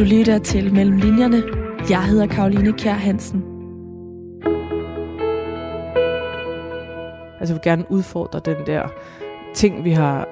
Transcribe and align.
Du 0.00 0.04
lytter 0.04 0.38
til 0.38 0.74
Mellem 0.74 0.96
Linjerne. 0.96 1.42
Jeg 1.90 2.04
hedder 2.04 2.26
Karoline 2.26 2.72
Kjær 2.72 2.92
Hansen. 2.92 3.44
Altså 7.40 7.54
jeg 7.54 7.54
vil 7.54 7.60
gerne 7.64 7.84
udfordre 7.90 8.40
den 8.44 8.56
der 8.66 8.88
ting, 9.54 9.84
vi 9.84 9.90
har, 9.90 10.28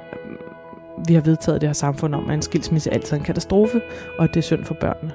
vi 1.09 1.15
har 1.15 1.21
vedtaget 1.21 1.61
det 1.61 1.69
her 1.69 1.75
samfund 1.75 2.15
om, 2.15 2.29
at 2.29 2.35
en 2.35 2.43
skilsmisse 2.43 2.95
altid 2.95 3.13
er 3.13 3.19
en 3.19 3.25
katastrofe, 3.25 3.81
og 4.19 4.25
at 4.25 4.31
det 4.35 4.41
er 4.41 4.43
synd 4.43 4.65
for 4.65 4.75
børnene. 4.75 5.13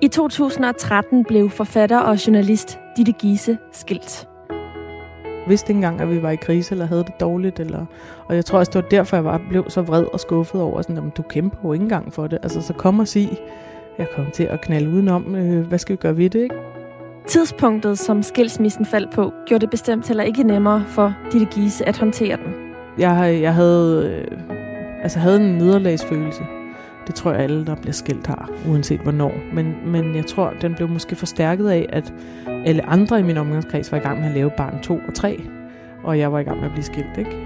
I 0.00 0.08
2013 0.08 1.24
blev 1.24 1.50
forfatter 1.50 1.98
og 1.98 2.26
journalist 2.26 2.78
Ditte 2.96 3.12
Giese 3.12 3.58
skilt. 3.72 4.28
Jeg 5.24 5.48
vidste 5.48 5.70
ikke 5.70 5.78
engang, 5.78 6.00
at 6.00 6.10
vi 6.10 6.22
var 6.22 6.30
i 6.30 6.36
krise, 6.36 6.72
eller 6.72 6.86
havde 6.86 7.04
det 7.04 7.20
dårligt. 7.20 7.60
Eller, 7.60 7.86
og 8.26 8.36
jeg 8.36 8.44
tror 8.44 8.58
også, 8.58 8.70
det 8.70 8.82
var 8.82 8.88
derfor, 8.88 9.16
jeg 9.16 9.24
var, 9.24 9.40
blev 9.48 9.64
så 9.68 9.82
vred 9.82 10.04
og 10.12 10.20
skuffet 10.20 10.60
over, 10.60 10.82
sådan, 10.82 10.96
at 10.96 11.16
du 11.16 11.22
kæmper 11.22 11.58
jo 11.64 11.72
ikke 11.72 11.82
engang 11.82 12.12
for 12.12 12.26
det. 12.26 12.38
Altså, 12.42 12.62
så 12.62 12.72
kom 12.72 12.98
og 12.98 13.08
sig, 13.08 13.38
jeg 13.98 14.06
kom 14.16 14.30
til 14.30 14.44
at 14.44 14.60
knalde 14.60 14.90
udenom, 14.90 15.34
øh, 15.34 15.66
hvad 15.66 15.78
skal 15.78 15.92
vi 15.92 15.96
gøre 15.96 16.16
ved 16.16 16.30
det, 16.30 16.42
ikke? 16.42 16.54
Tidspunktet, 17.26 17.98
som 17.98 18.22
skilsmissen 18.22 18.86
faldt 18.86 19.10
på, 19.14 19.32
gjorde 19.46 19.60
det 19.60 19.70
bestemt 19.70 20.08
heller 20.08 20.24
ikke 20.24 20.42
nemmere 20.42 20.84
for 20.88 21.14
Ditte 21.32 21.46
Giese 21.46 21.88
at 21.88 21.98
håndtere 21.98 22.36
den. 22.36 22.54
Jeg, 22.98 23.38
jeg 23.42 23.54
havde, 23.54 24.24
øh, 24.30 24.38
altså 25.02 25.18
havde 25.18 25.36
en 25.36 25.58
nederlagsfølelse. 25.58 26.42
Det 27.06 27.14
tror 27.14 27.32
jeg 27.32 27.40
alle, 27.40 27.66
der 27.66 27.74
bliver 27.74 27.92
skilt 27.92 28.26
har, 28.26 28.50
uanset 28.68 29.00
hvornår. 29.00 29.32
Men, 29.52 29.74
men 29.86 30.16
jeg 30.16 30.26
tror, 30.26 30.52
den 30.62 30.74
blev 30.74 30.88
måske 30.88 31.16
forstærket 31.16 31.68
af, 31.68 31.86
at 31.88 32.14
alle 32.66 32.86
andre 32.86 33.20
i 33.20 33.22
min 33.22 33.36
omgangskreds 33.36 33.92
var 33.92 33.98
i 33.98 34.00
gang 34.00 34.20
med 34.20 34.28
at 34.28 34.34
lave 34.34 34.50
barn 34.56 34.82
2 34.82 35.00
og 35.08 35.14
3. 35.14 35.42
Og 36.04 36.18
jeg 36.18 36.32
var 36.32 36.38
i 36.38 36.42
gang 36.42 36.56
med 36.56 36.66
at 36.66 36.72
blive 36.72 36.84
skilt, 36.84 37.18
ikke? 37.18 37.36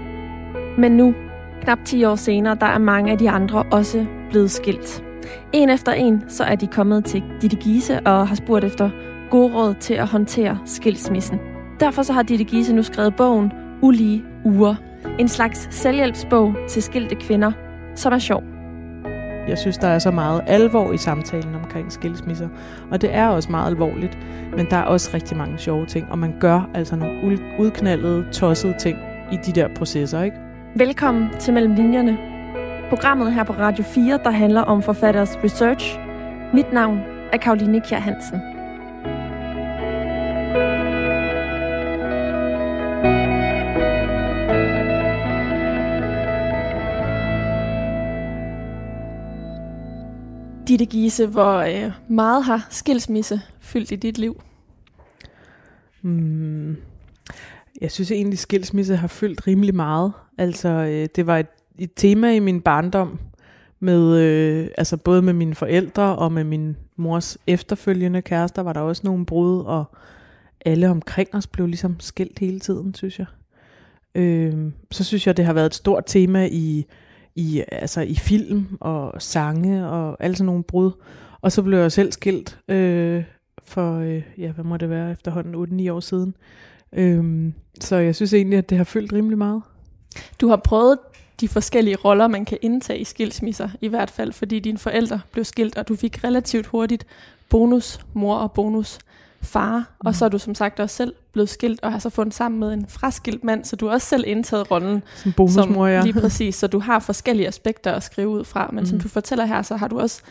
Men 0.77 0.91
nu, 0.91 1.15
knap 1.61 1.79
10 1.85 2.03
år 2.03 2.15
senere, 2.15 2.55
der 2.55 2.65
er 2.65 2.77
mange 2.77 3.11
af 3.11 3.17
de 3.17 3.29
andre 3.29 3.63
også 3.71 4.05
blevet 4.29 4.51
skilt. 4.51 5.03
En 5.53 5.69
efter 5.69 5.91
en, 5.91 6.23
så 6.27 6.43
er 6.43 6.55
de 6.55 6.67
kommet 6.67 7.05
til 7.05 7.23
Ditte 7.41 7.57
Giese 7.57 7.99
og 7.99 8.27
har 8.27 8.35
spurgt 8.35 8.65
efter 8.65 8.89
gode 9.29 9.53
råd 9.53 9.73
til 9.73 9.93
at 9.93 10.07
håndtere 10.07 10.59
skilsmissen. 10.65 11.39
Derfor 11.79 12.01
så 12.01 12.13
har 12.13 12.23
Ditte 12.23 12.43
Giese 12.43 12.75
nu 12.75 12.83
skrevet 12.83 13.15
bogen 13.15 13.51
Ulige 13.81 14.23
Uger. 14.45 14.75
En 15.19 15.27
slags 15.27 15.67
selvhjælpsbog 15.71 16.55
til 16.69 16.83
skilte 16.83 17.15
kvinder, 17.15 17.51
som 17.95 18.13
er 18.13 18.19
sjov. 18.19 18.43
Jeg 19.47 19.57
synes, 19.57 19.77
der 19.77 19.87
er 19.87 19.99
så 19.99 20.11
meget 20.11 20.41
alvor 20.47 20.93
i 20.93 20.97
samtalen 20.97 21.55
omkring 21.55 21.91
skilsmisser. 21.91 22.47
Og 22.91 23.01
det 23.01 23.15
er 23.15 23.27
også 23.27 23.51
meget 23.51 23.67
alvorligt. 23.67 24.17
Men 24.57 24.67
der 24.69 24.77
er 24.77 24.83
også 24.83 25.09
rigtig 25.13 25.37
mange 25.37 25.57
sjove 25.57 25.85
ting. 25.85 26.07
Og 26.11 26.19
man 26.19 26.33
gør 26.39 26.69
altså 26.73 26.95
nogle 26.95 27.39
udknaldede, 27.59 28.25
tossede 28.31 28.73
ting 28.79 28.97
i 29.31 29.37
de 29.45 29.51
der 29.51 29.67
processer, 29.75 30.21
ikke? 30.21 30.37
Velkommen 30.75 31.29
til 31.39 31.53
Mellem 31.53 31.75
Linjerne. 31.75 32.38
Programmet 32.89 33.33
her 33.33 33.43
på 33.43 33.53
Radio 33.53 33.83
4, 33.83 34.19
der 34.23 34.31
handler 34.31 34.61
om 34.61 34.83
forfatteres 34.83 35.37
research. 35.43 35.99
Mit 36.53 36.73
navn 36.73 36.99
er 37.33 37.37
Karoline 37.37 37.81
Kjær 37.81 37.99
Hansen. 37.99 38.39
Ditte 50.67 50.85
Giese, 50.85 51.27
hvor 51.27 51.57
øh, 51.57 51.91
meget 52.07 52.43
har 52.43 52.67
skilsmisse 52.69 53.41
fyldt 53.59 53.91
i 53.91 53.95
dit 53.95 54.17
liv? 54.17 54.41
Mm, 56.01 56.77
jeg 57.81 57.91
synes 57.91 58.11
egentlig, 58.11 58.39
skilsmisse 58.39 58.95
har 58.95 59.07
fyldt 59.07 59.47
rimelig 59.47 59.75
meget. 59.75 60.13
Altså, 60.37 60.69
øh, 60.69 61.07
det 61.15 61.27
var 61.27 61.37
et, 61.37 61.47
et 61.79 61.91
tema 61.95 62.35
i 62.35 62.39
min 62.39 62.61
barndom, 62.61 63.19
med, 63.79 64.17
øh, 64.17 64.67
altså 64.77 64.97
både 64.97 65.21
med 65.21 65.33
mine 65.33 65.55
forældre 65.55 66.15
og 66.15 66.31
med 66.31 66.43
min 66.43 66.77
mors 66.95 67.37
efterfølgende 67.47 68.21
kærester, 68.21 68.61
var 68.61 68.73
der 68.73 68.81
også 68.81 69.01
nogle 69.05 69.25
brud, 69.25 69.63
og 69.63 69.85
alle 70.65 70.89
omkring 70.89 71.35
os 71.35 71.47
blev 71.47 71.67
ligesom 71.67 71.99
skilt 71.99 72.39
hele 72.39 72.59
tiden, 72.59 72.93
synes 72.93 73.19
jeg. 73.19 73.27
Øh, 74.15 74.71
så 74.91 75.03
synes 75.03 75.27
jeg, 75.27 75.37
det 75.37 75.45
har 75.45 75.53
været 75.53 75.65
et 75.65 75.75
stort 75.75 76.03
tema 76.07 76.47
i 76.51 76.85
i, 77.39 77.63
altså 77.71 78.01
i 78.01 78.15
film 78.15 78.77
og 78.79 79.21
sange 79.21 79.87
og 79.87 80.17
alle 80.19 80.35
sådan 80.35 80.45
nogle 80.45 80.63
brud. 80.63 80.91
Og 81.41 81.51
så 81.51 81.63
blev 81.63 81.79
jeg 81.79 81.91
selv 81.91 82.11
skilt 82.11 82.59
øh, 82.67 83.23
for, 83.63 83.99
øh, 83.99 84.23
ja, 84.37 84.51
hvad 84.51 84.63
må 84.63 84.77
det 84.77 84.89
være, 84.89 85.11
efterhånden 85.11 85.87
8-9 85.87 85.91
år 85.91 85.99
siden. 85.99 86.35
Øh, 86.93 87.51
så 87.79 87.95
jeg 87.95 88.15
synes 88.15 88.33
egentlig, 88.33 88.57
at 88.57 88.69
det 88.69 88.77
har 88.77 88.85
fyldt 88.85 89.13
rimelig 89.13 89.37
meget. 89.37 89.61
Du 90.41 90.47
har 90.47 90.55
prøvet 90.55 90.97
de 91.41 91.47
forskellige 91.47 91.95
roller, 91.95 92.27
man 92.27 92.45
kan 92.45 92.57
indtage 92.61 92.99
i 92.99 93.03
skilsmisser, 93.03 93.69
i 93.81 93.87
hvert 93.87 94.11
fald 94.11 94.33
fordi 94.33 94.59
dine 94.59 94.77
forældre 94.77 95.19
blev 95.31 95.45
skilt, 95.45 95.77
og 95.77 95.87
du 95.87 95.95
fik 95.95 96.23
relativt 96.23 96.65
hurtigt 96.65 97.05
bonus 97.49 97.99
mor 98.13 98.35
og 98.35 98.51
bonus 98.51 98.99
far, 99.41 99.77
mm. 99.77 100.07
og 100.07 100.15
så 100.15 100.25
er 100.25 100.29
du 100.29 100.37
som 100.37 100.55
sagt 100.55 100.79
også 100.79 100.95
selv 100.95 101.13
blevet 101.31 101.49
skilt, 101.49 101.83
og 101.83 101.91
har 101.91 101.99
så 101.99 102.09
fundet 102.09 102.33
sammen 102.33 102.59
med 102.59 102.73
en 102.73 102.85
fraskilt 102.89 103.43
mand, 103.43 103.65
så 103.65 103.75
du 103.75 103.85
har 103.85 103.93
også 103.93 104.07
selv 104.07 104.23
indtaget 104.27 104.71
rollen 104.71 105.03
som 105.15 105.33
bonusmor, 105.33 105.87
ja. 105.87 106.03
Lige 106.03 106.13
præcis, 106.21 106.55
så 106.55 106.67
du 106.67 106.79
har 106.79 106.99
forskellige 106.99 107.47
aspekter 107.47 107.91
at 107.91 108.03
skrive 108.03 108.29
ud 108.29 108.43
fra, 108.43 108.69
men 108.73 108.79
mm. 108.79 108.85
som 108.85 108.99
du 108.99 109.07
fortæller 109.07 109.45
her, 109.45 109.61
så 109.61 109.75
har 109.75 109.87
du 109.87 109.99
også 109.99 110.21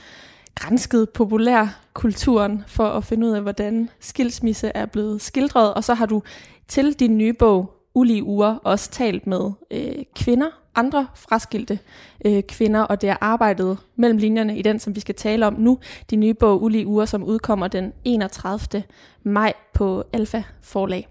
grænsket 0.54 1.10
populærkulturen 1.10 2.64
for 2.66 2.88
at 2.88 3.04
finde 3.04 3.26
ud 3.26 3.32
af, 3.32 3.42
hvordan 3.42 3.88
skilsmisse 4.00 4.70
er 4.74 4.86
blevet 4.86 5.22
skildret, 5.22 5.74
og 5.74 5.84
så 5.84 5.94
har 5.94 6.06
du 6.06 6.22
til 6.68 6.92
din 6.92 7.18
nye 7.18 7.32
bog, 7.32 7.74
Ulige 7.94 8.24
Uger, 8.24 8.54
også 8.54 8.90
talt 8.90 9.26
med 9.26 9.50
øh, 9.70 10.04
kvinder, 10.16 10.46
andre 10.78 11.06
fraskilte 11.14 11.78
øh, 12.24 12.42
kvinder, 12.42 12.80
og 12.80 13.00
det 13.00 13.10
er 13.10 13.16
arbejdet 13.20 13.78
mellem 13.96 14.18
linjerne 14.18 14.58
i 14.58 14.62
den, 14.62 14.78
som 14.78 14.94
vi 14.94 15.00
skal 15.00 15.14
tale 15.14 15.46
om 15.46 15.54
nu. 15.58 15.78
De 16.10 16.16
nye 16.16 16.34
bog 16.34 16.62
Ulige 16.62 16.86
Uger, 16.86 17.04
som 17.04 17.24
udkommer 17.24 17.68
den 17.68 17.92
31. 18.04 18.82
maj 19.22 19.52
på 19.74 20.04
Alfa 20.12 20.42
Forlag. 20.62 21.08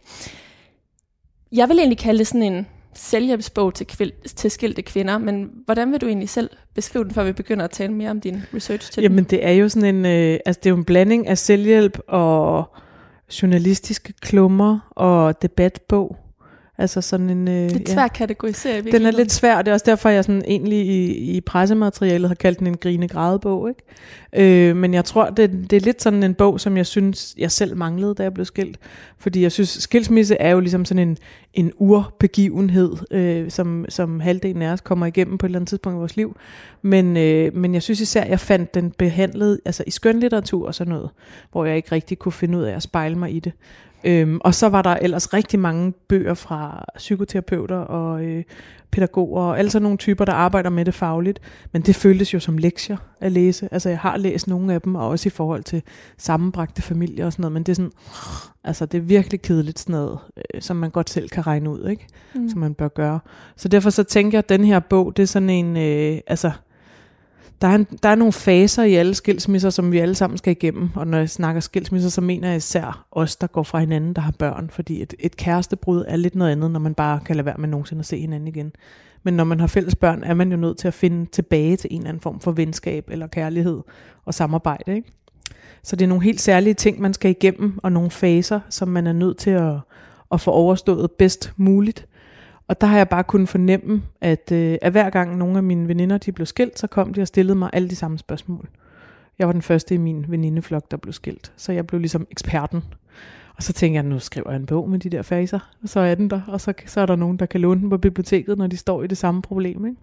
Jeg 1.51 1.69
vil 1.69 1.77
egentlig 1.79 1.97
kalde 1.97 2.19
det 2.19 2.27
sådan 2.27 2.43
en 2.53 2.67
selvhjælpsbog 2.93 3.73
til, 3.73 3.85
kvil- 3.87 4.21
til 4.35 4.51
skilte 4.51 4.81
kvinder, 4.81 5.17
men 5.17 5.49
hvordan 5.65 5.91
vil 5.91 6.01
du 6.01 6.05
egentlig 6.07 6.29
selv 6.29 6.49
beskrive 6.75 7.03
den, 7.03 7.11
før 7.13 7.23
vi 7.23 7.31
begynder 7.31 7.63
at 7.65 7.71
tale 7.71 7.93
mere 7.93 8.09
om 8.09 8.21
din 8.21 8.41
research 8.53 8.91
til 8.91 9.03
Jamen 9.03 9.17
den? 9.17 9.25
det 9.25 9.45
er 9.45 9.51
jo 9.51 9.69
sådan 9.69 9.95
en, 9.95 10.05
øh, 10.05 10.39
altså 10.45 10.59
det 10.63 10.65
er 10.65 10.69
jo 10.69 10.77
en 10.77 10.85
blanding 10.85 11.27
af 11.27 11.37
selvhjælp 11.37 11.99
og 12.07 12.75
journalistiske 13.41 14.13
klummer 14.21 14.79
og 14.89 15.41
debatbog. 15.41 16.17
Altså 16.79 17.01
sådan 17.01 17.29
en... 17.29 17.47
Øh, 17.47 17.71
lidt 17.71 17.89
svær 17.89 18.01
ja. 18.01 18.07
kategorisere 18.07 18.81
Den 18.81 19.05
er 19.05 19.11
lidt 19.11 19.31
svær, 19.31 19.57
og 19.57 19.65
det 19.65 19.71
er 19.71 19.73
også 19.73 19.85
derfor, 19.85 20.09
jeg 20.09 20.23
sådan 20.23 20.43
egentlig 20.47 20.87
i, 20.87 21.11
i 21.11 21.41
pressematerialet 21.41 22.29
har 22.29 22.35
kaldt 22.35 22.59
den 22.59 22.67
en 22.67 22.77
grine 22.77 23.09
bog. 23.41 23.69
Ikke? 23.69 24.69
Øh, 24.69 24.75
men 24.75 24.93
jeg 24.93 25.05
tror, 25.05 25.29
det, 25.29 25.51
det 25.69 25.73
er 25.73 25.79
lidt 25.79 26.01
sådan 26.01 26.23
en 26.23 26.33
bog, 26.33 26.59
som 26.59 26.77
jeg 26.77 26.85
synes, 26.85 27.35
jeg 27.37 27.51
selv 27.51 27.77
manglede, 27.77 28.15
da 28.15 28.23
jeg 28.23 28.33
blev 28.33 28.45
skilt. 28.45 28.77
Fordi 29.19 29.41
jeg 29.41 29.51
synes, 29.51 29.69
skilsmisse 29.69 30.35
er 30.35 30.49
jo 30.49 30.59
ligesom 30.59 30.85
sådan 30.85 31.07
en, 31.07 31.17
en 31.53 31.71
urbegivenhed, 31.77 32.91
øh, 33.11 33.51
som, 33.51 33.85
som 33.89 34.19
halvdelen 34.19 34.61
af 34.61 34.71
os 34.71 34.81
kommer 34.81 35.05
igennem 35.05 35.37
på 35.37 35.45
et 35.45 35.47
eller 35.47 35.59
andet 35.59 35.69
tidspunkt 35.69 35.95
i 35.95 35.99
vores 35.99 36.15
liv. 36.15 36.35
Men, 36.81 37.17
øh, 37.17 37.55
men 37.55 37.73
jeg 37.73 37.83
synes 37.83 38.01
især, 38.01 38.25
jeg 38.25 38.39
fandt 38.39 38.73
den 38.73 38.91
behandlet 38.91 39.59
altså 39.65 39.83
i 39.87 39.91
skønlitteratur 39.91 40.67
og 40.67 40.75
sådan 40.75 40.93
noget, 40.93 41.09
hvor 41.51 41.65
jeg 41.65 41.75
ikke 41.75 41.91
rigtig 41.91 42.19
kunne 42.19 42.31
finde 42.31 42.57
ud 42.57 42.63
af 42.63 42.75
at 42.75 42.83
spejle 42.83 43.15
mig 43.15 43.35
i 43.35 43.39
det. 43.39 43.53
Øhm, 44.03 44.39
og 44.41 44.53
så 44.53 44.69
var 44.69 44.81
der 44.81 44.89
ellers 45.01 45.33
rigtig 45.33 45.59
mange 45.59 45.91
bøger 45.91 46.33
fra 46.33 46.85
psykoterapeuter 46.97 47.77
og 47.77 48.23
øh, 48.23 48.43
pædagoger 48.91 49.41
og 49.41 49.59
alle 49.59 49.71
sådan 49.71 49.83
nogle 49.83 49.97
typer, 49.97 50.25
der 50.25 50.33
arbejder 50.33 50.69
med 50.69 50.85
det 50.85 50.93
fagligt. 50.93 51.39
Men 51.71 51.81
det 51.81 51.95
føltes 51.95 52.33
jo 52.33 52.39
som 52.39 52.57
lektier 52.57 52.97
at 53.21 53.31
læse. 53.31 53.69
Altså 53.71 53.89
jeg 53.89 53.99
har 53.99 54.17
læst 54.17 54.47
nogle 54.47 54.73
af 54.73 54.81
dem, 54.81 54.95
og 54.95 55.07
også 55.07 55.29
i 55.29 55.29
forhold 55.29 55.63
til 55.63 55.83
sammenbragte 56.17 56.81
familier 56.81 57.25
og 57.25 57.33
sådan 57.33 57.41
noget. 57.41 57.53
Men 57.53 57.63
det 57.63 57.71
er 57.71 57.75
sådan, 57.75 57.91
altså 58.63 58.85
det 58.85 58.97
er 58.97 59.01
virkelig 59.01 59.41
kedeligt 59.41 59.79
sådan 59.79 59.93
noget, 59.93 60.19
øh, 60.37 60.61
som 60.61 60.75
man 60.75 60.89
godt 60.89 61.09
selv 61.09 61.29
kan 61.29 61.47
regne 61.47 61.69
ud, 61.69 61.89
ikke? 61.89 62.07
Mm. 62.35 62.49
Som 62.49 62.59
man 62.59 62.73
bør 62.73 62.87
gøre. 62.87 63.19
Så 63.55 63.67
derfor 63.67 63.89
så 63.89 64.03
tænker 64.03 64.37
jeg, 64.37 64.43
at 64.43 64.49
den 64.49 64.63
her 64.63 64.79
bog, 64.79 65.17
det 65.17 65.23
er 65.23 65.27
sådan 65.27 65.49
en, 65.49 65.77
øh, 65.77 66.19
altså 66.27 66.51
der 67.61 67.67
er, 67.67 67.75
en, 67.75 67.87
der 68.03 68.09
er 68.09 68.15
nogle 68.15 68.33
faser 68.33 68.83
i 68.83 68.95
alle 68.95 69.13
skilsmisser, 69.15 69.69
som 69.69 69.91
vi 69.91 69.97
alle 69.97 70.15
sammen 70.15 70.37
skal 70.37 70.51
igennem. 70.51 70.89
Og 70.95 71.07
når 71.07 71.17
jeg 71.17 71.29
snakker 71.29 71.61
skilsmisser, 71.61 72.09
så 72.09 72.21
mener 72.21 72.47
jeg 72.47 72.57
især 72.57 73.05
os, 73.11 73.35
der 73.35 73.47
går 73.47 73.63
fra 73.63 73.79
hinanden, 73.79 74.13
der 74.13 74.21
har 74.21 74.31
børn. 74.31 74.69
Fordi 74.69 75.01
et, 75.01 75.13
et 75.19 75.37
kærestebrud 75.37 76.05
er 76.07 76.15
lidt 76.15 76.35
noget 76.35 76.51
andet, 76.51 76.71
når 76.71 76.79
man 76.79 76.93
bare 76.93 77.19
kan 77.25 77.35
lade 77.35 77.45
være 77.45 77.57
med 77.57 77.69
nogensinde 77.69 77.99
at 77.99 78.05
se 78.05 78.19
hinanden 78.19 78.47
igen. 78.47 78.71
Men 79.23 79.33
når 79.33 79.43
man 79.43 79.59
har 79.59 79.67
fælles 79.67 79.95
børn, 79.95 80.23
er 80.23 80.33
man 80.33 80.51
jo 80.51 80.57
nødt 80.57 80.77
til 80.77 80.87
at 80.87 80.93
finde 80.93 81.25
tilbage 81.25 81.75
til 81.75 81.87
en 81.91 81.97
eller 81.97 82.09
anden 82.09 82.21
form 82.21 82.39
for 82.39 82.51
venskab 82.51 83.09
eller 83.09 83.27
kærlighed 83.27 83.81
og 84.25 84.33
samarbejde. 84.33 84.95
Ikke? 84.95 85.11
Så 85.83 85.95
det 85.95 86.05
er 86.05 86.09
nogle 86.09 86.23
helt 86.23 86.41
særlige 86.41 86.73
ting, 86.73 87.01
man 87.01 87.13
skal 87.13 87.31
igennem, 87.31 87.79
og 87.83 87.91
nogle 87.91 88.11
faser, 88.11 88.59
som 88.69 88.87
man 88.87 89.07
er 89.07 89.13
nødt 89.13 89.37
til 89.37 89.49
at, 89.49 89.73
at 90.31 90.41
få 90.41 90.51
overstået 90.51 91.11
bedst 91.11 91.53
muligt. 91.57 92.07
Og 92.67 92.81
der 92.81 92.87
har 92.87 92.97
jeg 92.97 93.09
bare 93.09 93.23
kunnet 93.23 93.49
fornemme, 93.49 94.03
at, 94.21 94.51
øh, 94.51 94.77
at 94.81 94.91
hver 94.91 95.09
gang 95.09 95.37
nogle 95.37 95.57
af 95.57 95.63
mine 95.63 95.87
veninder 95.87 96.17
de 96.17 96.31
blev 96.31 96.45
skilt, 96.45 96.79
så 96.79 96.87
kom 96.87 97.13
de 97.13 97.21
og 97.21 97.27
stillede 97.27 97.57
mig 97.57 97.69
alle 97.73 97.89
de 97.89 97.95
samme 97.95 98.17
spørgsmål. 98.17 98.69
Jeg 99.39 99.47
var 99.47 99.53
den 99.53 99.61
første 99.61 99.95
i 99.95 99.97
min 99.97 100.25
venindeflok, 100.27 100.91
der 100.91 100.97
blev 100.97 101.13
skilt. 101.13 101.53
Så 101.57 101.71
jeg 101.71 101.87
blev 101.87 101.99
ligesom 101.99 102.27
eksperten. 102.31 102.83
Og 103.55 103.63
så 103.63 103.73
tænkte 103.73 103.95
jeg, 103.95 104.03
nu 104.03 104.19
skriver 104.19 104.51
jeg 104.51 104.59
en 104.59 104.65
bog 104.65 104.89
med 104.89 104.99
de 104.99 105.09
der 105.09 105.21
faser, 105.21 105.59
og 105.83 105.89
så 105.89 105.99
er 105.99 106.15
den 106.15 106.29
der, 106.29 106.41
og 106.47 106.61
så, 106.61 106.73
så 106.85 107.01
er 107.01 107.05
der 107.05 107.15
nogen, 107.15 107.37
der 107.37 107.45
kan 107.45 107.61
låne 107.61 107.81
den 107.81 107.89
på 107.89 107.97
biblioteket, 107.97 108.57
når 108.57 108.67
de 108.67 108.77
står 108.77 109.03
i 109.03 109.07
det 109.07 109.17
samme 109.17 109.41
problem. 109.41 109.85
Ikke? 109.85 109.97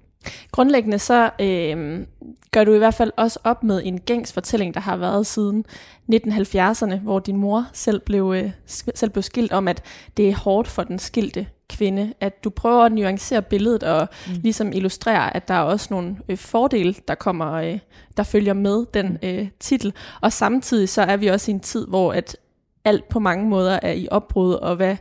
Grundlæggende 0.53 0.99
så 0.99 1.31
øh, 1.41 2.06
gør 2.50 2.65
du 2.65 2.75
i 2.75 2.79
hvert 2.79 2.94
fald 2.94 3.12
også 3.17 3.38
op 3.44 3.65
med 3.65 3.82
en 3.85 4.00
gængs 4.00 4.32
fortælling, 4.32 4.75
der 4.75 4.81
har 4.81 4.97
været 4.97 5.26
siden 5.26 5.65
1970'erne, 6.12 6.97
hvor 6.97 7.19
din 7.19 7.37
mor 7.37 7.67
selv 7.73 8.00
blev, 8.00 8.35
øh, 8.37 8.50
selv 8.94 9.11
blev 9.11 9.23
skilt 9.23 9.53
om, 9.53 9.69
at 9.69 9.82
det 10.17 10.29
er 10.29 10.37
hårdt 10.37 10.69
for 10.69 10.82
den 10.82 10.99
skilte 10.99 11.47
kvinde, 11.69 12.12
at 12.21 12.44
du 12.44 12.50
prøver 12.50 12.85
at 12.85 12.93
nuancere 12.93 13.43
billedet 13.43 13.82
og 13.82 14.09
mm. 14.26 14.32
ligesom 14.43 14.73
illustrere, 14.73 15.37
at 15.37 15.49
der 15.49 15.55
er 15.55 15.61
også 15.61 15.88
nogle 15.91 16.17
øh, 16.29 16.37
fordele, 16.37 16.94
der 17.09 17.15
kommer, 17.15 17.53
øh, 17.53 17.79
der 18.17 18.23
følger 18.23 18.53
med 18.53 18.87
den 18.94 19.09
mm. 19.23 19.29
øh, 19.29 19.49
titel. 19.61 19.93
Og 20.20 20.32
samtidig 20.32 20.88
så 20.88 21.03
er 21.03 21.17
vi 21.17 21.27
også 21.27 21.50
i 21.50 21.55
en 21.55 21.61
tid, 21.61 21.87
hvor 21.87 22.12
at 22.12 22.37
alt 22.85 23.09
på 23.09 23.19
mange 23.19 23.49
måder 23.49 23.79
er 23.82 23.93
i 23.93 24.09
opbrud, 24.11 24.53
og 24.53 24.77
hvad 24.77 24.97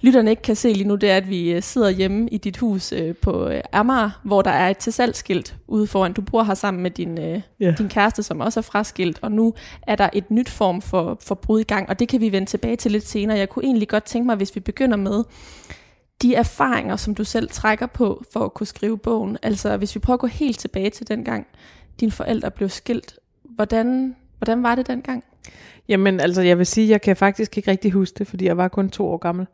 lytterne 0.00 0.30
ikke 0.30 0.42
kan 0.42 0.56
se 0.56 0.72
lige 0.72 0.88
nu, 0.88 0.94
det 0.94 1.10
er, 1.10 1.16
at 1.16 1.28
vi 1.28 1.52
øh, 1.52 1.62
sidder 1.62 1.90
hjemme 1.90 2.28
i 2.28 2.38
dit 2.38 2.56
hus 2.56 2.92
øh, 2.92 3.14
på 3.16 3.48
øh, 3.48 3.60
Amager, 3.72 4.20
hvor 4.24 4.42
der 4.42 4.50
er 4.50 4.68
et 4.68 4.76
tilsalgsskilt 4.76 5.56
ude 5.68 5.86
foran. 5.86 6.12
Du 6.12 6.22
bor 6.22 6.42
her 6.42 6.54
sammen 6.54 6.82
med 6.82 6.90
din, 6.90 7.18
øh, 7.18 7.40
yeah. 7.62 7.78
din 7.78 7.88
kæreste, 7.88 8.22
som 8.22 8.40
også 8.40 8.60
er 8.60 8.62
fraskilt, 8.62 9.18
og 9.22 9.32
nu 9.32 9.54
er 9.82 9.96
der 9.96 10.08
et 10.12 10.30
nyt 10.30 10.48
form 10.48 10.82
for, 10.82 11.18
for 11.20 11.34
brud 11.34 11.60
i 11.60 11.64
gang, 11.64 11.88
og 11.88 11.98
det 11.98 12.08
kan 12.08 12.20
vi 12.20 12.32
vende 12.32 12.46
tilbage 12.46 12.76
til 12.76 12.90
lidt 12.90 13.06
senere. 13.06 13.38
Jeg 13.38 13.48
kunne 13.48 13.64
egentlig 13.64 13.88
godt 13.88 14.04
tænke 14.04 14.26
mig, 14.26 14.36
hvis 14.36 14.54
vi 14.54 14.60
begynder 14.60 14.96
med 14.96 15.24
de 16.22 16.34
erfaringer, 16.34 16.96
som 16.96 17.14
du 17.14 17.24
selv 17.24 17.48
trækker 17.48 17.86
på 17.86 18.24
for 18.32 18.40
at 18.40 18.54
kunne 18.54 18.66
skrive 18.66 18.98
bogen. 18.98 19.38
Altså 19.42 19.76
hvis 19.76 19.94
vi 19.94 20.00
prøver 20.00 20.14
at 20.14 20.20
gå 20.20 20.26
helt 20.26 20.58
tilbage 20.58 20.90
til 20.90 21.08
den 21.08 21.24
gang, 21.24 21.46
dine 22.00 22.12
forældre 22.12 22.50
blev 22.50 22.68
skilt. 22.68 23.18
Hvordan, 23.42 24.16
hvordan 24.38 24.62
var 24.62 24.74
det 24.74 24.86
dengang? 24.86 25.24
Jamen 25.88 26.20
altså, 26.20 26.42
jeg 26.42 26.58
vil 26.58 26.66
sige, 26.66 26.88
jeg 26.88 27.00
kan 27.00 27.16
faktisk 27.16 27.56
ikke 27.56 27.70
rigtig 27.70 27.90
huske 27.90 28.18
det, 28.18 28.26
fordi 28.26 28.44
jeg 28.44 28.56
var 28.56 28.68
kun 28.68 28.90
to 28.90 29.08
år 29.08 29.16
gammel. 29.16 29.46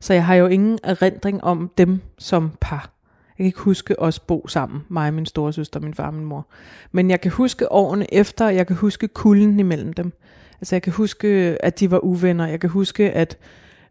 Så 0.00 0.14
jeg 0.14 0.26
har 0.26 0.34
jo 0.34 0.46
ingen 0.46 0.78
erindring 0.84 1.44
om 1.44 1.70
dem 1.78 2.00
som 2.18 2.50
par. 2.60 2.92
Jeg 3.38 3.44
kan 3.44 3.46
ikke 3.46 3.60
huske 3.60 3.98
os 3.98 4.18
bo 4.18 4.48
sammen, 4.48 4.80
mig, 4.88 5.14
min 5.14 5.26
store 5.26 5.52
søster, 5.52 5.80
min 5.80 5.94
far 5.94 6.06
og 6.06 6.14
min 6.14 6.24
mor. 6.24 6.46
Men 6.92 7.10
jeg 7.10 7.20
kan 7.20 7.30
huske 7.30 7.72
årene 7.72 8.14
efter, 8.14 8.48
jeg 8.48 8.66
kan 8.66 8.76
huske 8.76 9.08
kulden 9.08 9.60
imellem 9.60 9.92
dem. 9.92 10.12
Altså 10.60 10.74
jeg 10.74 10.82
kan 10.82 10.92
huske, 10.92 11.28
at 11.60 11.80
de 11.80 11.90
var 11.90 11.98
uvenner. 11.98 12.46
Jeg 12.46 12.60
kan 12.60 12.70
huske, 12.70 13.10
at 13.10 13.38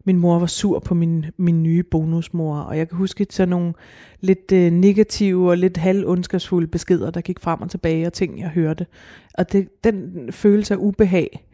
min 0.04 0.18
mor 0.18 0.38
var 0.38 0.46
sur 0.46 0.78
på 0.78 0.94
min, 0.94 1.26
min 1.36 1.62
nye 1.62 1.82
bonusmor. 1.82 2.58
Og 2.58 2.78
jeg 2.78 2.88
kan 2.88 2.98
huske 2.98 3.26
sådan 3.30 3.48
nogle 3.48 3.72
lidt 4.20 4.52
øh, 4.52 4.72
negative 4.72 5.50
og 5.50 5.56
lidt 5.56 5.76
halvundskabsfulde 5.76 6.66
beskeder, 6.66 7.10
der 7.10 7.20
gik 7.20 7.40
frem 7.40 7.60
og 7.60 7.70
tilbage, 7.70 8.06
og 8.06 8.12
ting, 8.12 8.40
jeg 8.40 8.48
hørte. 8.48 8.86
Og 9.34 9.52
det, 9.52 9.84
den 9.84 10.26
følelse 10.32 10.74
af 10.74 10.78
ubehag, 10.78 11.45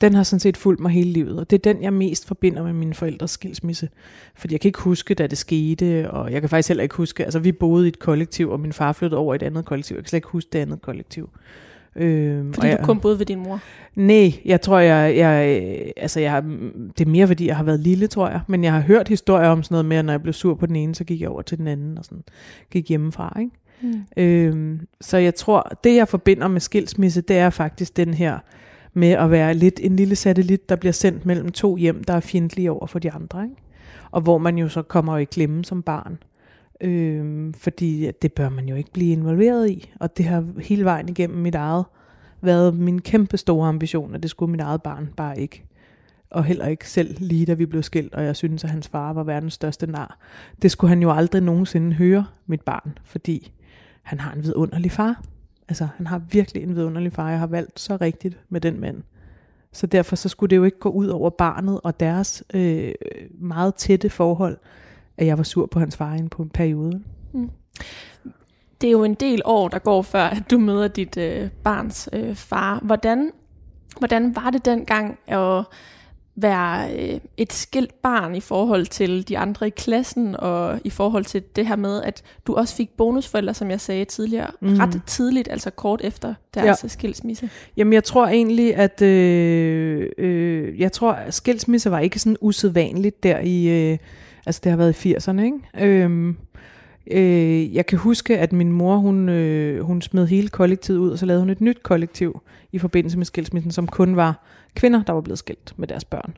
den 0.00 0.14
har 0.14 0.22
sådan 0.22 0.40
set 0.40 0.56
fulgt 0.56 0.80
mig 0.80 0.90
hele 0.90 1.10
livet, 1.10 1.38
og 1.38 1.50
det 1.50 1.66
er 1.66 1.72
den, 1.72 1.82
jeg 1.82 1.92
mest 1.92 2.26
forbinder 2.26 2.62
med 2.62 2.72
mine 2.72 2.94
forældres 2.94 3.30
skilsmisse. 3.30 3.88
Fordi 4.34 4.54
jeg 4.54 4.60
kan 4.60 4.68
ikke 4.68 4.80
huske, 4.80 5.14
da 5.14 5.26
det 5.26 5.38
skete, 5.38 6.10
og 6.10 6.32
jeg 6.32 6.40
kan 6.40 6.50
faktisk 6.50 6.68
heller 6.68 6.82
ikke 6.82 6.94
huske, 6.94 7.24
altså 7.24 7.38
vi 7.38 7.52
boede 7.52 7.84
i 7.84 7.88
et 7.88 7.98
kollektiv, 7.98 8.50
og 8.50 8.60
min 8.60 8.72
far 8.72 8.92
flyttede 8.92 9.18
over 9.18 9.34
i 9.34 9.36
et 9.36 9.42
andet 9.42 9.64
kollektiv. 9.64 9.94
Jeg 9.94 10.04
kan 10.04 10.08
slet 10.08 10.16
ikke 10.16 10.28
huske 10.28 10.48
det 10.52 10.58
andet 10.58 10.82
kollektiv. 10.82 11.30
Øh, 11.96 12.54
fordi 12.54 12.66
jeg, 12.66 12.78
du 12.80 12.84
kun 12.84 13.00
boede 13.00 13.18
ved 13.18 13.26
din 13.26 13.38
mor? 13.38 13.60
Nej, 13.94 14.32
jeg 14.44 14.60
tror, 14.60 14.78
jeg, 14.78 15.16
jeg, 15.16 15.62
altså 15.96 16.20
jeg, 16.20 16.42
det 16.98 17.06
er 17.06 17.10
mere, 17.10 17.26
fordi 17.26 17.46
jeg 17.46 17.56
har 17.56 17.64
været 17.64 17.80
lille, 17.80 18.06
tror 18.06 18.28
jeg. 18.28 18.40
Men 18.46 18.64
jeg 18.64 18.72
har 18.72 18.80
hørt 18.80 19.08
historier 19.08 19.48
om 19.48 19.62
sådan 19.62 19.74
noget 19.74 19.84
med, 19.84 19.96
at 19.96 20.04
når 20.04 20.12
jeg 20.12 20.22
blev 20.22 20.32
sur 20.32 20.54
på 20.54 20.66
den 20.66 20.76
ene, 20.76 20.94
så 20.94 21.04
gik 21.04 21.20
jeg 21.20 21.28
over 21.28 21.42
til 21.42 21.58
den 21.58 21.66
anden, 21.66 21.98
og 21.98 22.04
sådan 22.04 22.22
gik 22.70 22.88
hjemmefra, 22.88 23.36
ikke? 23.40 23.52
Mm. 23.82 24.22
Øh, 24.22 24.80
så 25.00 25.16
jeg 25.16 25.34
tror, 25.34 25.72
det 25.84 25.96
jeg 25.96 26.08
forbinder 26.08 26.48
med 26.48 26.60
skilsmisse, 26.60 27.20
det 27.20 27.36
er 27.36 27.50
faktisk 27.50 27.96
den 27.96 28.14
her 28.14 28.38
med 28.92 29.08
at 29.10 29.30
være 29.30 29.54
lidt 29.54 29.80
en 29.82 29.96
lille 29.96 30.16
satellit, 30.16 30.68
der 30.68 30.76
bliver 30.76 30.92
sendt 30.92 31.26
mellem 31.26 31.52
to 31.52 31.76
hjem, 31.76 32.04
der 32.04 32.14
er 32.14 32.20
fjendtlige 32.20 32.70
over 32.70 32.86
for 32.86 32.98
de 32.98 33.12
andre. 33.12 33.42
Ikke? 33.42 33.56
Og 34.10 34.20
hvor 34.20 34.38
man 34.38 34.58
jo 34.58 34.68
så 34.68 34.82
kommer 34.82 35.16
i 35.16 35.24
klemme 35.24 35.64
som 35.64 35.82
barn. 35.82 36.18
Øh, 36.80 37.54
fordi 37.54 38.10
det 38.22 38.32
bør 38.32 38.48
man 38.48 38.68
jo 38.68 38.74
ikke 38.74 38.92
blive 38.92 39.12
involveret 39.12 39.70
i. 39.70 39.92
Og 40.00 40.16
det 40.16 40.24
har 40.24 40.44
hele 40.62 40.84
vejen 40.84 41.08
igennem 41.08 41.38
mit 41.38 41.54
eget 41.54 41.84
været 42.40 42.74
min 42.74 43.00
kæmpe 43.00 43.36
store 43.36 43.68
ambition, 43.68 44.14
at 44.14 44.22
det 44.22 44.30
skulle 44.30 44.50
mit 44.50 44.60
eget 44.60 44.82
barn 44.82 45.08
bare 45.16 45.40
ikke. 45.40 45.64
Og 46.30 46.44
heller 46.44 46.66
ikke 46.66 46.90
selv 46.90 47.16
lige 47.18 47.46
da 47.46 47.54
vi 47.54 47.66
blev 47.66 47.82
skilt, 47.82 48.14
og 48.14 48.24
jeg 48.24 48.36
synes, 48.36 48.64
at 48.64 48.70
hans 48.70 48.88
far 48.88 49.12
var 49.12 49.22
verdens 49.22 49.54
største 49.54 49.86
nar. 49.86 50.18
Det 50.62 50.70
skulle 50.70 50.88
han 50.88 51.02
jo 51.02 51.12
aldrig 51.12 51.42
nogensinde 51.42 51.92
høre, 51.92 52.26
mit 52.46 52.60
barn, 52.60 52.98
fordi 53.04 53.52
han 54.02 54.20
har 54.20 54.32
en 54.32 54.42
vidunderlig 54.42 54.92
far. 54.92 55.22
Altså, 55.70 55.88
han 55.96 56.06
har 56.06 56.18
virkelig 56.30 56.62
en 56.62 56.76
vidunderlig 56.76 57.12
far. 57.12 57.30
Jeg 57.30 57.38
har 57.38 57.46
valgt 57.46 57.80
så 57.80 57.96
rigtigt 57.96 58.38
med 58.48 58.60
den 58.60 58.80
mand. 58.80 59.02
Så 59.72 59.86
derfor 59.86 60.16
så 60.16 60.28
skulle 60.28 60.50
det 60.50 60.56
jo 60.56 60.64
ikke 60.64 60.78
gå 60.78 60.88
ud 60.88 61.06
over 61.06 61.30
barnet 61.30 61.80
og 61.84 62.00
deres 62.00 62.44
øh, 62.54 62.92
meget 63.38 63.74
tætte 63.74 64.10
forhold, 64.10 64.58
at 65.16 65.26
jeg 65.26 65.38
var 65.38 65.44
sur 65.44 65.66
på 65.66 65.78
hans 65.78 65.96
far 65.96 66.14
i 66.14 66.18
en 66.18 66.50
periode. 66.54 67.02
Mm. 67.32 67.50
Det 68.80 68.86
er 68.86 68.90
jo 68.90 69.04
en 69.04 69.14
del 69.14 69.42
år, 69.44 69.68
der 69.68 69.78
går 69.78 70.02
før, 70.02 70.24
at 70.24 70.50
du 70.50 70.58
møder 70.58 70.88
dit 70.88 71.16
øh, 71.16 71.50
barns 71.64 72.08
øh, 72.12 72.34
far. 72.34 72.80
Hvordan, 72.82 73.30
hvordan 73.98 74.36
var 74.36 74.50
det 74.50 74.64
dengang 74.64 75.18
at 75.26 75.64
være 76.42 76.94
øh, 76.94 77.20
et 77.36 77.52
skilt 77.52 78.02
barn 78.02 78.34
i 78.34 78.40
forhold 78.40 78.86
til 78.86 79.28
de 79.28 79.38
andre 79.38 79.66
i 79.66 79.70
klassen, 79.70 80.36
og 80.38 80.80
i 80.84 80.90
forhold 80.90 81.24
til 81.24 81.42
det 81.56 81.66
her 81.66 81.76
med, 81.76 82.02
at 82.02 82.22
du 82.46 82.54
også 82.54 82.76
fik 82.76 82.90
bonusforældre, 82.96 83.54
som 83.54 83.70
jeg 83.70 83.80
sagde 83.80 84.04
tidligere, 84.04 84.50
mm. 84.60 84.76
ret 84.76 85.02
tidligt, 85.06 85.48
altså 85.50 85.70
kort 85.70 86.00
efter 86.04 86.34
deres 86.54 86.82
ja. 86.82 86.88
skilsmisse? 86.88 87.50
Jamen 87.76 87.92
jeg 87.92 88.04
tror 88.04 88.26
egentlig, 88.26 88.76
at 88.76 89.02
øh, 89.02 90.06
øh, 90.18 90.80
jeg 90.80 90.92
tror, 90.92 91.12
at 91.12 91.34
skilsmisse 91.34 91.90
var 91.90 91.98
ikke 91.98 92.18
sådan 92.18 92.36
usædvanligt 92.40 93.22
der 93.22 93.38
i, 93.38 93.90
øh, 93.92 93.98
altså 94.46 94.60
det 94.64 94.70
har 94.70 94.76
været 94.76 95.04
i 95.04 95.14
80'erne, 95.14 95.40
ikke? 95.40 96.04
Øh, 96.04 96.34
Øh, 97.10 97.74
jeg 97.74 97.86
kan 97.86 97.98
huske, 97.98 98.38
at 98.38 98.52
min 98.52 98.72
mor, 98.72 98.96
hun, 98.96 99.28
øh, 99.28 99.84
hun 99.84 100.02
smed 100.02 100.26
hele 100.26 100.48
kollektivet 100.48 100.98
ud, 100.98 101.10
og 101.10 101.18
så 101.18 101.26
lavede 101.26 101.42
hun 101.42 101.50
et 101.50 101.60
nyt 101.60 101.82
kollektiv 101.82 102.42
i 102.72 102.78
forbindelse 102.78 103.18
med 103.18 103.26
skilsmissen, 103.26 103.72
som 103.72 103.86
kun 103.86 104.16
var 104.16 104.44
kvinder, 104.74 105.02
der 105.02 105.12
var 105.12 105.20
blevet 105.20 105.38
skilt 105.38 105.74
med 105.76 105.88
deres 105.88 106.04
børn. 106.04 106.36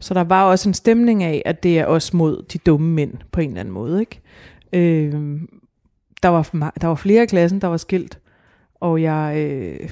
Så 0.00 0.14
der 0.14 0.24
var 0.24 0.44
også 0.44 0.68
en 0.68 0.74
stemning 0.74 1.22
af, 1.22 1.42
at 1.44 1.62
det 1.62 1.78
er 1.78 1.86
også 1.86 2.16
mod 2.16 2.42
de 2.42 2.58
dumme 2.58 2.88
mænd 2.90 3.14
på 3.32 3.40
en 3.40 3.48
eller 3.48 3.60
anden 3.60 3.74
måde. 3.74 4.00
Ikke? 4.00 4.20
Øh, 4.72 5.40
der, 6.22 6.28
var, 6.28 6.72
der 6.80 6.86
var 6.86 6.94
flere 6.94 7.22
i 7.22 7.26
klassen, 7.26 7.60
der 7.60 7.68
var 7.68 7.76
skilt, 7.76 8.18
og 8.74 9.02
jeg, 9.02 9.34
øh, 9.36 9.90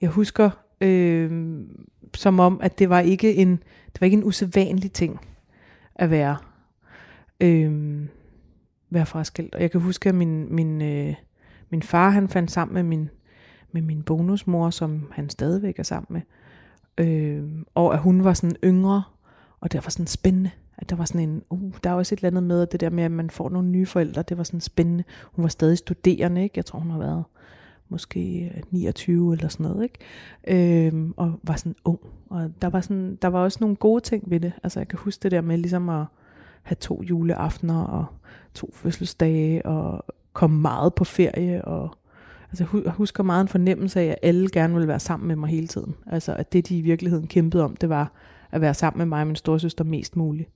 jeg 0.00 0.10
husker 0.10 0.50
øh, 0.80 1.30
som 2.14 2.40
om, 2.40 2.60
at 2.62 2.78
det 2.78 2.90
var 2.90 3.00
ikke 3.00 3.34
en, 3.34 3.50
det 3.92 4.00
var 4.00 4.04
ikke 4.04 4.16
en 4.16 4.24
usædvanlig 4.24 4.92
ting 4.92 5.20
at 5.94 6.10
være. 6.10 6.36
Øh, 7.40 8.00
være 8.90 9.06
fraskilt. 9.06 9.54
Og 9.54 9.62
jeg 9.62 9.70
kan 9.70 9.80
huske, 9.80 10.08
at 10.08 10.14
min, 10.14 10.54
min, 10.54 10.82
øh, 10.82 11.14
min 11.70 11.82
far 11.82 12.10
han 12.10 12.28
fandt 12.28 12.50
sammen 12.50 12.74
med 12.74 12.82
min, 12.82 13.08
med 13.72 13.82
min 13.82 14.02
bonusmor, 14.02 14.70
som 14.70 15.08
han 15.12 15.30
stadigvæk 15.30 15.78
er 15.78 15.82
sammen 15.82 16.06
med. 16.10 16.20
Øh, 16.98 17.44
og 17.74 17.94
at 17.94 17.98
hun 17.98 18.24
var 18.24 18.34
sådan 18.34 18.56
yngre, 18.64 19.02
og 19.60 19.72
det 19.72 19.84
var 19.84 19.90
sådan 19.90 20.06
spændende. 20.06 20.50
At 20.78 20.90
der 20.90 20.96
var 20.96 21.04
sådan 21.04 21.28
en, 21.28 21.42
uh, 21.50 21.72
der 21.84 21.90
er 21.90 21.94
også 21.94 22.14
et 22.14 22.18
eller 22.18 22.28
andet 22.28 22.42
med, 22.42 22.62
at 22.62 22.72
det 22.72 22.80
der 22.80 22.90
med, 22.90 23.04
at 23.04 23.10
man 23.10 23.30
får 23.30 23.48
nogle 23.48 23.68
nye 23.68 23.86
forældre, 23.86 24.22
det 24.22 24.38
var 24.38 24.44
sådan 24.44 24.60
spændende. 24.60 25.04
Hun 25.24 25.42
var 25.42 25.48
stadig 25.48 25.78
studerende, 25.78 26.42
ikke? 26.42 26.52
Jeg 26.56 26.64
tror, 26.66 26.78
hun 26.78 26.90
har 26.90 26.98
været 26.98 27.24
måske 27.88 28.52
øh, 28.56 28.62
29 28.70 29.32
eller 29.32 29.48
sådan 29.48 29.66
noget, 29.66 29.82
ikke? 29.82 30.86
Øh, 30.86 31.10
og 31.16 31.40
var 31.42 31.56
sådan 31.56 31.74
ung. 31.84 32.00
Og 32.30 32.50
der 32.62 32.68
var, 32.68 32.80
sådan, 32.80 33.18
der 33.22 33.28
var 33.28 33.38
også 33.38 33.58
nogle 33.60 33.76
gode 33.76 34.00
ting 34.00 34.30
ved 34.30 34.40
det. 34.40 34.52
Altså 34.62 34.80
jeg 34.80 34.88
kan 34.88 34.98
huske 34.98 35.22
det 35.22 35.30
der 35.30 35.40
med 35.40 35.58
ligesom 35.58 35.88
at 35.88 36.04
have 36.62 36.76
to 36.80 37.02
juleaftener 37.02 37.84
og 37.84 38.06
to 38.54 38.70
fødselsdage 38.72 39.66
og 39.66 40.04
komme 40.32 40.60
meget 40.60 40.94
på 40.94 41.04
ferie. 41.04 41.64
Og, 41.64 41.96
altså, 42.60 42.82
jeg 42.84 42.92
husker 42.92 43.22
meget 43.22 43.42
en 43.42 43.48
fornemmelse 43.48 44.00
af, 44.00 44.06
at 44.06 44.16
alle 44.22 44.48
gerne 44.50 44.74
ville 44.74 44.88
være 44.88 45.00
sammen 45.00 45.28
med 45.28 45.36
mig 45.36 45.48
hele 45.48 45.66
tiden. 45.66 45.94
Altså 46.06 46.34
at 46.34 46.52
det, 46.52 46.68
de 46.68 46.78
i 46.78 46.80
virkeligheden 46.80 47.26
kæmpede 47.26 47.64
om, 47.64 47.76
det 47.76 47.88
var 47.88 48.12
at 48.50 48.60
være 48.60 48.74
sammen 48.74 48.98
med 48.98 49.06
mig 49.06 49.20
og 49.20 49.26
min 49.26 49.36
storsøster 49.36 49.84
mest 49.84 50.16
muligt. 50.16 50.48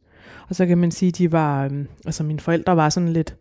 Og 0.48 0.54
så 0.54 0.66
kan 0.66 0.78
man 0.78 0.90
sige, 0.90 1.12
de 1.12 1.32
var, 1.32 1.64
øhm, 1.64 1.88
altså 2.06 2.24
mine 2.24 2.40
forældre 2.40 2.76
var 2.76 2.88
sådan 2.88 3.08
lidt, 3.08 3.36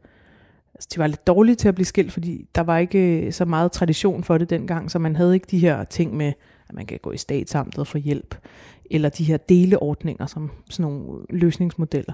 altså 0.73 0.89
de 0.95 0.99
var 0.99 1.07
lidt 1.07 1.27
dårlige 1.27 1.55
til 1.55 1.67
at 1.67 1.75
blive 1.75 1.85
skilt, 1.85 2.11
fordi 2.11 2.47
der 2.55 2.61
var 2.61 2.77
ikke 2.77 3.25
øh, 3.25 3.33
så 3.33 3.45
meget 3.45 3.71
tradition 3.71 4.23
for 4.23 4.37
det 4.37 4.49
dengang, 4.49 4.91
så 4.91 4.99
man 4.99 5.15
havde 5.15 5.33
ikke 5.33 5.47
de 5.51 5.59
her 5.59 5.83
ting 5.83 6.17
med, 6.17 6.33
at 6.69 6.75
man 6.75 6.85
kan 6.85 6.99
gå 7.01 7.11
i 7.11 7.17
statsamtet 7.17 7.79
og 7.79 7.87
få 7.87 7.97
hjælp, 7.97 8.35
eller 8.91 9.09
de 9.09 9.23
her 9.23 9.37
deleordninger 9.37 10.25
som 10.25 10.51
sådan 10.69 10.91
nogle 10.91 11.19
øh, 11.19 11.39
løsningsmodeller. 11.39 12.13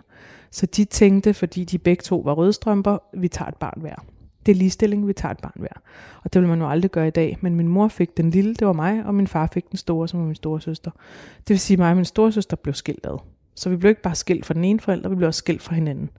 Så 0.52 0.66
de 0.66 0.86
tænkte, 0.86 1.34
fordi 1.34 1.64
de 1.64 1.78
begge 1.78 2.02
to 2.02 2.18
var 2.26 2.34
rødstrømper, 2.34 2.98
vi 3.14 3.28
tager 3.28 3.50
et 3.50 3.56
barn 3.56 3.82
hver. 3.82 4.06
Det 4.46 4.52
er 4.52 4.56
ligestilling, 4.56 5.08
vi 5.08 5.14
tager 5.14 5.32
et 5.32 5.40
barn 5.42 5.54
hver. 5.56 5.82
Og 6.24 6.34
det 6.34 6.42
vil 6.42 6.50
man 6.50 6.60
jo 6.60 6.70
aldrig 6.70 6.92
gøre 6.92 7.08
i 7.08 7.12
dag. 7.12 7.38
Men 7.42 7.56
min 7.56 7.68
mor 7.68 7.88
fik 7.88 8.18
den 8.18 8.30
lille, 8.30 8.56
det 8.56 8.68
var 8.68 8.74
mig, 8.74 9.06
og 9.06 9.16
min 9.16 9.28
far 9.28 9.50
fik 9.54 9.70
den 9.70 9.78
store, 9.78 10.08
som 10.08 10.20
var 10.20 10.26
min 10.26 10.36
store 10.36 10.62
søster. 10.62 10.92
Det 11.38 11.50
vil 11.50 11.60
sige, 11.60 11.76
at 11.76 11.80
mig 11.80 11.90
og 11.90 11.96
min 11.96 12.06
store 12.06 12.32
søster 12.32 12.58
blev 12.58 12.74
skilt 12.74 13.06
ad. 13.06 13.18
Så 13.56 13.70
vi 13.70 13.76
blev 13.76 13.90
ikke 13.90 14.02
bare 14.02 14.16
skilt 14.16 14.46
fra 14.46 14.54
den 14.54 14.66
ene 14.66 14.80
forælder, 14.80 15.10
vi 15.10 15.16
blev 15.16 15.28
også 15.28 15.38
skilt 15.38 15.62
fra 15.62 15.76
hinanden. 15.76 16.10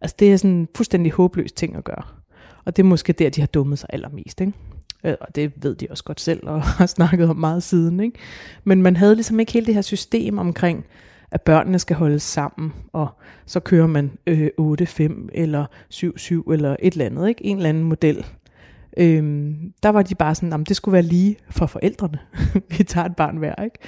Altså 0.00 0.16
det 0.18 0.32
er 0.32 0.36
sådan 0.36 0.56
en 0.56 0.68
fuldstændig 0.76 1.12
håbløs 1.12 1.52
ting 1.52 1.76
at 1.76 1.84
gøre. 1.84 2.02
Og 2.64 2.76
det 2.76 2.82
er 2.82 2.86
måske 2.86 3.12
der, 3.12 3.30
de 3.30 3.40
har 3.40 3.46
dummet 3.46 3.78
sig 3.78 3.88
allermest. 3.92 4.40
Ikke? 4.40 4.52
Øh, 5.04 5.14
og 5.20 5.34
det 5.34 5.52
ved 5.56 5.74
de 5.74 5.86
også 5.90 6.04
godt 6.04 6.20
selv, 6.20 6.48
og 6.48 6.62
har 6.78 6.86
snakket 6.86 7.28
om 7.28 7.36
meget 7.36 7.62
siden. 7.62 8.00
Ikke? 8.00 8.18
Men 8.64 8.82
man 8.82 8.96
havde 8.96 9.14
ligesom 9.14 9.40
ikke 9.40 9.52
hele 9.52 9.66
det 9.66 9.74
her 9.74 9.82
system 9.82 10.38
omkring, 10.38 10.84
at 11.34 11.42
børnene 11.42 11.78
skal 11.78 11.96
holdes 11.96 12.22
sammen, 12.22 12.72
og 12.92 13.08
så 13.46 13.60
kører 13.60 13.86
man 13.86 14.10
øh, 14.26 14.48
8-5 14.60 15.28
eller 15.32 15.66
7-7 15.94 16.52
eller 16.52 16.76
et 16.82 16.92
eller 16.92 17.06
andet, 17.06 17.28
ikke? 17.28 17.44
en 17.44 17.56
eller 17.56 17.68
anden 17.68 17.84
model. 17.84 18.26
Øhm, 18.96 19.72
der 19.82 19.88
var 19.88 20.02
de 20.02 20.14
bare 20.14 20.34
sådan, 20.34 20.52
at 20.52 20.68
det 20.68 20.76
skulle 20.76 20.92
være 20.92 21.02
lige 21.02 21.36
for 21.50 21.66
forældrene. 21.66 22.18
vi 22.78 22.84
tager 22.84 23.06
et 23.06 23.16
barn 23.16 23.36
hver, 23.36 23.64
ikke? 23.64 23.78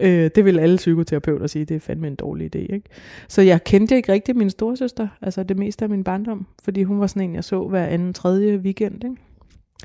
Øh, 0.00 0.30
det 0.34 0.44
vil 0.44 0.58
alle 0.58 0.76
psykoterapeuter 0.76 1.46
sige, 1.46 1.64
det 1.64 1.74
er 1.74 1.80
fandme 1.80 2.06
en 2.06 2.14
dårlig 2.14 2.56
idé, 2.56 2.58
ikke? 2.58 2.88
Så 3.28 3.42
jeg 3.42 3.64
kendte 3.64 3.96
ikke 3.96 4.12
rigtig 4.12 4.36
min 4.36 4.50
storesøster, 4.50 5.08
altså 5.22 5.42
det 5.42 5.58
meste 5.58 5.84
af 5.84 5.88
min 5.88 6.04
barndom, 6.04 6.46
fordi 6.64 6.82
hun 6.82 7.00
var 7.00 7.06
sådan 7.06 7.22
en, 7.22 7.34
jeg 7.34 7.44
så 7.44 7.68
hver 7.68 7.86
anden 7.86 8.12
tredje 8.12 8.58
weekend, 8.58 9.04
ikke? 9.04 9.16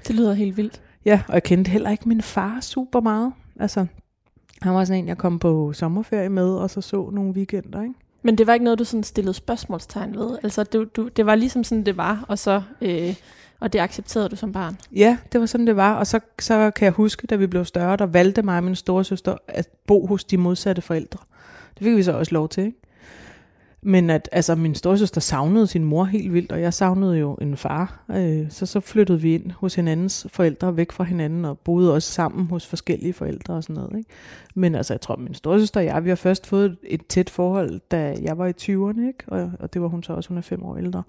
Det 0.08 0.16
lyder 0.16 0.34
helt 0.34 0.58
vildt. 0.58 0.82
Ja, 1.06 1.22
og 1.28 1.34
jeg 1.34 1.44
kendte 1.44 1.72
heller 1.72 1.90
ikke 1.90 2.10
min 2.10 2.22
far 2.22 2.60
super 2.62 3.02
meget. 3.02 3.34
Altså, 3.60 3.86
han 4.62 4.74
var 4.74 4.86
sådan 4.86 5.04
en, 5.04 5.08
jeg 5.08 5.18
kom 5.18 5.40
på 5.40 5.74
sommerferie 5.74 6.30
med, 6.30 6.50
og 6.50 6.70
så 6.70 6.82
så 6.82 7.10
nogle 7.14 7.32
weekender, 7.32 7.82
ikke? 7.82 7.94
Men 8.24 8.38
det 8.38 8.48
var 8.48 8.54
ikke 8.54 8.64
noget, 8.64 8.80
du 8.80 8.84
sådan 8.84 9.04
stillede 9.04 9.34
spørgsmålstegn 9.34 10.16
ved? 10.16 10.38
Altså, 10.44 10.64
du, 10.64 10.86
du, 10.96 11.08
det 11.08 11.26
var 11.26 11.36
ligesom 11.36 11.64
sådan, 11.64 11.86
det 11.86 11.98
var, 11.98 12.26
og 12.28 12.40
så... 12.40 12.62
Øh, 12.82 13.16
og 13.60 13.74
det 13.74 13.80
accepterede 13.80 14.30
du 14.30 14.36
som 14.36 14.52
barn? 14.52 14.78
Ja, 14.96 15.18
det 15.32 15.40
var 15.40 15.46
sådan, 15.46 15.68
det 15.68 15.76
var. 15.76 15.94
Og 15.94 16.08
så, 16.08 16.20
så 16.40 16.72
kan 16.76 16.86
jeg 16.86 16.94
huske, 16.94 17.28
da 17.28 17.36
vi 17.36 17.48
blev 17.48 17.66
større, 17.66 17.98
der 17.98 18.06
valgte 18.06 18.42
mig 18.42 18.58
og 18.58 18.64
min 18.64 18.76
storesøster 18.76 19.38
at 19.48 19.70
bo 19.88 20.08
hos 20.08 20.24
de 20.24 20.38
modsatte 20.38 20.82
forældre. 20.82 21.20
Det 21.78 21.84
fik 21.84 21.96
vi 21.96 22.04
så 22.04 22.12
også 22.12 22.34
lov 22.34 22.50
til, 22.50 22.64
ikke? 22.64 22.80
Men 23.82 24.10
at 24.10 24.30
altså, 24.32 24.56
min 24.56 24.76
storesøster 24.76 25.22
savnede 25.22 25.68
sin 25.68 25.84
mor 25.84 26.04
helt 26.04 26.34
vildt, 26.34 26.52
og 26.52 26.62
jeg 26.62 26.74
savnede 26.74 27.18
jo 27.18 27.34
en 27.34 27.58
far. 27.58 28.04
Øh, 28.12 28.52
så 28.52 28.66
så 28.66 28.80
flyttede 28.80 29.22
vi 29.22 29.36
ind 29.36 29.52
hos 29.52 29.76
hinandens 29.76 30.28
forældre, 30.30 30.78
væk 30.78 30.92
fra 30.92 31.04
hinanden, 31.04 31.46
og 31.46 31.60
boede 31.60 31.94
også 31.94 32.12
sammen 32.12 32.48
hos 32.48 32.68
forskellige 32.68 33.14
forældre 33.14 33.54
og 33.54 33.64
sådan 33.64 33.76
noget. 33.76 33.98
Ikke? 33.98 34.10
Men 34.56 34.76
altså, 34.76 34.94
jeg 34.94 35.02
tror, 35.02 35.16
min 35.16 35.34
storesøster 35.34 35.80
og 35.80 35.86
jeg, 35.86 36.04
vi 36.04 36.10
har 36.10 36.16
først 36.16 36.48
fået 36.48 36.78
et 36.84 37.08
tæt 37.08 37.30
forhold, 37.30 37.80
da 37.92 38.16
jeg 38.22 38.38
var 38.38 38.48
i 38.48 38.54
20'erne, 38.62 39.08
ikke? 39.08 39.24
Og, 39.28 39.52
og 39.60 39.74
det 39.74 39.82
var 39.82 39.88
hun 39.88 40.04
så 40.04 40.14
også, 40.14 40.30
hun 40.30 40.38
er 40.38 40.42
fem 40.42 40.64
år 40.64 40.78
ældre. 40.78 41.04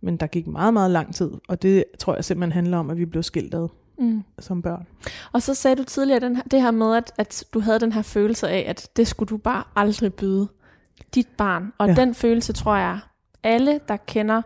Men 0.00 0.16
der 0.16 0.26
gik 0.26 0.46
meget, 0.46 0.72
meget 0.72 0.90
lang 0.90 1.14
tid, 1.14 1.30
og 1.48 1.62
det 1.62 1.84
tror 1.98 2.14
jeg 2.14 2.24
simpelthen 2.24 2.52
handler 2.52 2.78
om, 2.78 2.90
at 2.90 2.98
vi 2.98 3.04
blev 3.04 3.22
skiltet 3.22 3.70
mm. 3.98 4.22
som 4.38 4.62
børn. 4.62 4.86
Og 5.32 5.42
så 5.42 5.54
sagde 5.54 5.76
du 5.76 5.84
tidligere 5.84 6.20
den 6.20 6.36
her, 6.36 6.42
det 6.42 6.62
her 6.62 6.70
med, 6.70 6.96
at, 6.96 7.12
at 7.18 7.44
du 7.54 7.60
havde 7.60 7.80
den 7.80 7.92
her 7.92 8.02
følelse 8.02 8.48
af, 8.48 8.64
at 8.68 8.88
det 8.96 9.06
skulle 9.06 9.28
du 9.28 9.36
bare 9.36 9.64
aldrig 9.76 10.14
byde 10.14 10.48
dit 11.14 11.28
barn. 11.36 11.72
Og 11.78 11.88
ja. 11.88 11.94
den 11.94 12.14
følelse 12.14 12.52
tror 12.52 12.76
jeg, 12.76 12.98
alle 13.42 13.80
der 13.88 13.96
kender 13.96 14.42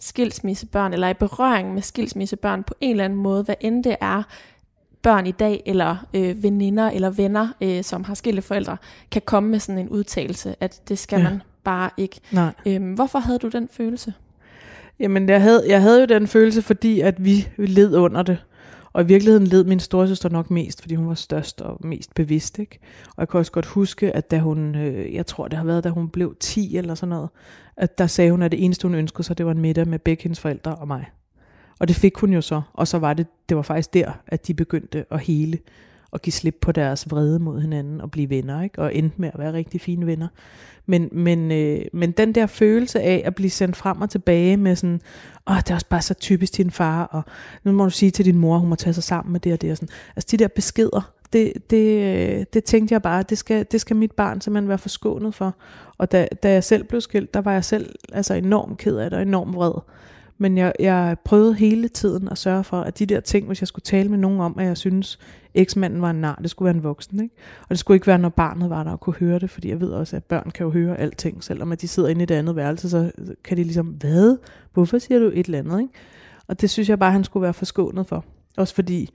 skilsmissebørn, 0.00 0.92
eller 0.92 1.08
i 1.08 1.14
berøring 1.14 1.74
med 1.74 1.82
skilsmissebørn 1.82 2.62
på 2.62 2.74
en 2.80 2.90
eller 2.90 3.04
anden 3.04 3.18
måde, 3.18 3.42
hvad 3.42 3.54
end 3.60 3.84
det 3.84 3.96
er, 4.00 4.22
børn 5.02 5.26
i 5.26 5.32
dag, 5.32 5.62
eller 5.66 6.06
øh, 6.14 6.42
veninder 6.42 6.90
eller 6.90 7.10
venner, 7.10 7.48
øh, 7.60 7.84
som 7.84 8.04
har 8.04 8.14
skilte 8.14 8.42
forældre, 8.42 8.76
kan 9.10 9.22
komme 9.24 9.48
med 9.48 9.58
sådan 9.58 9.78
en 9.78 9.88
udtalelse, 9.88 10.54
at 10.60 10.88
det 10.88 10.98
skal 10.98 11.18
ja. 11.18 11.28
man 11.28 11.42
bare 11.64 11.90
ikke. 11.96 12.20
Nej. 12.30 12.52
Øhm, 12.66 12.92
hvorfor 12.92 13.18
havde 13.18 13.38
du 13.38 13.48
den 13.48 13.68
følelse? 13.72 14.14
Jamen, 15.00 15.28
jeg 15.28 15.42
havde, 15.42 15.64
jeg 15.68 15.82
havde 15.82 16.00
jo 16.00 16.06
den 16.06 16.26
følelse, 16.26 16.62
fordi 16.62 17.00
at 17.00 17.24
vi 17.24 17.48
led 17.56 17.96
under 17.96 18.22
det. 18.22 18.38
Og 18.92 19.02
i 19.02 19.06
virkeligheden 19.06 19.46
led 19.46 19.64
min 19.64 19.80
storesøster 19.80 20.28
nok 20.28 20.50
mest, 20.50 20.80
fordi 20.80 20.94
hun 20.94 21.08
var 21.08 21.14
størst 21.14 21.60
og 21.60 21.86
mest 21.86 22.14
bevidst. 22.14 22.58
Ikke? 22.58 22.78
Og 23.08 23.20
jeg 23.20 23.28
kan 23.28 23.38
også 23.38 23.52
godt 23.52 23.66
huske, 23.66 24.16
at 24.16 24.30
da 24.30 24.38
hun, 24.38 24.74
øh, 24.74 25.14
jeg 25.14 25.26
tror 25.26 25.48
det 25.48 25.58
har 25.58 25.64
været, 25.64 25.84
da 25.84 25.88
hun 25.88 26.08
blev 26.08 26.36
10 26.40 26.76
eller 26.76 26.94
sådan 26.94 27.08
noget, 27.10 27.28
at 27.76 27.98
der 27.98 28.06
sagde 28.06 28.30
hun, 28.30 28.42
at 28.42 28.52
det 28.52 28.64
eneste 28.64 28.88
hun 28.88 28.94
ønskede 28.94 29.22
sig, 29.22 29.38
det 29.38 29.46
var 29.46 29.52
en 29.52 29.60
middag 29.60 29.88
med 29.88 29.98
begge 29.98 30.22
hendes 30.22 30.40
forældre 30.40 30.74
og 30.74 30.88
mig. 30.88 31.10
Og 31.78 31.88
det 31.88 31.96
fik 31.96 32.16
hun 32.16 32.32
jo 32.32 32.40
så, 32.40 32.62
og 32.72 32.88
så 32.88 32.98
var 32.98 33.14
det, 33.14 33.26
det 33.48 33.56
var 33.56 33.62
faktisk 33.62 33.94
der, 33.94 34.12
at 34.26 34.46
de 34.46 34.54
begyndte 34.54 35.04
at 35.10 35.20
hele 35.20 35.58
og 36.12 36.22
give 36.22 36.32
slip 36.32 36.58
på 36.60 36.72
deres 36.72 37.10
vrede 37.10 37.38
mod 37.38 37.60
hinanden 37.60 38.00
og 38.00 38.10
blive 38.10 38.30
venner, 38.30 38.62
ikke? 38.62 38.82
og 38.82 38.94
endte 38.94 39.20
med 39.20 39.30
at 39.32 39.38
være 39.38 39.52
rigtig 39.52 39.80
fine 39.80 40.06
venner. 40.06 40.28
Men, 40.86 41.08
men, 41.12 41.52
øh, 41.52 41.84
men 41.92 42.12
den 42.12 42.34
der 42.34 42.46
følelse 42.46 43.00
af 43.00 43.22
at 43.24 43.34
blive 43.34 43.50
sendt 43.50 43.76
frem 43.76 44.00
og 44.00 44.10
tilbage 44.10 44.56
med 44.56 44.76
sådan, 44.76 45.00
åh, 45.50 45.56
det 45.56 45.70
er 45.70 45.74
også 45.74 45.88
bare 45.88 46.02
så 46.02 46.14
typisk 46.14 46.56
din 46.56 46.70
far, 46.70 47.04
og 47.04 47.22
nu 47.64 47.72
må 47.72 47.84
du 47.84 47.90
sige 47.90 48.10
til 48.10 48.24
din 48.24 48.38
mor, 48.38 48.58
hun 48.58 48.68
må 48.68 48.74
tage 48.74 48.94
sig 48.94 49.04
sammen 49.04 49.32
med 49.32 49.40
det 49.40 49.52
og 49.52 49.60
det 49.60 49.70
og 49.70 49.76
sådan. 49.76 49.94
Altså 50.16 50.28
de 50.30 50.36
der 50.36 50.48
beskeder, 50.48 51.12
det, 51.32 51.52
det, 51.70 52.16
øh, 52.16 52.44
det 52.52 52.64
tænkte 52.64 52.92
jeg 52.92 53.02
bare, 53.02 53.22
det 53.22 53.38
skal, 53.38 53.66
det 53.72 53.80
skal 53.80 53.96
mit 53.96 54.12
barn 54.12 54.40
simpelthen 54.40 54.68
være 54.68 54.78
forskånet 54.78 55.34
for. 55.34 55.54
Og 55.98 56.12
da, 56.12 56.28
da 56.42 56.52
jeg 56.52 56.64
selv 56.64 56.84
blev 56.84 57.00
skilt, 57.00 57.34
der 57.34 57.40
var 57.40 57.52
jeg 57.52 57.64
selv 57.64 57.94
altså 58.12 58.34
enormt 58.34 58.78
ked 58.78 58.96
af 58.96 59.10
det 59.10 59.16
og 59.16 59.22
enormt 59.22 59.54
vred. 59.54 59.72
Men 60.42 60.58
jeg, 60.58 60.72
jeg 60.78 61.16
prøvede 61.24 61.54
hele 61.54 61.88
tiden 61.88 62.28
at 62.28 62.38
sørge 62.38 62.64
for, 62.64 62.80
at 62.80 62.98
de 62.98 63.06
der 63.06 63.20
ting, 63.20 63.46
hvis 63.46 63.62
jeg 63.62 63.68
skulle 63.68 63.82
tale 63.82 64.08
med 64.08 64.18
nogen 64.18 64.40
om, 64.40 64.58
at 64.58 64.66
jeg 64.66 64.76
synes, 64.76 65.18
eksmanden 65.54 66.02
var 66.02 66.10
en 66.10 66.20
nar, 66.20 66.38
det 66.42 66.50
skulle 66.50 66.66
være 66.66 66.74
en 66.76 66.82
voksen. 66.82 67.22
Ikke? 67.22 67.34
Og 67.62 67.68
det 67.70 67.78
skulle 67.78 67.96
ikke 67.96 68.06
være, 68.06 68.18
når 68.18 68.28
barnet 68.28 68.70
var 68.70 68.84
der 68.84 68.90
og 68.90 69.00
kunne 69.00 69.16
høre 69.20 69.38
det, 69.38 69.50
fordi 69.50 69.68
jeg 69.68 69.80
ved 69.80 69.90
også, 69.90 70.16
at 70.16 70.24
børn 70.24 70.50
kan 70.54 70.64
jo 70.64 70.70
høre 70.70 70.98
alting, 70.98 71.44
selvom 71.44 71.72
at 71.72 71.80
de 71.80 71.88
sidder 71.88 72.08
inde 72.08 72.22
i 72.22 72.26
det 72.26 72.34
andet 72.34 72.56
værelse, 72.56 72.90
så 72.90 73.10
kan 73.44 73.56
de 73.56 73.62
ligesom, 73.62 73.86
hvad? 73.86 74.36
Hvorfor 74.72 74.98
siger 74.98 75.18
du 75.18 75.30
et 75.34 75.46
eller 75.46 75.58
andet? 75.58 75.80
Ikke? 75.80 75.92
Og 76.46 76.60
det 76.60 76.70
synes 76.70 76.88
jeg 76.88 76.98
bare, 76.98 77.12
han 77.12 77.24
skulle 77.24 77.42
være 77.42 77.54
forskånet 77.54 78.06
for. 78.06 78.24
Også 78.56 78.74
fordi, 78.74 79.10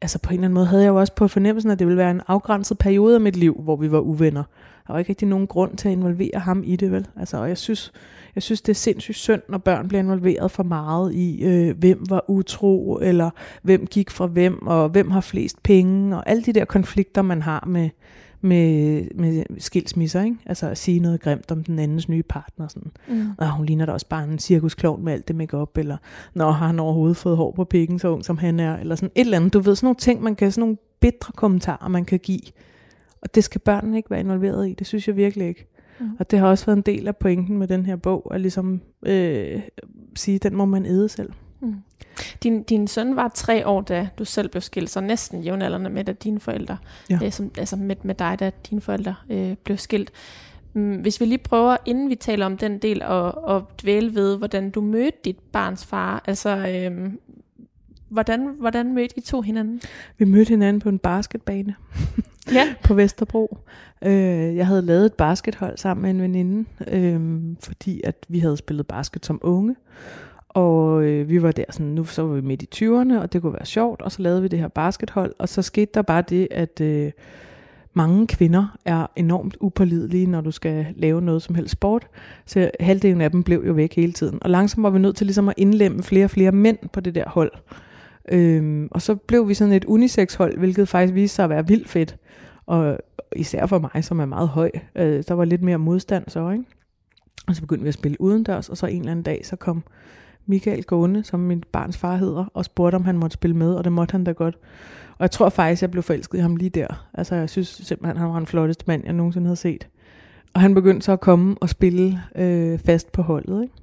altså 0.00 0.18
på 0.18 0.30
en 0.30 0.34
eller 0.34 0.44
anden 0.44 0.54
måde 0.54 0.66
havde 0.66 0.82
jeg 0.82 0.88
jo 0.88 0.96
også 0.96 1.14
på 1.14 1.28
fornemmelsen, 1.28 1.70
at 1.70 1.78
det 1.78 1.86
ville 1.86 1.98
være 1.98 2.10
en 2.10 2.22
afgrænset 2.26 2.78
periode 2.78 3.14
af 3.14 3.20
mit 3.20 3.36
liv, 3.36 3.60
hvor 3.62 3.76
vi 3.76 3.90
var 3.90 4.00
uvenner. 4.00 4.44
Der 4.86 4.92
var 4.92 4.98
ikke 4.98 5.08
rigtig 5.08 5.28
nogen 5.28 5.46
grund 5.46 5.76
til 5.76 5.88
at 5.88 5.92
involvere 5.92 6.40
ham 6.40 6.62
i 6.66 6.76
det, 6.76 6.92
vel? 6.92 7.06
Altså, 7.16 7.36
og 7.36 7.48
jeg 7.48 7.58
synes, 7.58 7.92
jeg 8.34 8.42
synes, 8.42 8.62
det 8.62 8.72
er 8.72 8.74
sindssygt 8.74 9.18
synd, 9.18 9.42
når 9.48 9.58
børn 9.58 9.88
bliver 9.88 10.02
involveret 10.02 10.50
for 10.50 10.62
meget 10.62 11.14
i, 11.14 11.44
øh, 11.44 11.78
hvem 11.78 12.10
var 12.10 12.24
utro, 12.30 12.98
eller 13.02 13.30
hvem 13.62 13.86
gik 13.86 14.10
fra 14.10 14.26
hvem, 14.26 14.66
og 14.66 14.88
hvem 14.88 15.10
har 15.10 15.20
flest 15.20 15.62
penge, 15.62 16.16
og 16.16 16.28
alle 16.28 16.42
de 16.42 16.52
der 16.52 16.64
konflikter, 16.64 17.22
man 17.22 17.42
har 17.42 17.64
med, 17.66 17.90
med, 18.40 19.04
med 19.14 19.44
skilsmisser, 19.58 20.22
ikke? 20.22 20.36
Altså 20.46 20.68
at 20.68 20.78
sige 20.78 21.00
noget 21.00 21.20
grimt 21.20 21.50
om 21.50 21.64
den 21.64 21.78
andens 21.78 22.08
nye 22.08 22.22
partner, 22.22 22.68
sådan. 22.68 22.90
Mm. 23.08 23.26
Og 23.38 23.50
hun 23.56 23.66
ligner 23.66 23.86
da 23.86 23.92
også 23.92 24.08
bare 24.08 24.24
en 24.24 24.38
cirkusklovn 24.38 25.04
med 25.04 25.12
alt 25.12 25.28
det 25.28 25.36
makeup 25.36 25.78
eller 25.78 25.96
når 26.34 26.50
har 26.50 26.66
han 26.66 26.80
overhovedet 26.80 27.16
fået 27.16 27.36
hår 27.36 27.52
på 27.52 27.64
pikken, 27.64 27.98
så 27.98 28.08
ung 28.08 28.24
som 28.24 28.38
han 28.38 28.60
er, 28.60 28.76
eller 28.76 28.94
sådan 28.94 29.10
et 29.14 29.20
eller 29.20 29.36
andet. 29.36 29.52
Du 29.52 29.60
ved, 29.60 29.76
sådan 29.76 29.86
nogle 29.86 29.96
ting, 29.96 30.22
man 30.22 30.34
kan, 30.34 30.52
sådan 30.52 30.60
nogle 30.60 30.76
bitre 31.00 31.32
kommentarer, 31.36 31.88
man 31.88 32.04
kan 32.04 32.18
give. 32.18 32.40
Og 33.24 33.34
det 33.34 33.44
skal 33.44 33.60
børnene 33.60 33.96
ikke 33.96 34.10
være 34.10 34.20
involveret 34.20 34.68
i, 34.68 34.74
det 34.74 34.86
synes 34.86 35.08
jeg 35.08 35.16
virkelig 35.16 35.48
ikke. 35.48 35.66
Mm. 36.00 36.10
Og 36.18 36.30
det 36.30 36.38
har 36.38 36.46
også 36.46 36.66
været 36.66 36.76
en 36.76 36.82
del 36.82 37.08
af 37.08 37.16
pointen 37.16 37.58
med 37.58 37.68
den 37.68 37.86
her 37.86 37.96
bog, 37.96 38.34
at 38.34 38.40
ligesom 38.40 38.80
øh, 39.06 39.62
sige, 40.16 40.38
den 40.38 40.56
må 40.56 40.64
man 40.64 40.86
æde 40.86 41.08
selv. 41.08 41.32
Mm. 41.60 41.74
Din, 42.42 42.62
din 42.62 42.86
søn 42.86 43.16
var 43.16 43.28
tre 43.34 43.66
år, 43.66 43.80
da 43.80 44.08
du 44.18 44.24
selv 44.24 44.48
blev 44.48 44.60
skilt, 44.60 44.90
så 44.90 45.00
næsten 45.00 45.42
jævnaldrende 45.42 45.90
med, 45.90 46.04
da 46.04 46.12
dine 46.12 46.40
forældre, 46.40 46.76
ja. 47.10 47.18
øh, 47.24 47.32
som, 47.32 47.50
altså 47.58 47.76
med, 47.76 47.96
med 48.02 48.14
dig, 48.14 48.36
da 48.40 48.50
dine 48.70 48.80
forældre 48.80 49.14
øh, 49.30 49.54
blev 49.64 49.76
skilt. 49.76 50.12
Mm, 50.72 50.96
hvis 50.96 51.20
vi 51.20 51.26
lige 51.26 51.38
prøver, 51.38 51.76
inden 51.86 52.10
vi 52.10 52.14
taler 52.14 52.46
om 52.46 52.56
den 52.58 52.78
del, 52.78 53.02
og, 53.02 53.44
og 53.44 53.70
dvæle 53.82 54.14
ved, 54.14 54.38
hvordan 54.38 54.70
du 54.70 54.80
mødte 54.80 55.18
dit 55.24 55.38
barns 55.52 55.86
far, 55.86 56.22
altså 56.26 56.50
øh, 56.56 57.12
hvordan, 58.14 58.54
hvordan 58.60 58.94
mødte 58.94 59.18
I 59.18 59.20
to 59.20 59.40
hinanden? 59.40 59.80
Vi 60.18 60.24
mødte 60.24 60.48
hinanden 60.48 60.80
på 60.80 60.88
en 60.88 60.98
basketbane 60.98 61.74
ja. 62.52 62.74
på 62.84 62.94
Vesterbro. 62.94 63.58
Øh, 64.04 64.56
jeg 64.56 64.66
havde 64.66 64.82
lavet 64.82 65.06
et 65.06 65.14
baskethold 65.14 65.78
sammen 65.78 66.02
med 66.02 66.10
en 66.10 66.22
veninde, 66.22 66.64
øh, 66.88 67.40
fordi 67.60 68.00
at 68.04 68.16
vi 68.28 68.38
havde 68.38 68.56
spillet 68.56 68.86
basket 68.86 69.26
som 69.26 69.40
unge. 69.42 69.76
Og 70.48 71.04
øh, 71.04 71.28
vi 71.28 71.42
var 71.42 71.52
der 71.52 71.64
sådan, 71.70 71.86
nu 71.86 72.04
så 72.04 72.22
var 72.22 72.34
vi 72.34 72.40
midt 72.40 72.62
i 72.62 72.84
20'erne, 72.84 73.18
og 73.18 73.32
det 73.32 73.42
kunne 73.42 73.52
være 73.52 73.66
sjovt, 73.66 74.02
og 74.02 74.12
så 74.12 74.22
lavede 74.22 74.42
vi 74.42 74.48
det 74.48 74.58
her 74.58 74.68
baskethold, 74.68 75.34
og 75.38 75.48
så 75.48 75.62
skete 75.62 75.90
der 75.94 76.02
bare 76.02 76.22
det, 76.22 76.48
at 76.50 76.80
øh, 76.80 77.12
mange 77.94 78.26
kvinder 78.26 78.76
er 78.84 79.06
enormt 79.16 79.56
upålidelige, 79.60 80.26
når 80.26 80.40
du 80.40 80.50
skal 80.50 80.86
lave 80.96 81.22
noget 81.22 81.42
som 81.42 81.54
helst 81.54 81.72
sport. 81.72 82.06
Så 82.46 82.70
halvdelen 82.80 83.20
af 83.20 83.30
dem 83.30 83.42
blev 83.42 83.64
jo 83.66 83.72
væk 83.72 83.94
hele 83.94 84.12
tiden. 84.12 84.38
Og 84.42 84.50
langsomt 84.50 84.82
var 84.82 84.90
vi 84.90 84.98
nødt 84.98 85.16
til 85.16 85.26
ligesom 85.26 85.48
at 85.48 85.54
indlemme 85.56 86.02
flere 86.02 86.24
og 86.24 86.30
flere 86.30 86.52
mænd 86.52 86.78
på 86.92 87.00
det 87.00 87.14
der 87.14 87.28
hold. 87.28 87.52
Øhm, 88.32 88.88
og 88.90 89.02
så 89.02 89.14
blev 89.14 89.48
vi 89.48 89.54
sådan 89.54 89.72
et 89.72 89.84
unisex-hold, 89.84 90.58
hvilket 90.58 90.88
faktisk 90.88 91.14
viste 91.14 91.34
sig 91.34 91.44
at 91.44 91.50
være 91.50 91.66
vildt 91.66 91.88
fedt. 91.88 92.16
Og 92.66 92.98
især 93.36 93.66
for 93.66 93.78
mig, 93.78 94.04
som 94.04 94.20
er 94.20 94.24
meget 94.24 94.48
høj, 94.48 94.70
øh, 94.96 95.24
der 95.28 95.34
var 95.34 95.44
lidt 95.44 95.62
mere 95.62 95.78
modstand 95.78 96.24
så, 96.28 96.50
ikke? 96.50 96.64
Og 97.46 97.54
så 97.54 97.60
begyndte 97.60 97.82
vi 97.82 97.88
at 97.88 97.94
spille 97.94 98.20
udendørs, 98.20 98.68
og 98.68 98.76
så 98.76 98.86
en 98.86 98.98
eller 98.98 99.10
anden 99.10 99.22
dag, 99.22 99.40
så 99.44 99.56
kom 99.56 99.82
Michael 100.46 100.84
gående, 100.84 101.24
som 101.24 101.40
min 101.40 101.62
barns 101.72 101.96
far 101.96 102.16
hedder, 102.16 102.44
og 102.54 102.64
spurgte, 102.64 102.96
om 102.96 103.04
han 103.04 103.18
måtte 103.18 103.34
spille 103.34 103.56
med, 103.56 103.74
og 103.74 103.84
det 103.84 103.92
måtte 103.92 104.12
han 104.12 104.24
da 104.24 104.32
godt. 104.32 104.58
Og 105.18 105.22
jeg 105.22 105.30
tror 105.30 105.48
faktisk, 105.48 105.82
jeg 105.82 105.90
blev 105.90 106.02
forelsket 106.02 106.38
i 106.38 106.40
ham 106.40 106.56
lige 106.56 106.70
der. 106.70 107.06
Altså, 107.14 107.34
jeg 107.34 107.50
synes 107.50 107.68
simpelthen, 107.68 108.16
han 108.16 108.28
var 108.28 108.36
den 108.36 108.46
flotteste 108.46 108.84
mand, 108.86 109.02
jeg 109.04 109.12
nogensinde 109.12 109.46
havde 109.46 109.56
set. 109.56 109.88
Og 110.54 110.60
han 110.60 110.74
begyndte 110.74 111.04
så 111.04 111.12
at 111.12 111.20
komme 111.20 111.56
og 111.60 111.68
spille 111.68 112.20
øh, 112.36 112.78
fast 112.78 113.12
på 113.12 113.22
holdet, 113.22 113.62
ikke? 113.62 113.74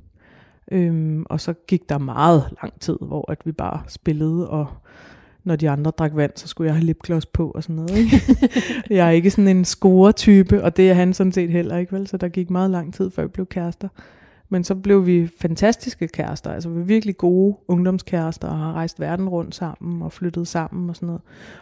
Øhm, 0.71 1.25
og 1.29 1.41
så 1.41 1.53
gik 1.53 1.89
der 1.89 1.97
meget 1.97 2.43
lang 2.61 2.79
tid, 2.79 2.97
hvor 3.01 3.31
at 3.31 3.37
vi 3.45 3.51
bare 3.51 3.81
spillede, 3.87 4.49
og 4.49 4.67
når 5.43 5.55
de 5.55 5.69
andre 5.69 5.91
drak 5.91 6.15
vand, 6.15 6.31
så 6.35 6.47
skulle 6.47 6.67
jeg 6.67 6.75
have 6.75 6.85
lipgloss 6.85 7.25
på 7.25 7.51
og 7.51 7.63
sådan 7.63 7.75
noget. 7.75 7.97
Ikke? 7.97 8.21
jeg 8.97 9.07
er 9.07 9.11
ikke 9.11 9.31
sådan 9.31 9.57
en 9.57 9.65
score-type, 9.65 10.63
og 10.63 10.77
det 10.77 10.89
er 10.89 10.93
han 10.93 11.13
sådan 11.13 11.31
set 11.31 11.49
heller 11.49 11.77
ikke, 11.77 11.93
vel? 11.93 12.07
Så 12.07 12.17
der 12.17 12.27
gik 12.27 12.49
meget 12.49 12.71
lang 12.71 12.93
tid, 12.93 13.11
før 13.11 13.23
vi 13.23 13.27
blev 13.27 13.45
kærester. 13.45 13.87
Men 14.53 14.63
så 14.63 14.75
blev 14.75 15.05
vi 15.05 15.29
fantastiske 15.37 16.07
kærester, 16.07 16.51
altså 16.51 16.69
vi 16.69 16.79
var 16.79 16.85
virkelig 16.85 17.17
gode 17.17 17.57
ungdomskærester, 17.67 18.47
og 18.47 18.57
har 18.57 18.73
rejst 18.73 18.99
verden 18.99 19.29
rundt 19.29 19.55
sammen, 19.55 20.01
og 20.01 20.11
flyttet 20.11 20.47
sammen 20.47 20.89
og 20.89 20.95
sådan 20.95 21.07
noget. 21.07 21.21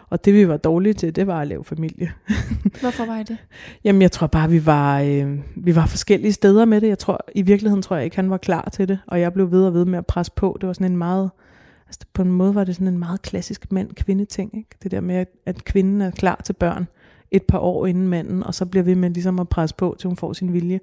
Og 0.09 0.25
det 0.25 0.33
vi 0.33 0.47
var 0.47 0.57
dårlige 0.57 0.93
til, 0.93 1.15
det 1.15 1.27
var 1.27 1.41
at 1.41 1.47
lave 1.47 1.63
familie. 1.63 2.11
Hvorfor 2.81 3.05
var 3.05 3.19
I 3.19 3.23
det? 3.23 3.37
Jamen 3.83 4.01
jeg 4.01 4.11
tror 4.11 4.27
bare, 4.27 4.49
vi 4.49 4.65
var, 4.65 5.01
øh, 5.01 5.39
vi 5.55 5.75
var 5.75 5.85
forskellige 5.85 6.33
steder 6.33 6.65
med 6.65 6.81
det. 6.81 6.87
Jeg 6.87 6.99
tror, 6.99 7.25
i 7.35 7.41
virkeligheden 7.41 7.81
tror 7.81 7.95
jeg 7.95 8.05
ikke, 8.05 8.15
han 8.15 8.29
var 8.29 8.37
klar 8.37 8.69
til 8.73 8.87
det, 8.87 8.99
og 9.07 9.21
jeg 9.21 9.33
blev 9.33 9.51
ved 9.51 9.65
og 9.65 9.73
ved 9.73 9.85
med 9.85 9.97
at 9.97 10.05
presse 10.05 10.31
på. 10.35 10.57
Det 10.61 10.67
var 10.67 10.73
sådan 10.73 10.91
en 10.91 10.97
meget, 10.97 11.29
altså 11.87 11.99
på 12.13 12.21
en 12.21 12.31
måde 12.31 12.55
var 12.55 12.63
det 12.63 12.75
sådan 12.75 12.87
en 12.87 12.99
meget 12.99 13.21
klassisk 13.21 13.71
mand-kvinde 13.71 14.25
ting, 14.25 14.57
ikke? 14.57 14.69
Det 14.83 14.91
der 14.91 15.01
med, 15.01 15.15
at, 15.15 15.27
at 15.45 15.65
kvinden 15.65 16.01
er 16.01 16.11
klar 16.11 16.41
til 16.45 16.53
børn 16.53 16.87
et 17.31 17.43
par 17.43 17.59
år 17.59 17.85
inden 17.85 18.07
manden, 18.07 18.43
og 18.43 18.55
så 18.55 18.65
bliver 18.65 18.83
vi 18.83 18.93
med 18.93 19.09
ligesom 19.09 19.39
at 19.39 19.49
presse 19.49 19.75
på, 19.75 19.95
til 19.99 20.07
hun 20.07 20.17
får 20.17 20.33
sin 20.33 20.53
vilje. 20.53 20.79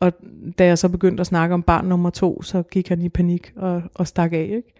Og 0.00 0.12
da 0.58 0.66
jeg 0.66 0.78
så 0.78 0.88
begyndte 0.88 1.20
at 1.20 1.26
snakke 1.26 1.54
om 1.54 1.62
barn 1.62 1.84
nummer 1.84 2.10
to, 2.10 2.42
så 2.42 2.62
gik 2.62 2.88
han 2.88 3.02
i 3.02 3.08
panik 3.08 3.52
og, 3.56 3.82
og 3.94 4.06
stak 4.06 4.32
af. 4.32 4.50
Ikke? 4.56 4.74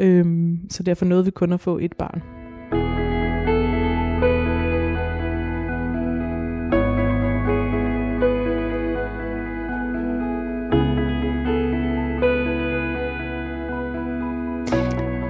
Øhm, 0.00 0.58
så 0.70 0.82
derfor 0.82 1.04
nåede 1.04 1.24
vi 1.24 1.30
kun 1.30 1.52
at 1.52 1.60
få 1.60 1.78
et 1.78 1.92
barn. 1.98 2.22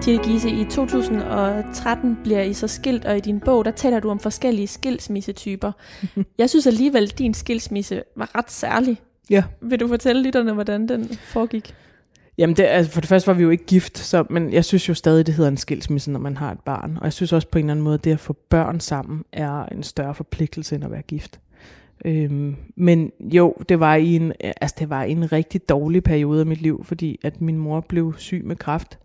Tine 0.03 0.25
Gise, 0.25 0.51
i 0.51 0.65
2013 0.65 2.19
bliver 2.23 2.43
I 2.43 2.53
så 2.53 2.69
skilt, 2.69 3.05
og 3.05 3.17
i 3.17 3.21
din 3.21 3.41
bog, 3.41 3.65
der 3.65 3.71
taler 3.71 4.01
du 4.01 4.11
om 4.11 4.19
forskellige 4.19 4.67
skilsmissetyper. 4.67 5.73
Jeg 6.39 6.51
synes 6.51 6.67
alligevel, 6.67 7.03
at 7.03 7.19
din 7.19 7.35
skilsmisse 7.35 8.03
var 8.17 8.39
ret 8.39 8.51
særlig. 8.51 9.01
Ja. 9.31 9.45
Vil 9.61 9.81
du 9.81 9.89
fortælle 9.89 10.23
lytterne, 10.23 10.53
hvordan 10.53 10.89
den 10.89 11.09
foregik? 11.09 11.75
Jamen, 12.39 12.57
det, 12.57 12.63
altså 12.63 12.93
for 12.93 13.01
det 13.01 13.09
første 13.09 13.27
var 13.27 13.35
vi 13.35 13.43
jo 13.43 13.51
ikke 13.51 13.67
gift, 13.67 13.99
så, 13.99 14.25
men 14.31 14.53
jeg 14.53 14.65
synes 14.65 14.89
jo 14.89 14.95
stadig, 14.95 15.27
det 15.27 15.35
hedder 15.35 15.51
en 15.51 15.57
skilsmisse, 15.57 16.11
når 16.11 16.21
man 16.21 16.37
har 16.37 16.53
et 16.53 16.61
barn. 16.61 16.97
Og 16.97 17.05
jeg 17.05 17.13
synes 17.13 17.33
også 17.33 17.49
på 17.49 17.59
en 17.59 17.65
eller 17.65 17.73
anden 17.73 17.85
måde, 17.85 17.99
det 17.99 18.13
at 18.13 18.21
få 18.21 18.33
børn 18.33 18.81
sammen 18.81 19.25
er 19.33 19.65
en 19.65 19.83
større 19.83 20.15
forpligtelse, 20.15 20.75
end 20.75 20.85
at 20.85 20.91
være 20.91 21.03
gift. 21.03 21.41
Øhm, 22.05 22.57
men 22.77 23.13
jo, 23.21 23.55
det 23.69 23.81
var, 23.81 23.95
i 23.95 24.17
en, 24.17 24.33
altså 24.41 24.77
det 24.79 24.91
var 24.91 25.03
en 25.03 25.33
rigtig 25.33 25.69
dårlig 25.69 26.05
periode 26.05 26.41
af 26.41 26.47
mit 26.47 26.63
liv, 26.63 26.85
fordi 26.85 27.21
at 27.25 27.41
min 27.41 27.59
mor 27.59 27.81
blev 27.81 28.15
syg 28.17 28.43
med 28.45 28.57
kræft, 28.57 28.99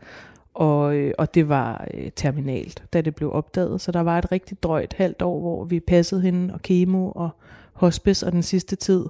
og, 0.53 0.95
øh, 0.95 1.13
og 1.17 1.33
det 1.33 1.49
var 1.49 1.87
øh, 1.93 2.11
terminalt, 2.15 2.83
da 2.93 3.01
det 3.01 3.15
blev 3.15 3.33
opdaget. 3.33 3.81
Så 3.81 3.91
der 3.91 3.99
var 3.99 4.17
et 4.17 4.31
rigtig 4.31 4.63
drøjt 4.63 4.95
halvt 4.97 5.21
år, 5.21 5.39
hvor 5.39 5.65
vi 5.65 5.79
passede 5.79 6.21
hende 6.21 6.53
og 6.53 6.61
kemo 6.61 7.11
og 7.11 7.29
hospice 7.73 8.25
og 8.25 8.31
den 8.31 8.43
sidste 8.43 8.75
tid. 8.75 9.05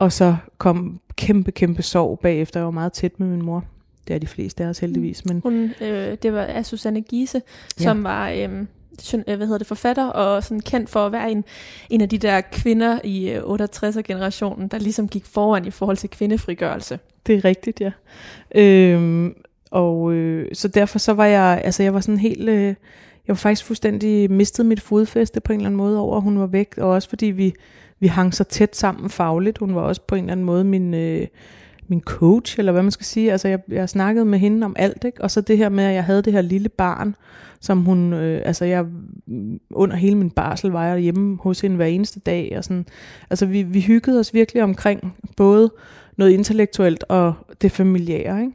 Og 0.00 0.12
så 0.12 0.36
kom 0.58 1.00
kæmpe, 1.16 1.52
kæmpe 1.52 1.82
sorg 1.82 2.18
bagefter. 2.18 2.60
Jeg 2.60 2.64
var 2.64 2.70
meget 2.70 2.92
tæt 2.92 3.20
med 3.20 3.26
min 3.28 3.42
mor. 3.42 3.64
Det 4.08 4.14
er 4.14 4.18
de 4.18 4.26
fleste 4.26 4.64
af 4.64 4.68
os 4.68 4.78
heldigvis. 4.78 5.24
Men 5.24 5.40
Hun, 5.42 5.70
øh, 5.80 6.16
det 6.22 6.32
var 6.32 6.42
af 6.42 6.66
Susanne 6.66 7.00
Giese, 7.00 7.42
som 7.76 7.96
ja. 7.96 8.02
var 8.02 8.30
øh, 8.30 8.66
hvad 9.24 9.46
hedder 9.46 9.58
det, 9.58 9.66
forfatter 9.66 10.06
og 10.06 10.44
sådan 10.44 10.60
kendt 10.60 10.90
for 10.90 11.06
at 11.06 11.12
være 11.12 11.30
en, 11.30 11.44
en 11.90 12.00
af 12.00 12.08
de 12.08 12.18
der 12.18 12.40
kvinder 12.40 12.98
i 13.04 13.36
68'er-generationen, 13.36 14.68
der 14.68 14.78
ligesom 14.78 15.08
gik 15.08 15.24
foran 15.24 15.64
i 15.64 15.70
forhold 15.70 15.96
til 15.96 16.10
kvindefrigørelse. 16.10 16.98
Det 17.26 17.34
er 17.34 17.44
rigtigt, 17.44 17.80
ja. 17.80 17.90
Øhm, 18.54 19.34
og 19.70 20.12
øh, 20.12 20.48
så 20.52 20.68
derfor 20.68 20.98
så 20.98 21.12
var 21.12 21.26
jeg, 21.26 21.60
altså 21.64 21.82
jeg 21.82 21.94
var 21.94 22.00
sådan 22.00 22.18
helt, 22.18 22.48
øh, 22.48 22.64
jeg 22.64 22.74
var 23.28 23.34
faktisk 23.34 23.64
fuldstændig 23.64 24.30
mistet 24.30 24.66
mit 24.66 24.80
fodfæste 24.80 25.40
på 25.40 25.52
en 25.52 25.58
eller 25.58 25.68
anden 25.68 25.78
måde 25.78 25.98
over, 25.98 26.16
at 26.16 26.22
hun 26.22 26.38
var 26.38 26.46
væk, 26.46 26.78
og 26.78 26.88
også 26.88 27.08
fordi 27.08 27.26
vi, 27.26 27.54
vi 28.00 28.06
hang 28.06 28.34
så 28.34 28.44
tæt 28.44 28.76
sammen 28.76 29.10
fagligt. 29.10 29.58
Hun 29.58 29.74
var 29.74 29.80
også 29.80 30.00
på 30.06 30.14
en 30.14 30.24
eller 30.24 30.32
anden 30.32 30.46
måde 30.46 30.64
min, 30.64 30.94
øh, 30.94 31.26
min 31.88 32.00
coach, 32.00 32.58
eller 32.58 32.72
hvad 32.72 32.82
man 32.82 32.90
skal 32.90 33.06
sige. 33.06 33.32
Altså 33.32 33.48
jeg, 33.48 33.60
jeg 33.68 33.88
snakkede 33.88 34.24
med 34.24 34.38
hende 34.38 34.64
om 34.64 34.76
alt, 34.78 35.04
ikke? 35.04 35.20
og 35.20 35.30
så 35.30 35.40
det 35.40 35.58
her 35.58 35.68
med, 35.68 35.84
at 35.84 35.94
jeg 35.94 36.04
havde 36.04 36.22
det 36.22 36.32
her 36.32 36.42
lille 36.42 36.68
barn, 36.68 37.14
som 37.60 37.84
hun, 37.84 38.12
øh, 38.12 38.42
altså 38.44 38.64
jeg, 38.64 38.84
mm, 39.26 39.60
under 39.70 39.96
hele 39.96 40.16
min 40.16 40.30
barsel 40.30 40.70
var 40.70 40.86
jeg 40.86 40.98
hjemme 40.98 41.38
hos 41.40 41.60
hende 41.60 41.76
hver 41.76 41.86
eneste 41.86 42.20
dag, 42.20 42.54
og 42.56 42.64
sådan, 42.64 42.86
altså 43.30 43.46
vi, 43.46 43.62
vi 43.62 43.80
hyggede 43.80 44.20
os 44.20 44.34
virkelig 44.34 44.62
omkring 44.62 45.14
både 45.36 45.72
noget 46.16 46.30
intellektuelt 46.30 47.04
og 47.08 47.34
det 47.62 47.72
familiære, 47.72 48.40
ikke? 48.40 48.52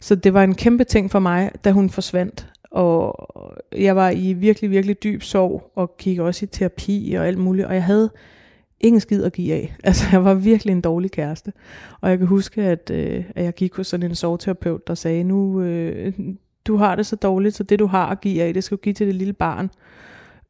Så 0.00 0.14
det 0.14 0.34
var 0.34 0.42
en 0.42 0.54
kæmpe 0.54 0.84
ting 0.84 1.10
for 1.10 1.18
mig, 1.18 1.50
da 1.64 1.70
hun 1.72 1.90
forsvandt. 1.90 2.46
Og 2.70 3.28
jeg 3.76 3.96
var 3.96 4.10
i 4.10 4.32
virkelig, 4.32 4.70
virkelig 4.70 5.02
dyb 5.02 5.22
sorg, 5.22 5.72
og 5.74 5.96
gik 5.98 6.18
også 6.18 6.44
i 6.44 6.48
terapi 6.48 7.14
og 7.18 7.26
alt 7.26 7.38
muligt. 7.38 7.66
Og 7.66 7.74
jeg 7.74 7.84
havde 7.84 8.10
ingen 8.80 9.00
skid 9.00 9.24
at 9.24 9.32
give 9.32 9.54
af. 9.54 9.76
Altså, 9.84 10.04
jeg 10.12 10.24
var 10.24 10.34
virkelig 10.34 10.72
en 10.72 10.80
dårlig 10.80 11.10
kæreste. 11.10 11.52
Og 12.00 12.10
jeg 12.10 12.18
kan 12.18 12.26
huske, 12.26 12.62
at, 12.62 12.90
øh, 12.90 13.24
at 13.34 13.44
jeg 13.44 13.54
gik 13.54 13.74
hos 13.74 13.86
sådan 13.86 14.10
en 14.10 14.14
sovterapeut, 14.14 14.86
der 14.86 14.94
sagde, 14.94 15.24
nu, 15.24 15.60
øh, 15.60 16.12
du 16.66 16.76
har 16.76 16.96
det 16.96 17.06
så 17.06 17.16
dårligt, 17.16 17.54
så 17.54 17.62
det 17.62 17.78
du 17.78 17.86
har 17.86 18.06
at 18.06 18.20
give 18.20 18.42
af, 18.42 18.54
det 18.54 18.64
skal 18.64 18.76
du 18.76 18.80
give 18.80 18.92
til 18.92 19.06
det 19.06 19.14
lille 19.14 19.32
barn. 19.32 19.70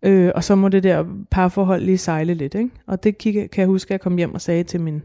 Øh, 0.03 0.33
og 0.35 0.45
så 0.45 0.55
må 0.55 0.69
det 0.69 0.83
der 0.83 1.05
parforhold 1.31 1.83
lige 1.83 1.99
sejle 1.99 2.35
lidt. 2.35 2.55
Ikke? 2.55 2.71
Og 2.87 3.05
det 3.05 3.19
kan 3.19 3.49
jeg 3.57 3.67
huske, 3.67 3.89
at 3.89 3.93
jeg 3.93 4.01
kom 4.01 4.17
hjem 4.17 4.35
og 4.35 4.41
sagde 4.41 4.63
til 4.63 4.81
min 4.81 5.03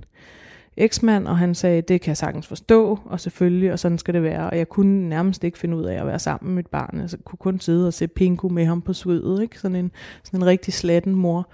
eksmand, 0.77 1.27
og 1.27 1.37
han 1.37 1.55
sagde, 1.55 1.81
det 1.81 2.01
kan 2.01 2.09
jeg 2.09 2.17
sagtens 2.17 2.47
forstå, 2.47 2.99
og 3.05 3.19
selvfølgelig, 3.19 3.71
og 3.71 3.79
sådan 3.79 3.97
skal 3.97 4.13
det 4.13 4.23
være. 4.23 4.49
Og 4.49 4.57
jeg 4.57 4.69
kunne 4.69 5.09
nærmest 5.09 5.43
ikke 5.43 5.57
finde 5.57 5.77
ud 5.77 5.83
af 5.83 5.99
at 6.01 6.07
være 6.07 6.19
sammen 6.19 6.49
med 6.49 6.55
mit 6.55 6.67
barn. 6.67 7.01
Altså, 7.01 7.17
jeg 7.17 7.25
kunne 7.25 7.37
kun 7.37 7.59
sidde 7.59 7.87
og 7.87 7.93
se 7.93 8.07
Pingu 8.07 8.49
med 8.49 8.65
ham 8.65 8.81
på 8.81 8.93
svødet, 8.93 9.41
ikke? 9.41 9.59
Sådan 9.59 9.75
en, 9.75 9.91
sådan 10.23 10.39
en 10.39 10.45
rigtig 10.45 10.73
slatten 10.73 11.15
mor. 11.15 11.49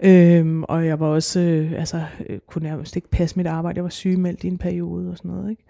Øhm, 0.00 0.62
og 0.62 0.86
jeg 0.86 1.00
var 1.00 1.06
også, 1.06 1.40
øh, 1.40 1.72
altså, 1.72 2.04
øh, 2.28 2.38
kunne 2.46 2.68
nærmest 2.68 2.96
ikke 2.96 3.10
passe 3.10 3.36
mit 3.36 3.46
arbejde. 3.46 3.76
Jeg 3.76 3.84
var 3.84 3.90
sygemeldt 3.90 4.44
i 4.44 4.46
en 4.46 4.58
periode 4.58 5.10
og 5.10 5.16
sådan 5.16 5.30
noget, 5.30 5.50
ikke? 5.50 5.64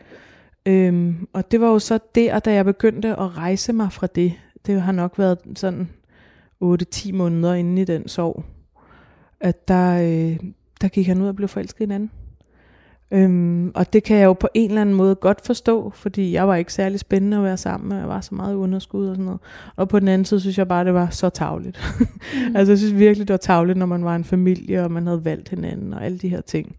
Øhm, 0.67 1.29
og 1.33 1.51
det 1.51 1.61
var 1.61 1.69
jo 1.69 1.79
så 1.79 1.99
der, 2.14 2.38
da 2.38 2.53
jeg 2.53 2.64
begyndte 2.64 3.09
at 3.09 3.37
rejse 3.37 3.73
mig 3.73 3.93
fra 3.93 4.07
det. 4.07 4.33
Det 4.67 4.83
har 4.83 4.93
nok 4.93 5.19
været 5.19 5.38
sådan 5.55 5.88
8-10 6.64 7.12
måneder 7.12 7.55
inde 7.55 7.83
i 7.83 7.85
den 7.85 8.09
sorg, 8.09 8.45
at 9.41 9.69
der, 9.69 10.03
øh, 10.03 10.37
der 10.81 10.88
gik 10.88 11.07
han 11.07 11.23
ud 11.23 11.29
og 11.29 11.37
blev 11.37 11.49
forelsket 11.49 11.81
i 11.81 11.85
en 11.85 11.91
anden. 11.91 12.11
Øhm, 13.11 13.71
og 13.75 13.92
det 13.92 14.03
kan 14.03 14.16
jeg 14.16 14.25
jo 14.25 14.33
på 14.33 14.49
en 14.55 14.71
eller 14.71 14.81
anden 14.81 14.94
måde 14.94 15.14
godt 15.14 15.47
forstå, 15.47 15.90
fordi 15.90 16.33
jeg 16.33 16.49
var 16.49 16.57
ikke 16.57 16.73
særlig 16.73 17.01
spændende 17.01 17.37
at 17.37 17.42
være 17.42 17.57
sammen 17.57 17.88
med, 17.88 17.97
jeg 17.97 18.09
var 18.09 18.21
så 18.21 18.35
meget 18.35 18.55
underskud 18.55 19.07
og 19.07 19.14
sådan 19.14 19.25
noget. 19.25 19.40
Og 19.77 19.88
på 19.88 20.01
den 20.01 20.09
anden 20.09 20.25
side 20.25 20.40
synes 20.40 20.59
jeg 20.59 20.68
bare, 20.68 20.85
det 20.85 20.94
var 20.94 21.11
så 21.11 21.29
tavligt. 21.29 21.81
Mm. 22.01 22.07
altså 22.57 22.73
jeg 22.73 22.79
synes 22.79 22.94
virkelig, 22.94 23.29
det 23.29 23.33
var 23.33 23.38
tavligt, 23.38 23.79
når 23.79 23.87
man 23.87 24.05
var 24.05 24.16
en 24.16 24.25
familie, 24.25 24.85
og 24.85 24.90
man 24.90 25.07
havde 25.07 25.25
valgt 25.25 25.49
hinanden 25.49 25.94
og 25.94 26.05
alle 26.05 26.18
de 26.18 26.29
her 26.29 26.40
ting. 26.40 26.77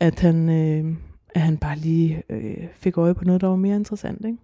At 0.00 0.20
han, 0.20 0.48
øh, 0.48 0.94
at 1.34 1.40
han 1.40 1.56
bare 1.56 1.78
lige 1.78 2.22
øh, 2.30 2.66
fik 2.74 2.98
øje 2.98 3.14
på 3.14 3.24
noget, 3.24 3.40
der 3.40 3.46
var 3.46 3.56
mere 3.56 3.76
interessant. 3.76 4.24
Ikke? 4.24 4.38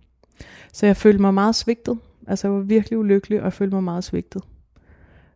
Så 0.72 0.87
jeg 0.87 0.96
følte 0.96 1.20
mig 1.20 1.35
meget 1.35 1.54
svigtet. 1.54 1.98
Altså 2.26 2.48
jeg 2.48 2.54
var 2.54 2.61
virkelig 2.61 2.98
ulykkelig, 2.98 3.38
og 3.38 3.44
jeg 3.44 3.52
følte 3.52 3.74
mig 3.74 3.85
meget 3.85 4.04
svigtet. 4.04 4.42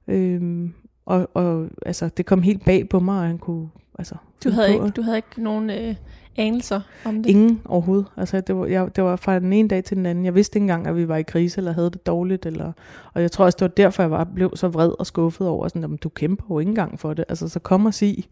Øhm, 0.09 0.73
og, 1.07 1.31
og 1.35 1.67
altså, 1.87 2.09
det 2.17 2.27
kom 2.27 2.43
helt 2.43 2.65
bag 2.65 2.89
på 2.89 3.01
mig, 3.01 3.21
at 3.21 3.27
han 3.27 3.39
kunne 3.39 3.69
altså, 3.99 4.15
du 4.45 4.51
havde, 4.51 4.73
ikke, 4.73 4.89
du 4.89 5.03
havde 5.03 5.17
ikke 5.17 5.43
nogen 5.43 5.71
øh, 5.71 5.95
anelser 6.37 6.81
om 7.05 7.23
det? 7.23 7.31
Ingen 7.31 7.61
overhovedet. 7.65 8.07
Altså, 8.17 8.41
det, 8.41 8.57
var, 8.57 8.67
jeg, 8.67 8.97
det 8.97 9.05
var 9.05 9.17
fra 9.17 9.39
den 9.39 9.53
ene 9.53 9.69
dag 9.69 9.85
til 9.85 9.97
den 9.97 10.07
anden. 10.07 10.25
Jeg 10.25 10.35
vidste 10.35 10.57
ikke 10.57 10.65
engang, 10.65 10.87
at 10.87 10.97
vi 10.97 11.09
var 11.09 11.17
i 11.17 11.23
krise, 11.23 11.59
eller 11.59 11.73
havde 11.73 11.91
det 11.91 12.07
dårligt. 12.07 12.47
Eller, 12.47 12.73
og 13.15 13.23
jeg 13.23 13.33
tror 13.33 13.45
også, 13.45 13.57
det 13.57 13.63
var 13.63 13.85
derfor, 13.85 14.03
jeg 14.03 14.11
var, 14.11 14.25
blev 14.25 14.53
så 14.55 14.69
vred 14.69 14.91
og 14.99 15.07
skuffet 15.07 15.49
over, 15.49 15.69
sådan, 15.69 15.95
at 15.95 16.03
du 16.03 16.09
kæmper 16.09 16.45
jo 16.51 16.59
ikke 16.59 16.69
engang 16.69 17.01
for 17.01 17.15
det. 17.15 17.25
Altså, 17.29 17.49
så 17.49 17.61
kom 17.61 17.87
og 17.87 17.95
sig, 17.95 18.25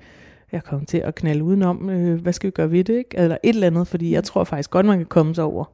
jeg 0.52 0.64
kom 0.64 0.86
til 0.86 0.98
at 0.98 1.14
knalde 1.14 1.44
udenom, 1.44 1.90
øh, 1.90 2.20
hvad 2.20 2.32
skal 2.32 2.46
vi 2.46 2.50
gøre 2.50 2.70
ved 2.70 2.84
det, 2.84 2.94
ikke? 2.94 3.16
Eller 3.16 3.36
et 3.42 3.54
eller 3.54 3.66
andet, 3.66 3.88
fordi 3.88 4.12
jeg 4.12 4.24
tror 4.24 4.44
faktisk 4.44 4.70
godt, 4.70 4.86
man 4.86 4.98
kan 4.98 5.06
komme 5.06 5.34
sig 5.34 5.44
over, 5.44 5.64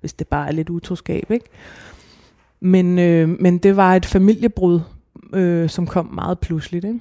hvis 0.00 0.12
det 0.12 0.28
bare 0.28 0.48
er 0.48 0.52
lidt 0.52 0.70
utroskab, 0.70 1.30
ikke? 1.30 1.46
Men, 2.60 2.98
øh, 2.98 3.28
men 3.28 3.58
det 3.58 3.76
var 3.76 3.94
et 3.94 4.06
familiebrud, 4.06 4.80
øh, 5.32 5.68
som 5.68 5.86
kom 5.86 6.06
meget 6.06 6.38
pludseligt, 6.38 6.84
ikke? 6.84 7.00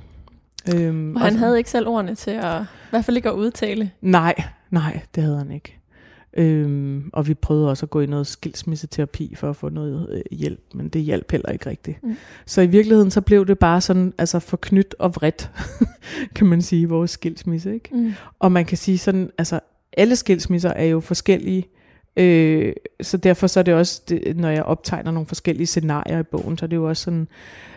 Øhm, 0.76 1.16
og 1.16 1.22
han 1.22 1.34
og, 1.34 1.40
havde 1.40 1.58
ikke 1.58 1.70
selv 1.70 1.88
ordene 1.88 2.16
til 2.16 2.32
at, 2.32 2.62
i 2.62 2.90
hvert 2.90 3.06
fald 3.06 3.18
ikke 3.18 3.30
at 3.30 3.36
udtale. 3.36 3.92
Nej, 4.02 4.36
nej, 4.72 5.02
det 5.16 5.24
havde 5.24 5.38
han 5.38 5.52
ikke. 5.52 5.78
Øhm, 6.38 7.10
og 7.14 7.28
vi 7.28 7.34
prøvede 7.34 7.70
også 7.70 7.86
at 7.86 7.90
gå 7.90 8.00
i 8.00 8.06
noget 8.06 8.28
skilsmisseterapi 8.28 9.36
for 9.36 9.50
at 9.50 9.56
få 9.56 9.70
noget 9.70 10.10
øh, 10.14 10.38
hjælp, 10.38 10.60
men 10.74 10.90
det 10.90 11.02
hjalp 11.02 11.32
heller 11.32 11.50
ikke 11.50 11.70
rigtigt. 11.70 12.04
Mm. 12.04 12.16
Så 12.46 12.62
i 12.62 12.68
virkeligheden 12.68 13.12
så 13.12 13.22
blev 13.22 13.48
det 13.48 13.60
bare 13.60 13.82
sådan, 13.82 14.14
altså 14.18 14.40
forknyt 14.40 14.96
og 15.00 15.16
vredt, 15.16 15.52
kan 16.36 16.48
man 16.48 16.62
sige, 16.62 16.90
vores 16.90 17.12
skilsmisse. 17.12 17.74
Ikke? 17.74 17.90
Mm. 17.92 18.14
Og 18.40 18.52
man 18.52 18.66
kan 18.66 18.78
sige 18.78 18.98
sådan, 18.98 19.30
altså 19.38 19.60
alle 19.98 20.16
skilsmisser 20.16 20.70
er 20.70 20.86
jo 20.86 21.00
forskellige, 21.00 21.66
Øh, 22.18 22.74
så 23.02 23.18
derfor 23.18 23.48
så 23.48 23.60
er 23.60 23.64
det 23.64 23.74
også, 23.74 24.02
det, 24.10 24.38
når 24.38 24.50
jeg 24.50 24.64
optegner 24.64 25.12
nogle 25.12 25.28
forskellige 25.28 25.68
scenarier 25.68 26.20
i 26.20 26.24
bogen, 26.24 26.58
så 26.58 26.66
er 26.66 26.68
det 26.68 26.76
jo 26.76 26.90
også 26.90 27.04
sådan, 27.04 27.28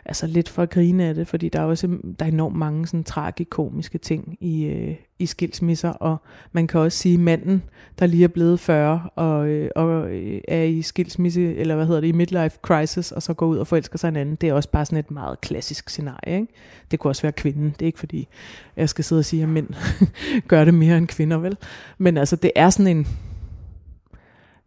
altså 0.04 0.26
lidt 0.26 0.48
for 0.48 0.62
at 0.62 0.70
grine 0.70 1.04
af 1.04 1.14
det, 1.14 1.28
fordi 1.28 1.48
der 1.48 1.60
er 1.60 1.64
også 1.64 1.86
der 2.18 2.24
er 2.24 2.28
enormt 2.28 2.56
mange 2.56 2.86
sådan 2.86 3.04
tragikomiske 3.04 3.98
ting 3.98 4.36
i, 4.40 4.64
øh, 4.64 4.94
i 5.18 5.26
skilsmisser, 5.26 5.88
og 5.88 6.16
man 6.52 6.66
kan 6.66 6.80
også 6.80 6.98
sige, 6.98 7.18
manden, 7.18 7.62
der 7.98 8.06
lige 8.06 8.24
er 8.24 8.28
blevet 8.28 8.60
40 8.60 9.08
og, 9.16 9.48
øh, 9.48 9.70
og 9.76 10.10
øh, 10.10 10.40
er 10.48 10.62
i 10.62 10.82
skilsmisse, 10.82 11.56
eller 11.56 11.74
hvad 11.74 11.86
hedder 11.86 12.00
det, 12.00 12.08
i 12.08 12.12
midlife 12.12 12.58
crisis, 12.62 13.12
og 13.12 13.22
så 13.22 13.34
går 13.34 13.46
ud 13.46 13.58
og 13.58 13.66
forelsker 13.66 13.98
sig 13.98 14.08
en 14.08 14.16
anden, 14.16 14.34
det 14.34 14.48
er 14.48 14.52
også 14.52 14.70
bare 14.70 14.84
sådan 14.84 14.98
et 14.98 15.10
meget 15.10 15.40
klassisk 15.40 15.90
scenarie. 15.90 16.40
Ikke? 16.40 16.52
Det 16.90 16.98
kunne 16.98 17.10
også 17.10 17.22
være 17.22 17.32
kvinden, 17.32 17.70
det 17.70 17.82
er 17.82 17.86
ikke 17.86 17.98
fordi, 17.98 18.28
jeg 18.76 18.88
skal 18.88 19.04
sidde 19.04 19.18
og 19.18 19.24
sige, 19.24 19.42
at 19.42 19.48
mænd 19.48 19.68
gør 20.48 20.64
det 20.64 20.74
mere 20.74 20.98
end 20.98 21.08
kvinder, 21.08 21.38
vel? 21.38 21.56
Men 21.98 22.16
altså, 22.16 22.36
det 22.36 22.50
er 22.54 22.70
sådan 22.70 22.96
en, 22.96 23.06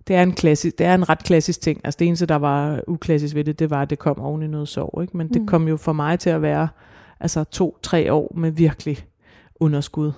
det 0.08 0.16
er 0.16 0.24
en 0.24 0.32
klassisk, 0.32 0.78
det 0.78 0.86
er 0.86 0.96
en 0.96 1.10
ret 1.10 1.24
klassisk 1.24 1.62
ting. 1.62 1.82
Altså 1.84 1.98
det 1.98 2.08
eneste, 2.08 2.26
der 2.26 2.36
var 2.36 2.84
uklassisk 2.88 3.36
ved 3.36 3.44
det, 3.44 3.60
det 3.60 3.70
var, 3.70 3.82
at 3.82 3.90
det 3.90 4.00
kom 4.00 4.20
oven 4.20 4.44
i 4.44 4.48
noget 4.48 4.68
sorg. 4.68 5.02
Ikke? 5.02 5.18
Men 5.18 5.28
mm. 5.28 5.34
det 5.34 5.48
kom 5.48 5.68
jo 5.68 5.78
for 5.78 5.94
mig 5.94 6.20
til 6.20 6.30
at 6.30 6.42
være 6.42 6.68
altså 7.20 7.44
to-tre 7.44 8.14
år 8.14 8.34
med 8.36 8.52
virkelig 8.52 8.98
underskud 9.56 10.12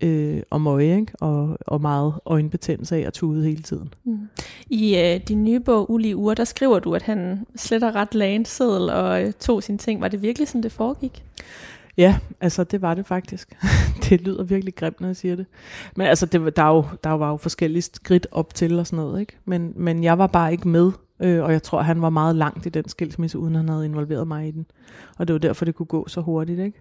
øh, 0.00 0.42
og 0.50 0.60
møje, 0.60 0.96
ikke? 0.96 1.12
Og, 1.20 1.58
og 1.60 1.80
meget 1.80 2.14
øjenbetændelse 2.26 2.96
af 2.96 3.00
at 3.00 3.12
tude 3.12 3.44
hele 3.44 3.62
tiden. 3.62 3.94
Mm. 4.04 4.18
I 4.70 4.96
øh, 4.98 5.20
din 5.28 5.44
nye 5.44 5.60
bog, 5.60 5.90
Ulige 5.90 6.16
Uger, 6.16 6.34
der 6.34 6.44
skriver 6.44 6.78
du, 6.78 6.94
at 6.94 7.02
han 7.02 7.46
slet 7.56 7.82
og 7.82 7.94
ret 7.94 8.48
seddel 8.48 8.90
og 8.90 9.22
øh, 9.22 9.32
tog 9.32 9.62
sine 9.62 9.78
ting. 9.78 10.00
Var 10.00 10.08
det 10.08 10.22
virkelig 10.22 10.48
sådan, 10.48 10.62
det 10.62 10.72
foregik? 10.72 11.24
Ja, 11.96 12.18
altså 12.40 12.64
det 12.64 12.82
var 12.82 12.94
det 12.94 13.06
faktisk. 13.06 13.58
det 14.08 14.20
lyder 14.20 14.44
virkelig 14.44 14.74
grimt, 14.74 15.00
når 15.00 15.08
jeg 15.08 15.16
siger 15.16 15.36
det. 15.36 15.46
Men 15.96 16.06
altså, 16.06 16.26
det, 16.26 16.56
der, 16.56 16.66
jo, 16.66 16.84
der 17.04 17.10
var 17.10 17.30
jo 17.30 17.36
forskellige 17.36 17.82
skridt 17.82 18.26
op 18.30 18.54
til 18.54 18.78
og 18.78 18.86
sådan 18.86 18.96
noget, 18.96 19.20
ikke? 19.20 19.38
Men, 19.44 19.72
men 19.76 20.04
jeg 20.04 20.18
var 20.18 20.26
bare 20.26 20.52
ikke 20.52 20.68
med, 20.68 20.92
øh, 21.20 21.42
og 21.42 21.52
jeg 21.52 21.62
tror, 21.62 21.82
han 21.82 22.02
var 22.02 22.10
meget 22.10 22.36
langt 22.36 22.66
i 22.66 22.68
den 22.68 22.88
skilsmisse, 22.88 23.38
uden 23.38 23.54
han 23.54 23.68
havde 23.68 23.84
involveret 23.84 24.28
mig 24.28 24.48
i 24.48 24.50
den. 24.50 24.66
Og 25.18 25.28
det 25.28 25.34
var 25.34 25.38
derfor, 25.38 25.64
det 25.64 25.74
kunne 25.74 25.86
gå 25.86 26.08
så 26.08 26.20
hurtigt, 26.20 26.60
ikke? 26.60 26.80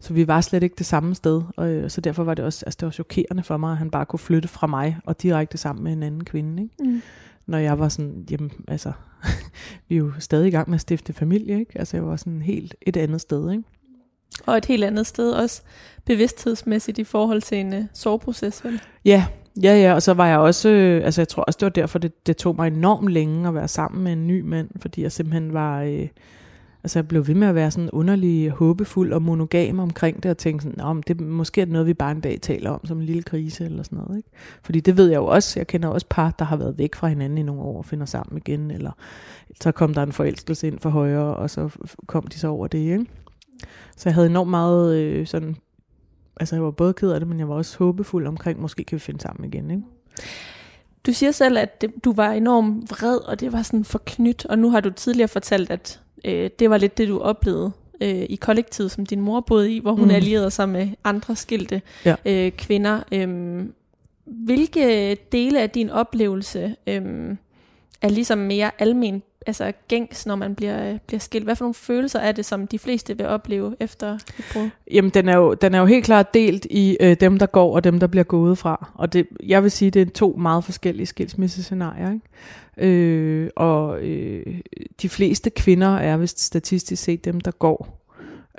Så 0.00 0.14
vi 0.14 0.28
var 0.28 0.40
slet 0.40 0.62
ikke 0.62 0.74
det 0.78 0.86
samme 0.86 1.14
sted, 1.14 1.42
og 1.56 1.70
øh, 1.70 1.90
så 1.90 2.00
derfor 2.00 2.24
var 2.24 2.34
det 2.34 2.44
også 2.44 2.64
altså 2.66 2.76
det 2.80 2.86
var 2.86 2.92
chokerende 2.92 3.42
for 3.42 3.56
mig, 3.56 3.70
at 3.70 3.78
han 3.78 3.90
bare 3.90 4.06
kunne 4.06 4.18
flytte 4.18 4.48
fra 4.48 4.66
mig 4.66 4.98
og 5.04 5.22
direkte 5.22 5.58
sammen 5.58 5.84
med 5.84 5.92
en 5.92 6.02
anden 6.02 6.24
kvinde, 6.24 6.62
ikke? 6.62 6.74
Mm. 6.80 7.02
Når 7.46 7.58
jeg 7.58 7.78
var 7.78 7.88
sådan, 7.88 8.26
jamen 8.30 8.52
altså, 8.68 8.92
vi 9.88 9.94
er 9.94 9.98
jo 9.98 10.12
stadig 10.18 10.48
i 10.48 10.50
gang 10.50 10.70
med 10.70 10.74
at 10.74 10.80
stifte 10.80 11.12
familie, 11.12 11.58
ikke? 11.58 11.78
Altså 11.78 11.96
jeg 11.96 12.06
var 12.06 12.16
sådan 12.16 12.42
helt 12.42 12.74
et 12.82 12.96
andet 12.96 13.20
sted, 13.20 13.50
ikke? 13.50 13.64
Og 14.46 14.56
et 14.56 14.64
helt 14.64 14.84
andet 14.84 15.06
sted 15.06 15.32
også 15.32 15.62
bevidsthedsmæssigt 16.04 16.98
i 16.98 17.04
forhold 17.04 17.42
til 17.42 17.58
en 17.58 17.74
øh, 17.74 17.84
soveproces, 17.92 18.64
vel? 18.64 18.80
Ja, 19.04 19.26
ja, 19.62 19.80
ja, 19.80 19.94
og 19.94 20.02
så 20.02 20.14
var 20.14 20.26
jeg 20.26 20.38
også, 20.38 20.68
øh, 20.68 21.04
altså 21.04 21.20
jeg 21.20 21.28
tror 21.28 21.42
også, 21.42 21.56
det 21.56 21.66
var 21.66 21.70
derfor, 21.70 21.98
det, 21.98 22.26
det 22.26 22.36
tog 22.36 22.56
mig 22.56 22.66
enormt 22.66 23.08
længe 23.08 23.48
at 23.48 23.54
være 23.54 23.68
sammen 23.68 24.04
med 24.04 24.12
en 24.12 24.26
ny 24.26 24.40
mand, 24.40 24.68
fordi 24.80 25.02
jeg 25.02 25.12
simpelthen 25.12 25.52
var, 25.52 25.82
øh, 25.82 26.08
altså 26.84 26.98
jeg 26.98 27.08
blev 27.08 27.26
ved 27.26 27.34
med 27.34 27.48
at 27.48 27.54
være 27.54 27.70
sådan 27.70 27.90
underlig 27.90 28.50
håbefuld 28.50 29.12
og 29.12 29.22
monogam 29.22 29.78
omkring 29.78 30.22
det, 30.22 30.30
og 30.30 30.38
tænke 30.38 30.62
sådan, 30.62 30.80
om 30.80 31.02
det 31.02 31.20
måske 31.20 31.60
er 31.60 31.66
noget, 31.66 31.86
vi 31.86 31.94
bare 31.94 32.10
en 32.10 32.20
dag 32.20 32.38
taler 32.42 32.70
om, 32.70 32.86
som 32.86 32.98
en 32.98 33.06
lille 33.06 33.22
krise 33.22 33.64
eller 33.64 33.82
sådan 33.82 33.98
noget, 33.98 34.16
ikke? 34.16 34.28
Fordi 34.62 34.80
det 34.80 34.96
ved 34.96 35.08
jeg 35.08 35.16
jo 35.16 35.26
også, 35.26 35.60
jeg 35.60 35.66
kender 35.66 35.88
også 35.88 36.06
par, 36.10 36.34
der 36.38 36.44
har 36.44 36.56
været 36.56 36.78
væk 36.78 36.94
fra 36.94 37.08
hinanden 37.08 37.38
i 37.38 37.42
nogle 37.42 37.62
år 37.62 37.78
og 37.78 37.84
finder 37.84 38.06
sammen 38.06 38.36
igen, 38.36 38.70
eller 38.70 38.90
så 39.60 39.72
kom 39.72 39.94
der 39.94 40.02
en 40.02 40.12
forelskelse 40.12 40.66
ind 40.66 40.78
for 40.78 40.90
højre, 40.90 41.36
og 41.36 41.50
så 41.50 41.68
kom 42.06 42.26
de 42.26 42.38
så 42.38 42.48
over 42.48 42.66
det, 42.66 42.78
ikke? 42.78 43.06
Så 43.96 44.08
jeg 44.08 44.14
havde 44.14 44.26
enormt 44.26 44.50
meget 44.50 44.96
øh, 44.96 45.26
sådan, 45.26 45.56
altså 46.40 46.56
jeg 46.56 46.64
var 46.64 46.70
både 46.70 46.92
ked 46.92 47.10
af 47.10 47.20
det, 47.20 47.28
men 47.28 47.38
jeg 47.38 47.48
var 47.48 47.54
også 47.54 47.78
håbefuld 47.78 48.26
omkring, 48.26 48.60
måske 48.60 48.84
kan 48.84 48.96
vi 48.96 49.00
finde 49.00 49.20
sammen 49.20 49.44
igen, 49.44 49.70
ikke? 49.70 49.82
Du 51.06 51.12
siger 51.12 51.32
selv, 51.32 51.58
at 51.58 51.80
det, 51.80 52.04
du 52.04 52.12
var 52.12 52.32
enormt 52.32 52.90
vred, 52.90 53.16
og 53.16 53.40
det 53.40 53.52
var 53.52 53.62
sådan 53.62 53.84
forknyt, 53.84 54.46
og 54.46 54.58
nu 54.58 54.70
har 54.70 54.80
du 54.80 54.90
tidligere 54.90 55.28
fortalt, 55.28 55.70
at 55.70 56.00
øh, 56.24 56.50
det 56.58 56.70
var 56.70 56.78
lidt 56.78 56.98
det, 56.98 57.08
du 57.08 57.20
oplevede 57.20 57.72
øh, 58.00 58.26
i 58.28 58.36
kollektivet, 58.36 58.90
som 58.90 59.06
din 59.06 59.20
mor 59.20 59.40
boede 59.40 59.72
i, 59.72 59.78
hvor 59.78 59.92
hun 59.92 60.08
mm. 60.08 60.14
allierede 60.14 60.50
sig 60.50 60.68
med 60.68 60.88
andre 61.04 61.36
skilte 61.36 61.82
ja. 62.04 62.14
øh, 62.24 62.52
kvinder. 62.52 63.00
Øh, 63.12 63.64
hvilke 64.24 65.14
dele 65.32 65.60
af 65.60 65.70
din 65.70 65.90
oplevelse 65.90 66.76
øh, 66.86 67.36
er 68.02 68.08
ligesom 68.08 68.38
mere 68.38 68.70
almen 68.78 69.22
altså 69.46 69.72
gængs, 69.88 70.26
når 70.26 70.36
man 70.36 70.54
bliver, 70.54 70.90
øh, 70.90 70.98
bliver 71.06 71.20
skilt? 71.20 71.44
Hvad 71.44 71.56
for 71.56 71.64
nogle 71.64 71.74
følelser 71.74 72.18
er 72.18 72.32
det, 72.32 72.44
som 72.44 72.66
de 72.66 72.78
fleste 72.78 73.16
vil 73.16 73.26
opleve 73.26 73.76
efter 73.80 74.14
et 74.14 74.44
brud? 74.52 74.70
Jamen, 74.90 75.10
den 75.10 75.28
er 75.28 75.36
jo, 75.36 75.54
den 75.54 75.74
er 75.74 75.78
jo 75.78 75.86
helt 75.86 76.04
klart 76.04 76.34
delt 76.34 76.66
i 76.70 76.96
øh, 77.00 77.16
dem, 77.20 77.38
der 77.38 77.46
går, 77.46 77.74
og 77.74 77.84
dem, 77.84 78.00
der 78.00 78.06
bliver 78.06 78.24
gået 78.24 78.58
fra. 78.58 78.90
Og 78.94 79.12
det, 79.12 79.26
jeg 79.42 79.62
vil 79.62 79.70
sige, 79.70 79.90
det 79.90 80.02
er 80.02 80.10
to 80.10 80.34
meget 80.38 80.64
forskellige 80.64 81.06
skilsmissescenarier. 81.06 82.12
Ikke? 82.12 82.92
Øh, 82.96 83.50
og 83.56 84.02
øh, 84.02 84.60
de 85.02 85.08
fleste 85.08 85.50
kvinder 85.50 85.96
er 85.96 86.16
vist 86.16 86.40
statistisk 86.40 87.02
set 87.02 87.24
dem, 87.24 87.40
der 87.40 87.50
går. 87.50 88.00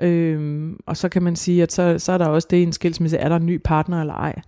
Øh, 0.01 0.71
og 0.85 0.97
så 0.97 1.09
kan 1.09 1.23
man 1.23 1.35
sige, 1.35 1.63
at 1.63 1.71
så, 1.71 1.99
så 1.99 2.11
er 2.11 2.17
der 2.17 2.27
også 2.27 2.47
det 2.51 2.57
i 2.57 2.63
en 2.63 2.73
skilsmisse, 2.73 3.17
er 3.17 3.29
der 3.29 3.35
en 3.35 3.45
ny 3.45 3.61
partner 3.63 4.01
eller 4.01 4.13
ej? 4.13 4.41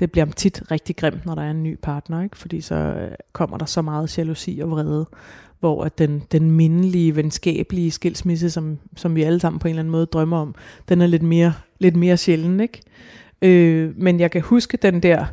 det 0.00 0.12
bliver 0.12 0.26
tit 0.26 0.62
rigtig 0.70 0.96
grimt, 0.96 1.26
når 1.26 1.34
der 1.34 1.42
er 1.42 1.50
en 1.50 1.62
ny 1.62 1.78
partner, 1.82 2.22
ikke? 2.22 2.36
fordi 2.36 2.60
så 2.60 2.74
øh, 2.74 3.10
kommer 3.32 3.58
der 3.58 3.66
så 3.66 3.82
meget 3.82 4.18
jalousi 4.18 4.60
og 4.62 4.70
vrede 4.70 5.06
hvor 5.60 5.84
at 5.84 5.98
den, 5.98 6.22
den 6.32 6.50
mindelige, 6.50 7.16
venskabelige 7.16 7.90
skilsmisse, 7.90 8.50
som, 8.50 8.78
som 8.96 9.14
vi 9.14 9.22
alle 9.22 9.40
sammen 9.40 9.58
på 9.58 9.68
en 9.68 9.70
eller 9.70 9.80
anden 9.80 9.92
måde 9.92 10.06
drømmer 10.06 10.38
om, 10.38 10.54
den 10.88 11.00
er 11.00 11.06
lidt 11.06 11.22
mere, 11.22 11.52
lidt 11.78 11.96
mere 11.96 12.16
sjælden, 12.16 12.60
ikke? 12.60 12.82
Øh, 13.42 13.92
men 13.96 14.20
jeg 14.20 14.30
kan 14.30 14.42
huske 14.42 14.76
den 14.76 15.02
der 15.02 15.26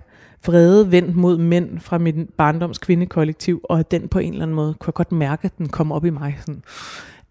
vrede 0.46 0.92
vendt 0.92 1.16
mod 1.16 1.38
mænd 1.38 1.80
fra 1.80 1.98
min 1.98 2.30
barndoms 2.38 2.78
kvindekollektiv, 2.78 3.62
og 3.63 3.80
at 3.80 3.92
den 3.92 4.08
på 4.08 4.20
en 4.20 4.32
eller 4.32 4.44
anden 4.44 4.56
måde, 4.56 4.74
kunne 4.74 4.90
jeg 4.90 4.94
godt 4.94 5.12
mærke, 5.12 5.46
at 5.46 5.58
den 5.58 5.70
kom 5.70 5.92
op 5.92 6.06
i 6.06 6.10
mig, 6.10 6.38
sådan, 6.40 6.63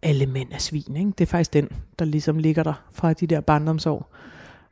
alle 0.02 0.26
mænd 0.26 0.48
er 0.52 0.58
svin, 0.58 0.96
ikke? 0.96 1.10
Det 1.18 1.20
er 1.20 1.26
faktisk 1.26 1.52
den, 1.52 1.68
der 1.98 2.04
ligesom 2.04 2.38
ligger 2.38 2.62
der 2.62 2.84
fra 2.92 3.12
de 3.12 3.26
der 3.26 3.40
barndomsår, 3.40 4.14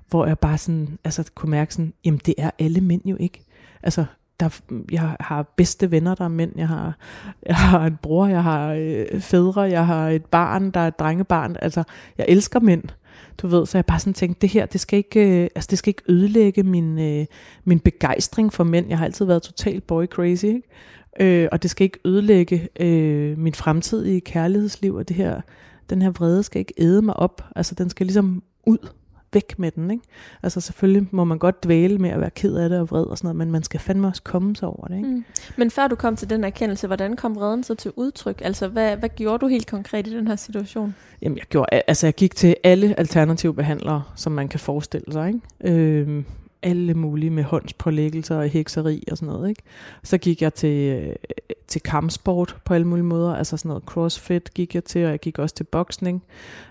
hvor 0.09 0.27
jeg 0.27 0.39
bare 0.39 0.59
sådan, 0.59 0.99
altså 1.05 1.25
kunne 1.35 1.51
mærke 1.51 1.75
sådan, 1.75 1.95
jamen 2.05 2.21
det 2.27 2.35
er 2.39 2.51
alle 2.59 2.81
mænd 2.81 3.03
jo 3.05 3.17
ikke. 3.21 3.45
Altså, 3.83 4.05
der, 4.41 4.61
jeg 4.93 5.17
har 5.21 5.53
bedste 5.57 5.91
venner, 5.91 6.15
der 6.15 6.25
er 6.25 6.29
mænd, 6.29 6.53
jeg 6.57 6.69
har, 6.69 6.97
jeg 7.47 7.57
har 7.57 7.87
en 7.87 7.99
bror, 8.03 8.27
jeg 8.27 8.43
har 8.43 8.73
øh, 8.73 9.21
fædre, 9.21 9.61
jeg 9.61 9.87
har 9.87 10.09
et 10.09 10.25
barn, 10.25 10.71
der 10.71 10.81
er 10.81 10.89
et 10.89 10.99
drengebarn, 10.99 11.57
altså 11.63 11.83
jeg 12.19 12.27
elsker 12.29 12.61
mænd, 12.61 12.83
du 13.39 13.47
ved, 13.47 13.67
så 13.67 13.79
jeg 13.79 13.87
bare 13.87 13.99
sådan 13.99 14.15
tænkte, 14.15 14.41
det 14.41 14.51
her, 14.51 14.67
det 14.67 14.81
skal 14.81 14.97
ikke, 14.97 15.43
øh, 15.43 15.49
altså 15.55 15.69
det 15.71 15.79
skal 15.79 15.91
ikke 15.91 16.03
ødelægge 16.09 16.63
min, 16.63 16.99
øh, 16.99 17.27
min 17.65 17.81
begejstring 17.81 18.53
for 18.53 18.65
mænd, 18.65 18.89
jeg 18.89 18.99
har 18.99 19.05
altid 19.05 19.25
været 19.25 19.43
totalt 19.43 19.87
boy 19.87 20.07
crazy, 20.07 20.45
ikke? 20.45 20.63
Øh, 21.21 21.49
og 21.53 21.63
det 21.63 21.71
skal 21.71 21.85
ikke 21.85 21.99
ødelægge 22.05 22.69
øh, 22.81 23.39
min 23.39 23.55
fremtidige 23.55 24.21
kærlighedsliv, 24.21 24.95
og 24.95 25.09
det 25.09 25.17
her, 25.17 25.41
den 25.91 26.03
her 26.03 26.11
vrede 26.11 26.43
skal 26.43 26.59
ikke 26.59 26.75
æde 26.79 27.03
mig 27.03 27.17
op, 27.17 27.45
altså 27.57 27.75
den 27.75 27.91
skal 27.91 28.07
ligesom 28.07 28.43
ud, 28.67 28.79
væk 29.35 29.59
med 29.59 29.71
den. 29.71 29.91
Ikke? 29.91 30.03
Altså 30.43 30.61
selvfølgelig 30.61 31.09
må 31.11 31.25
man 31.25 31.39
godt 31.39 31.65
dvæle 31.65 31.99
med 31.99 32.11
at 32.11 32.21
være 32.21 32.31
ked 32.31 32.57
af 32.57 32.69
det 32.69 32.81
og 32.81 32.91
vred 32.91 33.05
og 33.05 33.19
sådan 33.19 33.27
noget, 33.27 33.37
men 33.37 33.53
man 33.53 33.63
skal 33.63 33.81
fandme 33.81 34.09
også 34.09 34.23
komme 34.23 34.57
sig 34.57 34.69
over 34.69 34.87
det. 34.87 34.97
Ikke? 34.97 35.09
Mm. 35.09 35.25
Men 35.57 35.71
før 35.71 35.87
du 35.87 35.95
kom 35.95 36.17
til 36.17 36.31
den 36.31 36.45
erkendelse, 36.45 36.87
hvordan 36.87 37.17
kom 37.17 37.37
vreden 37.37 37.65
så 37.65 37.75
til 37.75 37.93
udtryk? 37.97 38.43
Altså 38.45 38.69
hvad, 38.69 38.97
hvad 38.97 39.09
gjorde 39.09 39.39
du 39.39 39.47
helt 39.47 39.67
konkret 39.67 40.07
i 40.07 40.17
den 40.17 40.29
her 40.29 40.37
situation? 40.37 40.95
Jamen 41.23 41.39
jeg, 41.39 41.47
gjorde, 41.47 41.83
altså 41.87 42.07
jeg 42.07 42.15
gik 42.15 42.35
til 42.35 42.57
alle 42.65 42.99
alternative 42.99 43.55
behandlere, 43.55 44.03
som 44.17 44.33
man 44.33 44.49
kan 44.49 44.61
forestille 44.61 45.13
sig. 45.13 45.29
Ikke? 45.29 45.75
Øh, 45.75 46.25
alle 46.65 46.95
mulige 46.95 47.31
med 47.31 47.43
håndspålæggelser 47.43 48.37
og 48.37 48.49
hekseri 48.49 49.05
og 49.11 49.17
sådan 49.19 49.35
noget. 49.35 49.49
Ikke? 49.49 49.63
Så 50.03 50.19
gik 50.19 50.43
jeg 50.43 50.55
til, 50.55 50.89
øh, 50.89 51.17
til 51.69 51.81
kampsport 51.81 52.57
på 52.65 52.75
alle 52.75 52.87
mulige 52.87 53.05
måder, 53.05 53.35
altså 53.35 53.57
sådan 53.57 53.69
noget 53.69 53.83
crossfit 53.85 54.55
gik 54.55 54.75
jeg 54.75 54.85
til, 54.85 55.05
og 55.05 55.11
jeg 55.11 55.19
gik 55.19 55.39
også 55.39 55.55
til 55.55 55.65
boksning, 55.65 56.23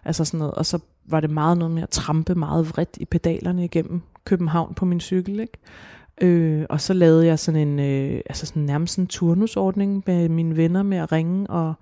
altså 0.06 0.26
sådan 0.26 0.38
noget, 0.38 0.54
og 0.54 0.66
så 0.66 0.80
var 1.06 1.20
det 1.20 1.30
meget 1.30 1.58
noget 1.58 1.74
med 1.74 1.84
at 1.84 1.90
trampe 1.90 2.36
meget 2.36 2.70
vredt 2.70 2.98
i 3.00 3.06
pedalerne 3.06 3.66
igennem 3.66 4.02
København 4.26 4.74
på 4.74 4.86
min 4.86 5.00
cykel, 5.00 5.40
ikke? 5.40 5.58
Øh, 6.22 6.66
og 6.70 6.82
så 6.82 6.94
lavede 6.94 7.26
jeg 7.26 7.40
sådan 7.40 7.68
en, 7.68 7.80
øh, 7.80 8.22
altså 8.26 8.46
sådan 8.46 8.64
nærmest 8.64 8.98
en 8.98 9.08
turnusordning 9.08 10.04
med 10.08 10.30
mine 10.30 10.58
venner 10.58 10.84
med 10.84 10.98
at 10.98 11.12
ringe 11.12 11.50
og, 11.50 11.74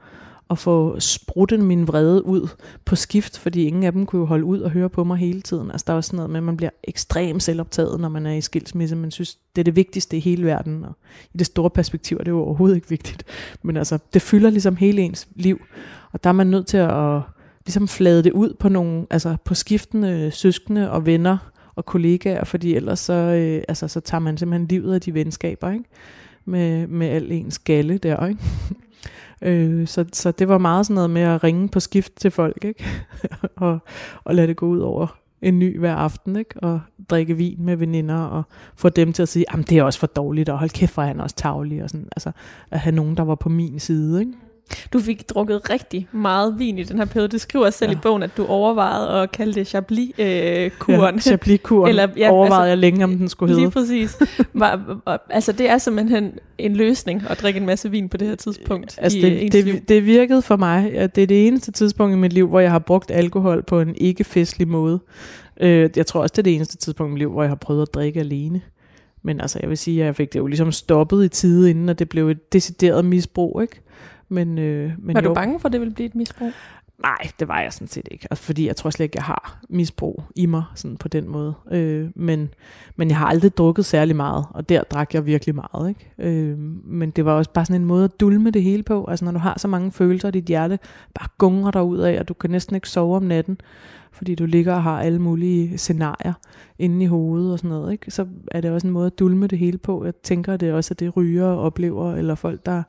og 0.47 0.57
få 0.57 0.99
sprutten 0.99 1.61
min 1.61 1.87
vrede 1.87 2.25
ud 2.25 2.47
på 2.85 2.95
skift, 2.95 3.37
fordi 3.37 3.63
ingen 3.63 3.83
af 3.83 3.91
dem 3.91 4.05
kunne 4.05 4.19
jo 4.19 4.25
holde 4.25 4.45
ud 4.45 4.59
og 4.59 4.71
høre 4.71 4.89
på 4.89 5.03
mig 5.03 5.17
hele 5.17 5.41
tiden. 5.41 5.71
Altså 5.71 5.83
der 5.87 5.93
var 5.93 6.01
sådan 6.01 6.17
noget 6.17 6.29
med, 6.29 6.37
at 6.37 6.43
man 6.43 6.57
bliver 6.57 6.69
ekstremt 6.83 7.43
selvoptaget, 7.43 7.99
når 7.99 8.09
man 8.09 8.25
er 8.25 8.33
i 8.33 8.41
skilsmisse. 8.41 8.95
Man 8.95 9.11
synes, 9.11 9.37
det 9.55 9.61
er 9.61 9.63
det 9.63 9.75
vigtigste 9.75 10.17
i 10.17 10.19
hele 10.19 10.45
verden, 10.45 10.85
og 10.85 10.91
i 11.33 11.37
det 11.37 11.47
store 11.47 11.69
perspektiv 11.69 12.17
er 12.19 12.23
det 12.23 12.31
jo 12.31 12.39
overhovedet 12.39 12.75
ikke 12.75 12.89
vigtigt. 12.89 13.23
Men 13.63 13.77
altså, 13.77 13.99
det 14.13 14.21
fylder 14.21 14.49
ligesom 14.49 14.75
hele 14.75 15.01
ens 15.01 15.27
liv, 15.35 15.61
og 16.11 16.23
der 16.23 16.29
er 16.29 16.33
man 16.33 16.47
nødt 16.47 16.67
til 16.67 16.77
at 16.77 17.21
ligesom 17.65 17.87
flade 17.87 18.23
det 18.23 18.31
ud 18.31 18.53
på 18.59 18.69
nogle, 18.69 19.05
altså 19.09 19.37
på 19.45 19.53
skiftende 19.53 20.31
søskende 20.31 20.91
og 20.91 21.05
venner 21.05 21.37
og 21.75 21.85
kollegaer, 21.85 22.43
fordi 22.43 22.75
ellers 22.75 22.99
så, 22.99 23.13
øh, 23.13 23.63
altså, 23.67 23.87
så 23.87 23.99
tager 23.99 24.19
man 24.19 24.37
simpelthen 24.37 24.67
livet 24.67 24.93
af 24.93 25.01
de 25.01 25.13
venskaber, 25.13 25.71
ikke? 25.71 25.85
Med, 26.45 26.87
med 26.87 27.07
al 27.07 27.31
ens 27.31 27.59
galle 27.59 27.97
der, 27.97 28.27
ikke? 28.27 28.41
øh, 29.41 29.87
så, 29.87 30.05
så 30.13 30.31
det 30.31 30.47
var 30.47 30.57
meget 30.57 30.85
sådan 30.85 30.95
noget 30.95 31.09
med 31.09 31.21
at 31.21 31.43
ringe 31.43 31.69
på 31.69 31.79
skift 31.79 32.13
til 32.15 32.31
folk, 32.31 32.65
ikke? 32.65 32.85
og, 33.55 33.79
og 34.23 34.35
lade 34.35 34.47
det 34.47 34.55
gå 34.55 34.65
ud 34.65 34.79
over 34.79 35.17
en 35.41 35.59
ny 35.59 35.79
hver 35.79 35.95
aften, 35.95 36.35
ikke? 36.35 36.59
og 36.59 36.81
drikke 37.09 37.37
vin 37.37 37.65
med 37.65 37.75
veninder, 37.75 38.17
og 38.17 38.43
få 38.75 38.89
dem 38.89 39.13
til 39.13 39.21
at 39.21 39.29
sige, 39.29 39.45
at 39.53 39.69
det 39.69 39.77
er 39.77 39.83
også 39.83 39.99
for 39.99 40.07
dårligt, 40.07 40.49
og 40.49 40.59
hold 40.59 40.69
kæft, 40.69 40.95
han 40.95 41.19
er 41.19 41.23
også 41.23 41.35
tavlig, 41.35 41.83
og 41.83 41.89
sådan, 41.89 42.07
altså, 42.15 42.31
at 42.71 42.79
have 42.79 42.95
nogen, 42.95 43.17
der 43.17 43.23
var 43.23 43.35
på 43.35 43.49
min 43.49 43.79
side. 43.79 44.19
Ikke? 44.19 44.33
Du 44.93 44.99
fik 44.99 45.29
drukket 45.29 45.69
rigtig 45.69 46.07
meget 46.11 46.59
vin 46.59 46.77
i 46.77 46.83
den 46.83 46.97
her 46.97 47.05
periode. 47.05 47.27
Du 47.27 47.37
skriver 47.37 47.69
selv 47.69 47.91
ja. 47.91 47.97
i 47.97 47.99
bogen, 48.03 48.23
at 48.23 48.37
du 48.37 48.45
overvejede 48.45 49.09
at 49.09 49.31
kalde 49.31 49.53
det 49.53 49.67
Chablis-kuren. 49.67 51.15
ja, 51.15 51.21
Chablis-kuren 51.21 51.89
Eller, 51.89 52.07
ja, 52.17 52.31
overvejede 52.31 52.63
altså, 52.63 52.69
jeg 52.69 52.77
længe, 52.77 53.03
om 53.03 53.17
den 53.17 53.29
skulle 53.29 53.49
hedde. 53.49 53.61
Lige 53.61 53.71
præcis. 53.71 54.17
Var, 54.53 55.01
altså, 55.29 55.51
det 55.51 55.69
er 55.69 55.77
simpelthen 55.77 56.31
en 56.57 56.75
løsning 56.75 57.23
at 57.29 57.41
drikke 57.41 57.59
en 57.59 57.65
masse 57.65 57.91
vin 57.91 58.09
på 58.09 58.17
det 58.17 58.27
her 58.27 58.35
tidspunkt 58.35 58.99
altså, 59.01 59.17
i 59.17 59.21
det, 59.21 59.51
det, 59.51 59.65
liv. 59.65 59.75
det 59.87 60.05
virkede 60.05 60.41
for 60.41 60.55
mig. 60.55 60.93
At 60.93 61.15
det 61.15 61.23
er 61.23 61.27
det 61.27 61.47
eneste 61.47 61.71
tidspunkt 61.71 62.13
i 62.13 62.17
mit 62.17 62.33
liv, 62.33 62.47
hvor 62.47 62.59
jeg 62.59 62.71
har 62.71 62.79
brugt 62.79 63.11
alkohol 63.11 63.63
på 63.63 63.79
en 63.79 63.95
ikke-festlig 63.95 64.67
måde. 64.67 64.99
Øh, 65.61 65.89
jeg 65.95 66.05
tror 66.05 66.21
også, 66.21 66.33
det 66.33 66.39
er 66.39 66.43
det 66.43 66.55
eneste 66.55 66.77
tidspunkt 66.77 67.09
i 67.09 67.13
mit 67.13 67.19
liv, 67.19 67.31
hvor 67.31 67.43
jeg 67.43 67.49
har 67.49 67.55
prøvet 67.55 67.81
at 67.81 67.93
drikke 67.93 68.19
alene. 68.19 68.61
Men 69.23 69.41
altså, 69.41 69.59
jeg 69.61 69.69
vil 69.69 69.77
sige, 69.77 70.01
at 70.01 70.05
jeg 70.05 70.15
fik 70.15 70.33
det 70.33 70.39
jo 70.39 70.47
ligesom 70.47 70.71
stoppet 70.71 71.25
i 71.25 71.27
tide, 71.27 71.69
inden 71.69 71.89
at 71.89 71.99
det 71.99 72.09
blev 72.09 72.29
et 72.29 72.53
decideret 72.53 73.05
misbrug, 73.05 73.61
ikke? 73.61 73.81
Men, 74.31 74.57
øh, 74.57 74.91
men 74.99 75.15
var 75.15 75.21
jo, 75.21 75.27
du 75.29 75.33
bange 75.33 75.59
for, 75.59 75.69
at 75.69 75.73
det 75.73 75.81
ville 75.81 75.93
blive 75.93 76.05
et 76.05 76.15
misbrug? 76.15 76.51
Nej, 77.03 77.31
det 77.39 77.47
var 77.47 77.61
jeg 77.61 77.73
sådan 77.73 77.87
set 77.87 78.07
ikke. 78.11 78.27
Altså, 78.31 78.43
fordi 78.43 78.67
jeg 78.67 78.75
tror 78.75 78.89
slet 78.89 79.03
ikke, 79.03 79.17
jeg 79.17 79.23
har 79.23 79.59
misbrug 79.69 80.23
i 80.35 80.45
mig 80.45 80.63
sådan 80.75 80.97
på 80.97 81.07
den 81.07 81.27
måde. 81.29 81.53
Øh, 81.71 82.09
men, 82.15 82.49
men 82.95 83.09
jeg 83.09 83.17
har 83.17 83.25
aldrig 83.25 83.57
drukket 83.57 83.85
særlig 83.85 84.15
meget, 84.15 84.45
og 84.49 84.69
der 84.69 84.83
drak 84.83 85.13
jeg 85.13 85.25
virkelig 85.25 85.55
meget. 85.55 85.89
Ikke? 85.89 86.11
Øh, 86.19 86.57
men 86.83 87.11
det 87.11 87.25
var 87.25 87.33
også 87.33 87.51
bare 87.51 87.65
sådan 87.65 87.81
en 87.81 87.87
måde 87.87 88.03
at 88.03 88.19
dulme 88.19 88.51
det 88.51 88.63
hele 88.63 88.83
på. 88.83 89.05
Altså 89.05 89.25
når 89.25 89.31
du 89.31 89.39
har 89.39 89.59
så 89.59 89.67
mange 89.67 89.91
følelser, 89.91 90.27
og 90.27 90.33
dit 90.33 90.45
hjerte 90.45 90.79
bare 91.13 91.27
gungrer 91.37 91.71
dig 91.71 91.83
ud 91.83 91.99
af, 91.99 92.19
og 92.19 92.27
du 92.27 92.33
kan 92.33 92.49
næsten 92.49 92.75
ikke 92.75 92.89
sove 92.89 93.15
om 93.15 93.23
natten, 93.23 93.57
fordi 94.11 94.35
du 94.35 94.45
ligger 94.45 94.73
og 94.73 94.83
har 94.83 95.01
alle 95.01 95.19
mulige 95.19 95.77
scenarier 95.77 96.33
inde 96.79 97.03
i 97.03 97.07
hovedet 97.07 97.51
og 97.51 97.59
sådan 97.59 97.69
noget. 97.69 97.91
Ikke? 97.91 98.11
Så 98.11 98.27
er 98.51 98.61
det 98.61 98.71
også 98.71 98.87
en 98.87 98.93
måde 98.93 99.05
at 99.05 99.19
dulme 99.19 99.47
det 99.47 99.57
hele 99.57 99.77
på. 99.77 100.05
Jeg 100.05 100.13
tænker, 100.23 100.53
at 100.53 100.59
det 100.59 100.73
også 100.73 100.93
er 100.93 100.95
det 100.95 101.17
ryger 101.17 101.47
oplever, 101.47 102.13
eller 102.15 102.35
folk, 102.35 102.65
der 102.65 102.83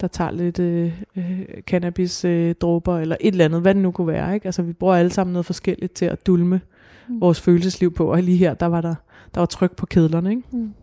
der 0.00 0.06
tager 0.06 0.30
lidt 0.30 0.58
øh, 0.58 1.00
øh, 1.16 1.40
cannabis-dråber, 1.60 2.94
øh, 2.94 3.02
eller 3.02 3.16
et 3.20 3.32
eller 3.32 3.44
andet, 3.44 3.60
hvad 3.60 3.74
det 3.74 3.82
nu 3.82 3.90
kunne 3.90 4.06
være. 4.06 4.34
Ikke? 4.34 4.46
Altså, 4.46 4.62
vi 4.62 4.72
bruger 4.72 4.94
alle 4.94 5.12
sammen 5.12 5.32
noget 5.32 5.46
forskelligt 5.46 5.92
til 5.92 6.04
at 6.04 6.26
dulme 6.26 6.60
mm. 7.08 7.20
vores 7.20 7.40
følelsesliv 7.40 7.94
på, 7.94 8.12
og 8.12 8.22
lige 8.22 8.36
her, 8.36 8.54
der 8.54 8.66
var 8.66 8.80
der, 8.80 8.94
der 9.34 9.40
var 9.40 9.46
tryk 9.46 9.76
på 9.76 9.86
kedlerne. 9.86 10.30
Ikke? 10.30 10.42
Mm. 10.50 10.74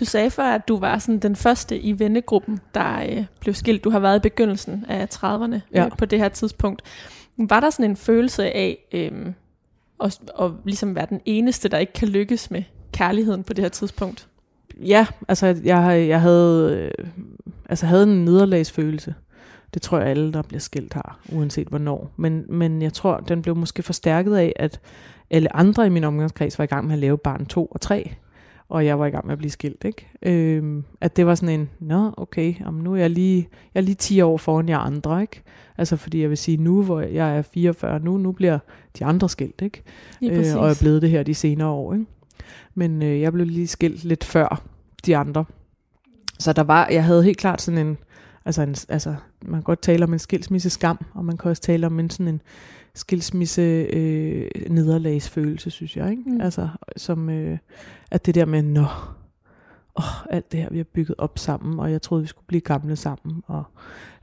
Du 0.00 0.04
sagde 0.04 0.30
før, 0.30 0.44
at 0.44 0.68
du 0.68 0.78
var 0.78 0.98
sådan 0.98 1.18
den 1.18 1.36
første 1.36 1.78
i 1.78 1.98
vennegruppen, 1.98 2.60
der 2.74 3.00
øh, 3.00 3.24
blev 3.40 3.54
skilt. 3.54 3.84
Du 3.84 3.90
har 3.90 3.98
været 3.98 4.16
i 4.16 4.20
begyndelsen 4.20 4.84
af 4.88 5.08
30'erne 5.14 5.60
ja. 5.74 5.84
øh, 5.84 5.90
på 5.98 6.04
det 6.04 6.18
her 6.18 6.28
tidspunkt. 6.28 6.82
Var 7.36 7.60
der 7.60 7.70
sådan 7.70 7.90
en 7.90 7.96
følelse 7.96 8.44
af 8.44 8.78
øh, 8.92 9.26
at, 10.04 10.20
at 10.40 10.50
ligesom 10.64 10.94
være 10.94 11.06
den 11.10 11.20
eneste, 11.24 11.68
der 11.68 11.78
ikke 11.78 11.92
kan 11.92 12.08
lykkes 12.08 12.50
med 12.50 12.62
kærligheden 12.92 13.44
på 13.44 13.52
det 13.52 13.64
her 13.64 13.68
tidspunkt? 13.68 14.28
Ja, 14.80 15.06
altså 15.28 15.46
jeg, 15.46 16.08
jeg 16.08 16.20
havde 16.20 16.90
øh, 16.98 17.06
altså 17.68 17.86
havde 17.86 18.02
en 18.02 18.24
nederlagsfølelse. 18.24 19.14
Det 19.74 19.82
tror 19.82 19.98
jeg 19.98 20.08
alle, 20.08 20.32
der 20.32 20.42
bliver 20.42 20.60
skilt 20.60 20.94
har, 20.94 21.18
uanset 21.32 21.68
hvornår. 21.68 22.10
Men, 22.16 22.44
men 22.48 22.82
jeg 22.82 22.92
tror, 22.92 23.16
den 23.16 23.42
blev 23.42 23.56
måske 23.56 23.82
forstærket 23.82 24.36
af, 24.36 24.52
at 24.56 24.80
alle 25.30 25.56
andre 25.56 25.86
i 25.86 25.90
min 25.90 26.04
omgangskreds 26.04 26.58
var 26.58 26.64
i 26.64 26.66
gang 26.66 26.86
med 26.86 26.92
at 26.92 26.98
lave 26.98 27.18
barn 27.18 27.46
2 27.46 27.66
og 27.66 27.80
3, 27.80 28.12
og 28.68 28.86
jeg 28.86 28.98
var 28.98 29.06
i 29.06 29.10
gang 29.10 29.26
med 29.26 29.32
at 29.32 29.38
blive 29.38 29.50
skilt, 29.50 29.84
ikke? 29.84 30.08
Øhm, 30.22 30.84
at 31.00 31.16
det 31.16 31.26
var 31.26 31.34
sådan 31.34 31.60
en, 31.60 31.70
nå, 31.80 32.10
okay, 32.16 32.54
jamen 32.60 32.84
nu 32.84 32.92
er 32.92 32.96
jeg 32.96 33.10
lige, 33.10 33.48
jeg 33.74 33.80
er 33.80 33.84
lige 33.84 33.94
10 33.94 34.20
år 34.20 34.36
foran 34.36 34.68
jer 34.68 34.78
andre, 34.78 35.20
ikke? 35.22 35.42
Altså 35.78 35.96
fordi 35.96 36.20
jeg 36.20 36.30
vil 36.30 36.38
sige, 36.38 36.56
nu 36.56 36.82
hvor 36.82 37.00
jeg 37.00 37.38
er 37.38 37.42
44, 37.42 38.00
nu, 38.00 38.16
nu 38.16 38.32
bliver 38.32 38.58
de 38.98 39.04
andre 39.04 39.28
skilt, 39.28 39.62
ikke? 39.62 39.82
Øh, 40.22 40.56
og 40.56 40.64
jeg 40.64 40.70
er 40.70 40.78
blevet 40.80 41.02
det 41.02 41.10
her 41.10 41.22
de 41.22 41.34
senere 41.34 41.68
år, 41.68 41.92
ikke? 41.92 42.06
Men 42.74 43.02
øh, 43.02 43.20
jeg 43.20 43.32
blev 43.32 43.46
lige 43.46 43.66
skilt 43.66 44.04
lidt 44.04 44.24
før 44.24 44.62
de 45.06 45.16
andre. 45.16 45.44
Så 46.44 46.52
der 46.52 46.62
var, 46.62 46.88
jeg 46.90 47.04
havde 47.04 47.24
helt 47.24 47.38
klart 47.38 47.62
sådan 47.62 47.86
en, 47.86 47.98
altså, 48.44 48.62
en, 48.62 48.76
altså 48.88 49.14
man 49.42 49.54
kan 49.54 49.62
godt 49.62 49.82
tale 49.82 50.04
om 50.04 50.12
en 50.12 50.18
skilsmisse 50.18 50.70
skam, 50.70 51.04
og 51.14 51.24
man 51.24 51.36
kan 51.36 51.50
også 51.50 51.62
tale 51.62 51.86
om 51.86 52.00
en 52.00 52.10
sådan 52.10 52.28
en 52.28 52.42
skilsmisse 52.94 53.62
øh, 53.62 54.50
nederlagsfølelse, 54.70 55.70
synes 55.70 55.96
jeg, 55.96 56.10
ikke? 56.10 56.22
Mm. 56.26 56.40
Altså, 56.40 56.68
som, 56.96 57.30
øh, 57.30 57.58
at 58.10 58.26
det 58.26 58.34
der 58.34 58.44
med, 58.44 58.62
nå, 58.62 58.86
åh, 59.98 60.26
alt 60.30 60.52
det 60.52 60.60
her, 60.60 60.68
vi 60.70 60.76
har 60.76 60.84
bygget 60.84 61.14
op 61.18 61.38
sammen, 61.38 61.80
og 61.80 61.92
jeg 61.92 62.02
troede, 62.02 62.22
vi 62.22 62.28
skulle 62.28 62.46
blive 62.46 62.60
gamle 62.60 62.96
sammen, 62.96 63.42
og 63.46 63.64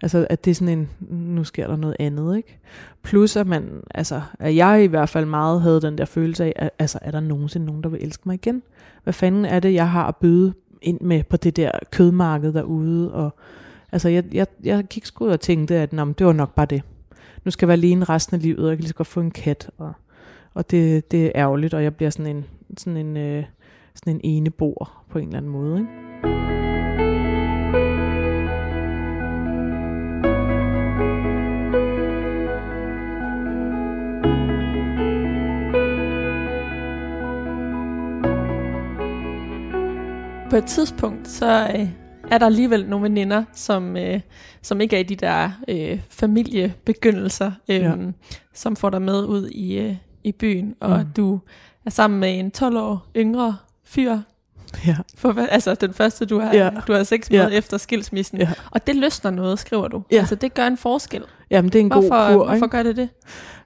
altså, 0.01 0.27
at 0.29 0.45
det 0.45 0.51
er 0.51 0.55
sådan 0.55 0.79
en, 0.79 0.89
nu 1.09 1.43
sker 1.43 1.67
der 1.67 1.75
noget 1.75 1.95
andet, 1.99 2.37
ikke? 2.37 2.59
Plus, 3.03 3.35
at 3.35 3.47
man, 3.47 3.81
altså, 3.95 4.21
at 4.39 4.55
jeg 4.55 4.83
i 4.83 4.87
hvert 4.87 5.09
fald 5.09 5.25
meget 5.25 5.61
havde 5.61 5.81
den 5.81 5.97
der 5.97 6.05
følelse 6.05 6.45
af, 6.45 6.53
at, 6.55 6.69
altså, 6.79 6.99
er 7.01 7.11
der 7.11 7.19
nogensinde 7.19 7.65
nogen, 7.65 7.83
der 7.83 7.89
vil 7.89 8.03
elske 8.03 8.23
mig 8.25 8.33
igen? 8.33 8.63
Hvad 9.03 9.13
fanden 9.13 9.45
er 9.45 9.59
det, 9.59 9.73
jeg 9.73 9.89
har 9.89 10.07
at 10.07 10.15
byde 10.15 10.53
ind 10.81 11.01
med 11.01 11.23
på 11.23 11.37
det 11.37 11.55
der 11.55 11.71
kødmarked 11.91 12.53
derude. 12.53 13.13
Og, 13.13 13.35
altså 13.91 14.09
jeg, 14.09 14.23
jeg, 14.33 14.47
jeg 14.63 14.83
gik 14.83 15.05
sgu 15.05 15.25
ud 15.25 15.29
og 15.29 15.39
tænkte, 15.39 15.75
at 15.75 15.93
nå, 15.93 16.05
det 16.05 16.25
var 16.25 16.33
nok 16.33 16.55
bare 16.55 16.65
det. 16.65 16.81
Nu 17.45 17.51
skal 17.51 17.65
jeg 17.65 17.67
være 17.67 17.77
alene 17.77 18.05
resten 18.05 18.35
af 18.35 18.41
livet, 18.41 18.59
og 18.59 18.69
jeg 18.69 18.77
kan 18.77 18.81
lige 18.81 18.89
så 18.89 18.95
godt 18.95 19.07
få 19.07 19.19
en 19.19 19.31
kat. 19.31 19.69
Og, 19.77 19.93
og 20.53 20.71
det, 20.71 21.11
det 21.11 21.25
er 21.25 21.31
ærgerligt, 21.35 21.73
og 21.73 21.83
jeg 21.83 21.95
bliver 21.95 22.09
sådan 22.09 22.35
en, 22.35 22.45
sådan 22.77 22.97
en, 22.97 23.17
øh, 23.17 23.43
sådan 23.95 24.13
en 24.15 24.21
ene 24.23 24.49
bor 24.49 24.91
på 25.09 25.19
en 25.19 25.27
eller 25.27 25.37
anden 25.37 25.51
måde. 25.51 25.79
Ikke? 25.79 26.60
På 40.51 40.57
et 40.57 40.65
tidspunkt, 40.65 41.27
så 41.27 41.71
øh, 41.75 41.87
er 42.31 42.37
der 42.37 42.45
alligevel 42.45 42.85
nogle 42.89 43.03
veninder, 43.03 43.43
som, 43.53 43.97
øh, 43.97 44.19
som 44.61 44.81
ikke 44.81 44.95
er 44.95 44.99
i 44.99 45.03
de 45.03 45.15
der 45.15 45.51
øh, 45.67 45.99
familiebegyndelser, 46.09 47.51
øh, 47.69 47.75
ja. 47.75 47.93
som 48.53 48.75
får 48.75 48.89
dig 48.89 49.01
med 49.01 49.25
ud 49.25 49.47
i, 49.47 49.77
øh, 49.77 49.95
i 50.23 50.31
byen, 50.31 50.75
og 50.79 50.99
mm. 50.99 51.05
du 51.15 51.39
er 51.85 51.89
sammen 51.89 52.19
med 52.19 52.39
en 52.39 52.51
12 52.51 52.77
år 52.77 53.07
yngre 53.15 53.57
fyr, 53.85 54.17
Ja. 54.87 54.95
For, 55.17 55.47
altså 55.49 55.75
den 55.75 55.93
første, 55.93 56.25
du 56.25 56.39
har, 56.39 56.53
ja. 56.53 56.69
du 56.87 56.93
har 56.93 57.03
sex 57.03 57.29
med 57.29 57.39
ja. 57.39 57.47
efter 57.47 57.77
skilsmissen. 57.77 58.37
Ja. 58.37 58.49
Og 58.71 58.87
det 58.87 58.95
løsner 58.95 59.31
noget, 59.31 59.59
skriver 59.59 59.87
du. 59.87 60.03
Ja. 60.11 60.17
Altså 60.17 60.35
det 60.35 60.53
gør 60.53 60.67
en 60.67 60.77
forskel. 60.77 61.23
Jamen 61.51 61.71
det 61.71 61.79
er 61.79 61.83
en 61.83 61.91
hvorfor, 61.91 62.27
god 62.27 62.37
kur, 62.37 62.45
Hvorfor 62.45 62.67
gør 62.67 62.83
det 62.83 62.95
det? 62.95 63.09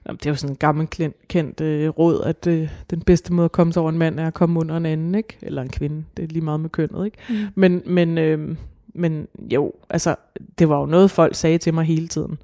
Jamen, 0.06 0.16
det 0.16 0.26
er 0.26 0.30
jo 0.30 0.34
sådan 0.36 0.52
en 0.52 0.56
gammel 0.56 0.88
kendt 1.28 1.60
øh, 1.60 1.88
råd, 1.88 2.22
at 2.22 2.46
øh, 2.46 2.68
den 2.90 3.00
bedste 3.00 3.32
måde 3.32 3.44
at 3.44 3.52
komme 3.52 3.72
sig 3.72 3.82
over 3.82 3.90
en 3.90 3.98
mand 3.98 4.20
er 4.20 4.26
at 4.26 4.34
komme 4.34 4.60
under 4.60 4.76
en 4.76 4.86
anden, 4.86 5.14
ikke? 5.14 5.38
Eller 5.42 5.62
en 5.62 5.68
kvinde. 5.68 6.04
Det 6.16 6.22
er 6.22 6.26
lige 6.28 6.44
meget 6.44 6.60
med 6.60 6.70
kønnet, 6.70 7.04
ikke? 7.04 7.18
Mm. 7.28 7.36
Men, 7.54 7.82
men, 7.86 8.18
øh, 8.18 8.56
men 8.94 9.28
jo, 9.52 9.72
altså, 9.90 10.16
det 10.58 10.68
var 10.68 10.80
jo 10.80 10.86
noget, 10.86 11.10
folk 11.10 11.34
sagde 11.34 11.58
til 11.58 11.74
mig 11.74 11.84
hele 11.84 12.08
tiden. 12.08 12.38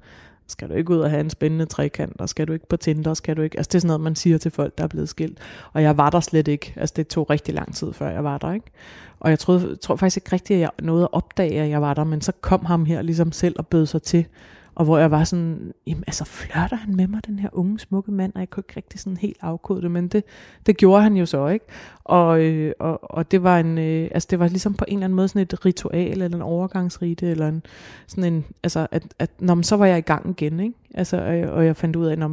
Skal 0.47 0.69
du 0.69 0.73
ikke 0.73 0.93
ud 0.93 0.99
og 0.99 1.09
have 1.09 1.19
en 1.19 1.29
spændende 1.29 1.65
trekant, 1.65 2.21
og 2.21 2.29
skal 2.29 2.47
du 2.47 2.53
ikke 2.53 2.67
på 2.67 2.77
Tinder, 2.77 3.13
skal 3.13 3.37
du 3.37 3.41
ikke... 3.41 3.57
Altså, 3.57 3.69
det 3.69 3.75
er 3.75 3.79
sådan 3.79 3.87
noget, 3.87 4.01
man 4.01 4.15
siger 4.15 4.37
til 4.37 4.51
folk, 4.51 4.77
der 4.77 4.83
er 4.83 4.87
blevet 4.87 5.09
skilt. 5.09 5.37
Og 5.73 5.81
jeg 5.81 5.97
var 5.97 6.09
der 6.09 6.19
slet 6.19 6.47
ikke. 6.47 6.73
Altså, 6.75 6.93
det 6.95 7.07
tog 7.07 7.29
rigtig 7.29 7.53
lang 7.53 7.75
tid, 7.75 7.93
før 7.93 8.09
jeg 8.09 8.23
var 8.23 8.37
der, 8.37 8.53
ikke? 8.53 8.71
Og 9.19 9.29
jeg 9.29 9.39
troede, 9.39 9.75
tror 9.75 9.95
faktisk 9.95 10.17
ikke 10.17 10.33
rigtigt, 10.33 10.57
at 10.57 10.61
jeg 10.61 10.69
nåede 10.81 11.03
at 11.03 11.09
opdage, 11.11 11.61
at 11.61 11.69
jeg 11.69 11.81
var 11.81 11.93
der, 11.93 12.03
men 12.03 12.21
så 12.21 12.31
kom 12.41 12.65
ham 12.65 12.85
her 12.85 13.01
ligesom 13.01 13.31
selv 13.31 13.55
og 13.57 13.67
bød 13.67 13.85
sig 13.85 14.01
til 14.01 14.25
og 14.75 14.85
hvor 14.85 14.97
jeg 14.97 15.11
var 15.11 15.23
sådan, 15.23 15.73
jamen 15.87 16.03
altså 16.07 16.25
flørter 16.25 16.75
han 16.75 16.95
med 16.95 17.07
mig, 17.07 17.25
den 17.27 17.39
her 17.39 17.49
unge, 17.51 17.79
smukke 17.79 18.11
mand, 18.11 18.31
og 18.35 18.39
jeg 18.39 18.49
kunne 18.49 18.63
ikke 18.67 18.73
rigtig 18.77 18.99
sådan 18.99 19.17
helt 19.17 19.37
afkode 19.41 19.81
det, 19.81 19.91
men 19.91 20.07
det, 20.07 20.23
det 20.65 20.77
gjorde 20.77 21.03
han 21.03 21.15
jo 21.15 21.25
så, 21.25 21.47
ikke? 21.47 21.65
Og, 22.03 22.41
øh, 22.41 22.73
og, 22.79 23.11
og 23.11 23.31
det 23.31 23.43
var 23.43 23.59
en, 23.59 23.77
øh, 23.77 24.09
altså 24.11 24.27
det 24.31 24.39
var 24.39 24.47
ligesom 24.47 24.73
på 24.73 24.85
en 24.87 24.93
eller 24.93 25.05
anden 25.05 25.15
måde 25.15 25.27
sådan 25.27 25.41
et 25.41 25.65
ritual, 25.65 26.21
eller 26.21 26.37
en 26.37 26.41
overgangsrite, 26.41 27.27
eller 27.27 27.47
en, 27.47 27.63
sådan 28.07 28.33
en, 28.33 28.45
altså 28.63 28.87
at, 28.91 29.03
at 29.19 29.31
når 29.39 29.61
så 29.61 29.77
var 29.77 29.85
jeg 29.85 29.97
i 29.97 30.01
gang 30.01 30.29
igen, 30.29 30.59
ikke? 30.59 30.75
Altså, 30.93 31.17
og, 31.17 31.37
jeg, 31.37 31.49
og 31.49 31.65
jeg 31.65 31.75
fandt 31.75 31.95
ud 31.95 32.05
af, 32.05 32.11
at 32.11 32.29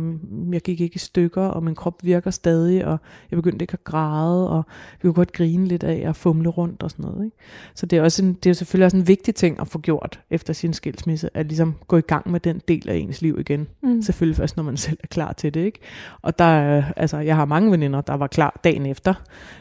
jeg 0.52 0.60
gik 0.60 0.80
ikke 0.80 0.96
i 0.96 0.98
stykker, 0.98 1.42
og 1.42 1.62
min 1.62 1.74
krop 1.74 2.04
virker 2.04 2.30
stadig, 2.30 2.86
og 2.86 2.98
jeg 3.30 3.36
begyndte 3.36 3.62
ikke 3.62 3.72
at 3.72 3.84
græde, 3.84 4.50
og 4.50 4.64
vi 5.02 5.08
kunne 5.08 5.14
godt 5.14 5.32
grine 5.32 5.66
lidt 5.66 5.84
af 5.84 6.08
at 6.08 6.16
fumle 6.16 6.48
rundt 6.48 6.82
og 6.82 6.90
sådan 6.90 7.04
noget. 7.04 7.24
Ikke? 7.24 7.36
Så 7.74 7.86
det 7.86 7.98
er, 7.98 8.02
også 8.02 8.24
en, 8.24 8.32
det 8.32 8.50
er 8.50 8.54
selvfølgelig 8.54 8.84
også 8.84 8.96
en 8.96 9.08
vigtig 9.08 9.34
ting 9.34 9.60
at 9.60 9.68
få 9.68 9.78
gjort 9.78 10.20
efter 10.30 10.52
sin 10.52 10.72
skilsmisse, 10.72 11.36
at 11.36 11.46
ligesom 11.46 11.74
gå 11.88 11.96
i 11.96 12.00
gang 12.00 12.30
med 12.30 12.40
den 12.40 12.60
del 12.68 12.88
af 12.88 12.96
ens 12.96 13.22
liv 13.22 13.40
igen. 13.40 13.68
Mm. 13.82 14.02
Selvfølgelig 14.02 14.36
først, 14.36 14.56
når 14.56 14.64
man 14.64 14.76
selv 14.76 14.98
er 15.02 15.06
klar 15.06 15.32
til 15.32 15.54
det. 15.54 15.60
Ikke? 15.60 15.78
Og 16.22 16.38
der, 16.38 16.82
altså, 16.96 17.18
jeg 17.18 17.36
har 17.36 17.44
mange 17.44 17.70
veninder, 17.70 18.00
der 18.00 18.14
var 18.14 18.26
klar 18.26 18.60
dagen 18.64 18.86
efter, 18.86 19.14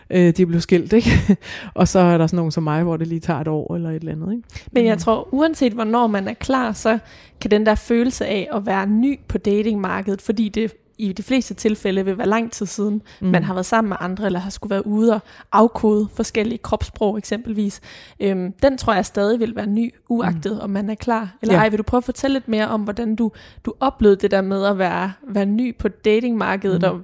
øh, 0.10 0.34
de 0.38 0.45
blev 0.45 0.62
skilt, 0.62 0.93
ikke? 0.93 1.38
og 1.74 1.88
så 1.88 2.00
er 2.00 2.17
der 2.17 2.28
sådan 2.28 2.38
nogen 2.38 2.52
som 2.52 2.63
mig, 2.63 2.84
hvor 2.84 2.98
det 2.98 3.08
lige 3.08 3.19
tager 3.19 3.39
et 3.39 3.48
år 3.48 3.76
eller 3.76 3.89
et 3.89 3.95
eller 3.95 4.12
andet. 4.12 4.32
Ikke? 4.32 4.43
Men 4.72 4.86
jeg 4.86 4.95
mm. 4.95 5.00
tror, 5.00 5.28
uanset 5.32 5.74
hvornår 5.74 6.08
man 6.08 6.28
er 6.28 6.34
klar, 6.34 6.72
så 6.72 7.00
kan 7.41 7.52
den 7.52 7.65
der 7.65 7.76
følelse 7.76 8.26
af 8.26 8.50
at 8.54 8.65
være 8.65 8.88
ny 8.88 9.19
på 9.28 9.38
datingmarkedet, 9.38 10.22
fordi 10.22 10.50
det 10.50 10.74
i 11.00 11.13
de 11.13 11.24
fleste 11.24 11.54
tilfælde 11.54 12.06
vil 12.06 12.17
være 12.17 12.28
lang 12.28 12.52
tid 12.52 12.65
siden, 12.65 13.02
mm. 13.22 13.28
man 13.28 13.43
har 13.43 13.54
været 13.54 13.65
sammen 13.65 13.89
med 13.89 13.98
andre, 14.00 14.26
eller 14.26 14.39
har 14.39 14.50
skulle 14.50 14.72
være 14.72 14.88
ude 14.88 15.13
og 15.13 15.19
afkode 15.52 16.08
forskellige 16.13 16.58
kropssprog 16.58 17.17
eksempelvis. 17.17 17.82
Øhm, 18.19 18.52
den 18.52 18.78
tror 18.78 18.93
jeg 18.93 19.06
stadig 19.06 19.39
vil 19.39 19.56
være 19.56 19.67
ny, 19.67 19.93
uagtet 20.10 20.54
mm. 20.54 20.60
om 20.60 20.69
man 20.69 20.89
er 20.89 20.95
klar. 20.95 21.38
Eller 21.41 21.56
ja. 21.56 21.62
ej, 21.62 21.69
vil 21.69 21.78
du 21.78 21.84
prøve 21.84 22.00
at 22.00 22.04
fortælle 22.04 22.34
lidt 22.34 22.48
mere 22.48 22.67
om, 22.67 22.82
hvordan 22.82 23.15
du, 23.15 23.32
du 23.65 23.74
oplevede 23.80 24.19
det 24.22 24.32
der 24.32 24.41
med 24.41 24.65
at 24.65 24.78
være, 24.78 25.13
være 25.28 25.45
ny 25.45 25.78
på 25.78 25.88
datingmarkedet, 25.88 26.82
mm. 26.82 26.88
og 26.88 27.02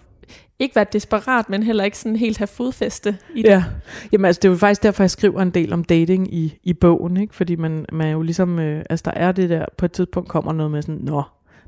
ikke 0.59 0.75
være 0.75 0.85
desperat, 0.93 1.49
men 1.49 1.63
heller 1.63 1.83
ikke 1.83 1.97
sådan 1.97 2.15
helt 2.15 2.37
have 2.37 2.47
fodfæste 2.47 3.17
i 3.35 3.41
det. 3.41 3.49
Ja, 3.49 3.63
jamen 4.11 4.25
altså 4.25 4.39
det 4.39 4.47
er 4.47 4.51
jo 4.51 4.57
faktisk 4.57 4.83
derfor, 4.83 5.03
jeg 5.03 5.11
skriver 5.11 5.41
en 5.41 5.49
del 5.49 5.73
om 5.73 5.83
dating 5.83 6.33
i, 6.33 6.57
i 6.63 6.73
bogen, 6.73 7.17
ikke? 7.17 7.35
fordi 7.35 7.55
man, 7.55 7.85
man 7.91 8.07
er 8.07 8.11
jo 8.11 8.21
ligesom, 8.21 8.59
øh, 8.59 8.85
altså 8.89 9.03
der 9.05 9.11
er 9.11 9.31
det 9.31 9.49
der, 9.49 9.65
på 9.77 9.85
et 9.85 9.91
tidspunkt 9.91 10.29
kommer 10.29 10.53
noget 10.53 10.71
med 10.71 10.81
sådan, 10.81 11.01
nå, 11.01 11.23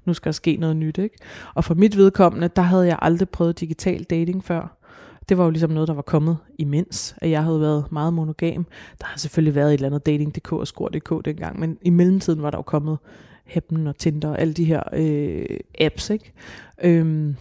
nu 0.06 0.14
skal 0.14 0.30
der 0.30 0.34
ske 0.34 0.58
noget 0.58 0.76
nyt, 0.76 0.98
ikke? 0.98 1.18
Og 1.54 1.64
for 1.64 1.76
mit 1.76 1.98
vedkommende, 1.98 2.48
der 2.48 2.62
havde 2.62 2.88
jeg 2.88 3.00
aldrig 3.02 3.30
prøvet 3.30 3.60
digital 3.60 4.04
dating 4.04 4.44
før. 4.44 4.78
Det 5.30 5.38
var 5.38 5.44
jo 5.44 5.50
ligesom 5.50 5.70
noget, 5.70 5.88
der 5.88 5.94
var 5.94 6.02
kommet 6.02 6.38
imens, 6.60 7.16
at 7.18 7.30
jeg 7.30 7.44
havde 7.44 7.62
været 7.62 7.92
meget 7.92 8.14
monogam. 8.14 8.66
Der 9.00 9.06
har 9.06 9.18
selvfølgelig 9.18 9.56
været 9.56 9.68
et 9.68 9.74
eller 9.74 9.88
andet 9.88 10.06
dating.dk 10.06 10.52
og 10.52 10.68
skor.dk 10.68 11.26
dengang, 11.26 11.60
men 11.60 11.78
i 11.82 11.90
mellemtiden 11.90 12.42
var 12.42 12.50
der 12.52 12.58
jo 12.58 12.62
kommet 12.62 12.98
Happen 13.46 13.88
og 13.88 13.98
Tinder 13.98 14.30
og 14.30 14.42
alle 14.42 14.54
de 14.54 14.66
her 14.66 14.84
øh, 14.94 15.46
apps, 15.80 16.10
ikke? 16.10 16.32
Øhm, 16.84 17.36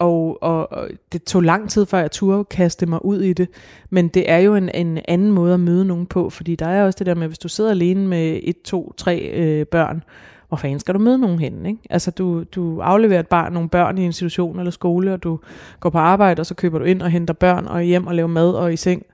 og, 0.00 0.42
og, 0.42 0.72
og 0.72 0.88
det 1.12 1.24
tog 1.24 1.42
lang 1.42 1.70
tid, 1.70 1.86
før 1.86 1.98
jeg 1.98 2.10
turde 2.10 2.44
kaste 2.44 2.86
mig 2.86 3.04
ud 3.04 3.20
i 3.20 3.32
det. 3.32 3.48
Men 3.90 4.08
det 4.08 4.30
er 4.30 4.38
jo 4.38 4.54
en, 4.54 4.68
en 4.74 4.98
anden 5.08 5.32
måde 5.32 5.54
at 5.54 5.60
møde 5.60 5.84
nogen 5.84 6.06
på, 6.06 6.30
fordi 6.30 6.54
der 6.56 6.66
er 6.66 6.84
også 6.84 6.96
det 6.98 7.06
der 7.06 7.14
med, 7.14 7.26
hvis 7.26 7.38
du 7.38 7.48
sidder 7.48 7.70
alene 7.70 8.08
med 8.08 8.40
et, 8.42 8.62
to, 8.62 8.92
tre 8.96 9.18
øh, 9.18 9.66
børn, 9.66 10.02
hvor 10.48 10.56
fanden 10.56 10.80
skal 10.80 10.94
du 10.94 10.98
møde 10.98 11.18
nogen 11.18 11.38
hen? 11.38 11.66
Ikke? 11.66 11.78
Altså 11.90 12.10
du, 12.10 12.42
du 12.42 12.80
afleverer 12.80 13.20
et 13.20 13.28
barn, 13.28 13.52
nogle 13.52 13.68
børn 13.68 13.98
i 13.98 14.04
institution 14.04 14.58
eller 14.58 14.70
skole, 14.70 15.12
og 15.12 15.22
du 15.22 15.38
går 15.80 15.90
på 15.90 15.98
arbejde, 15.98 16.40
og 16.40 16.46
så 16.46 16.54
køber 16.54 16.78
du 16.78 16.84
ind 16.84 17.02
og 17.02 17.10
henter 17.10 17.34
børn 17.34 17.66
og 17.66 17.82
hjem 17.82 18.06
og 18.06 18.14
laver 18.14 18.28
mad 18.28 18.52
og 18.52 18.72
i 18.72 18.76
seng 18.76 19.06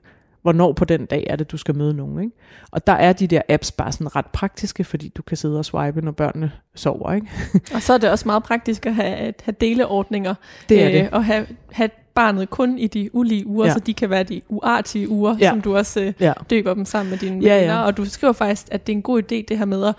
hvornår 0.47 0.73
på 0.73 0.85
den 0.85 1.05
dag 1.05 1.27
er 1.29 1.35
det, 1.35 1.51
du 1.51 1.57
skal 1.57 1.75
møde 1.75 1.93
nogen. 1.93 2.23
Ikke? 2.23 2.35
Og 2.71 2.87
der 2.87 2.93
er 2.93 3.13
de 3.13 3.27
der 3.27 3.41
apps 3.49 3.71
bare 3.71 3.91
sådan 3.91 4.15
ret 4.15 4.25
praktiske, 4.25 4.83
fordi 4.83 5.07
du 5.07 5.21
kan 5.21 5.37
sidde 5.37 5.59
og 5.59 5.65
swipe, 5.65 6.01
når 6.01 6.11
børnene 6.11 6.51
sover. 6.75 7.13
Ikke? 7.13 7.27
og 7.75 7.81
så 7.81 7.93
er 7.93 7.97
det 7.97 8.09
også 8.09 8.27
meget 8.27 8.43
praktisk 8.43 8.85
at 8.85 8.95
have, 8.95 9.15
at 9.15 9.41
have 9.45 9.55
deleordninger, 9.61 10.35
det 10.69 10.83
er 10.83 10.87
øh, 10.87 10.93
det. 10.93 11.09
og 11.11 11.25
have, 11.25 11.47
have 11.71 11.89
barnet 12.15 12.49
kun 12.49 12.77
i 12.77 12.87
de 12.87 13.15
ulige 13.15 13.47
uger, 13.47 13.65
ja. 13.65 13.73
så 13.73 13.79
de 13.79 13.93
kan 13.93 14.09
være 14.09 14.23
de 14.23 14.41
uartige 14.49 15.09
uger, 15.09 15.37
ja. 15.39 15.49
som 15.49 15.61
du 15.61 15.77
også 15.77 16.01
øh, 16.01 16.13
ja. 16.19 16.33
døber 16.49 16.73
dem 16.73 16.85
sammen 16.85 17.09
med 17.09 17.17
dine 17.17 17.45
ja, 17.45 17.59
venner. 17.59 17.73
Ja. 17.73 17.85
Og 17.85 17.97
du 17.97 18.05
skriver 18.05 18.33
faktisk, 18.33 18.67
at 18.71 18.87
det 18.87 18.93
er 18.93 18.97
en 18.97 19.01
god 19.01 19.21
idé, 19.21 19.43
det 19.47 19.57
her 19.57 19.65
med 19.65 19.85
at 19.85 19.95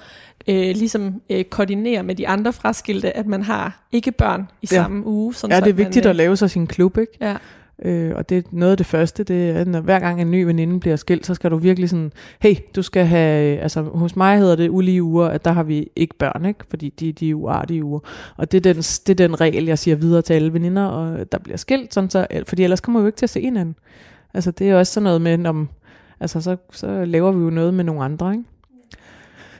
øh, 0.48 0.76
ligesom 0.76 1.22
øh, 1.30 1.44
koordinere 1.44 2.02
med 2.02 2.14
de 2.14 2.28
andre 2.28 2.52
fraskilte, 2.52 3.16
at 3.16 3.26
man 3.26 3.42
har 3.42 3.86
ikke 3.92 4.12
børn 4.12 4.48
i 4.62 4.68
ja. 4.72 4.76
samme 4.76 5.06
uge. 5.06 5.34
Sådan 5.34 5.56
ja, 5.56 5.60
det 5.60 5.68
er 5.68 5.72
vigtigt 5.72 6.04
man, 6.04 6.06
øh, 6.06 6.10
at 6.10 6.16
lave 6.16 6.36
sig 6.36 6.50
sin 6.50 6.66
klub, 6.66 6.98
ikke? 6.98 7.12
Ja. 7.20 7.36
Øh, 7.84 8.12
og 8.16 8.28
det 8.28 8.38
er 8.38 8.42
noget 8.50 8.70
af 8.70 8.76
det 8.76 8.86
første, 8.86 9.24
det 9.24 9.50
er, 9.50 9.64
når 9.64 9.80
hver 9.80 9.98
gang 10.00 10.20
en 10.20 10.30
ny 10.30 10.42
veninde 10.42 10.80
bliver 10.80 10.96
skilt, 10.96 11.26
så 11.26 11.34
skal 11.34 11.50
du 11.50 11.56
virkelig 11.56 11.90
sådan, 11.90 12.12
hey, 12.40 12.54
du 12.76 12.82
skal 12.82 13.06
have, 13.06 13.56
øh, 13.56 13.62
altså 13.62 13.82
hos 13.82 14.16
mig 14.16 14.38
hedder 14.38 14.56
det 14.56 14.68
ulige 14.68 15.02
uger, 15.02 15.26
at 15.26 15.44
der 15.44 15.52
har 15.52 15.62
vi 15.62 15.88
ikke 15.96 16.14
børn, 16.18 16.44
ikke? 16.44 16.60
fordi 16.70 16.88
de, 16.88 17.12
de 17.12 17.30
er 17.30 17.34
uartige 17.34 17.84
uger. 17.84 18.00
Og 18.36 18.52
det 18.52 18.66
er, 18.66 18.72
den, 18.72 18.82
det 18.82 19.08
er 19.08 19.14
den 19.14 19.40
regel, 19.40 19.64
jeg 19.64 19.78
siger 19.78 19.96
videre 19.96 20.22
til 20.22 20.34
alle 20.34 20.52
veninder, 20.52 20.84
og 20.84 21.32
der 21.32 21.38
bliver 21.38 21.56
skilt, 21.56 21.94
sådan 21.94 22.10
så, 22.10 22.26
fordi 22.46 22.62
ellers 22.64 22.80
kommer 22.80 23.00
vi 23.00 23.02
jo 23.02 23.06
ikke 23.06 23.18
til 23.18 23.26
at 23.26 23.30
se 23.30 23.40
hinanden. 23.40 23.76
Altså 24.34 24.50
det 24.50 24.70
er 24.70 24.78
også 24.78 24.92
sådan 24.92 25.04
noget 25.04 25.20
med, 25.20 25.46
om, 25.46 25.68
altså 26.20 26.40
så, 26.40 26.56
så 26.72 27.04
laver 27.04 27.32
vi 27.32 27.44
jo 27.44 27.50
noget 27.50 27.74
med 27.74 27.84
nogle 27.84 28.04
andre, 28.04 28.32
ikke? 28.32 28.44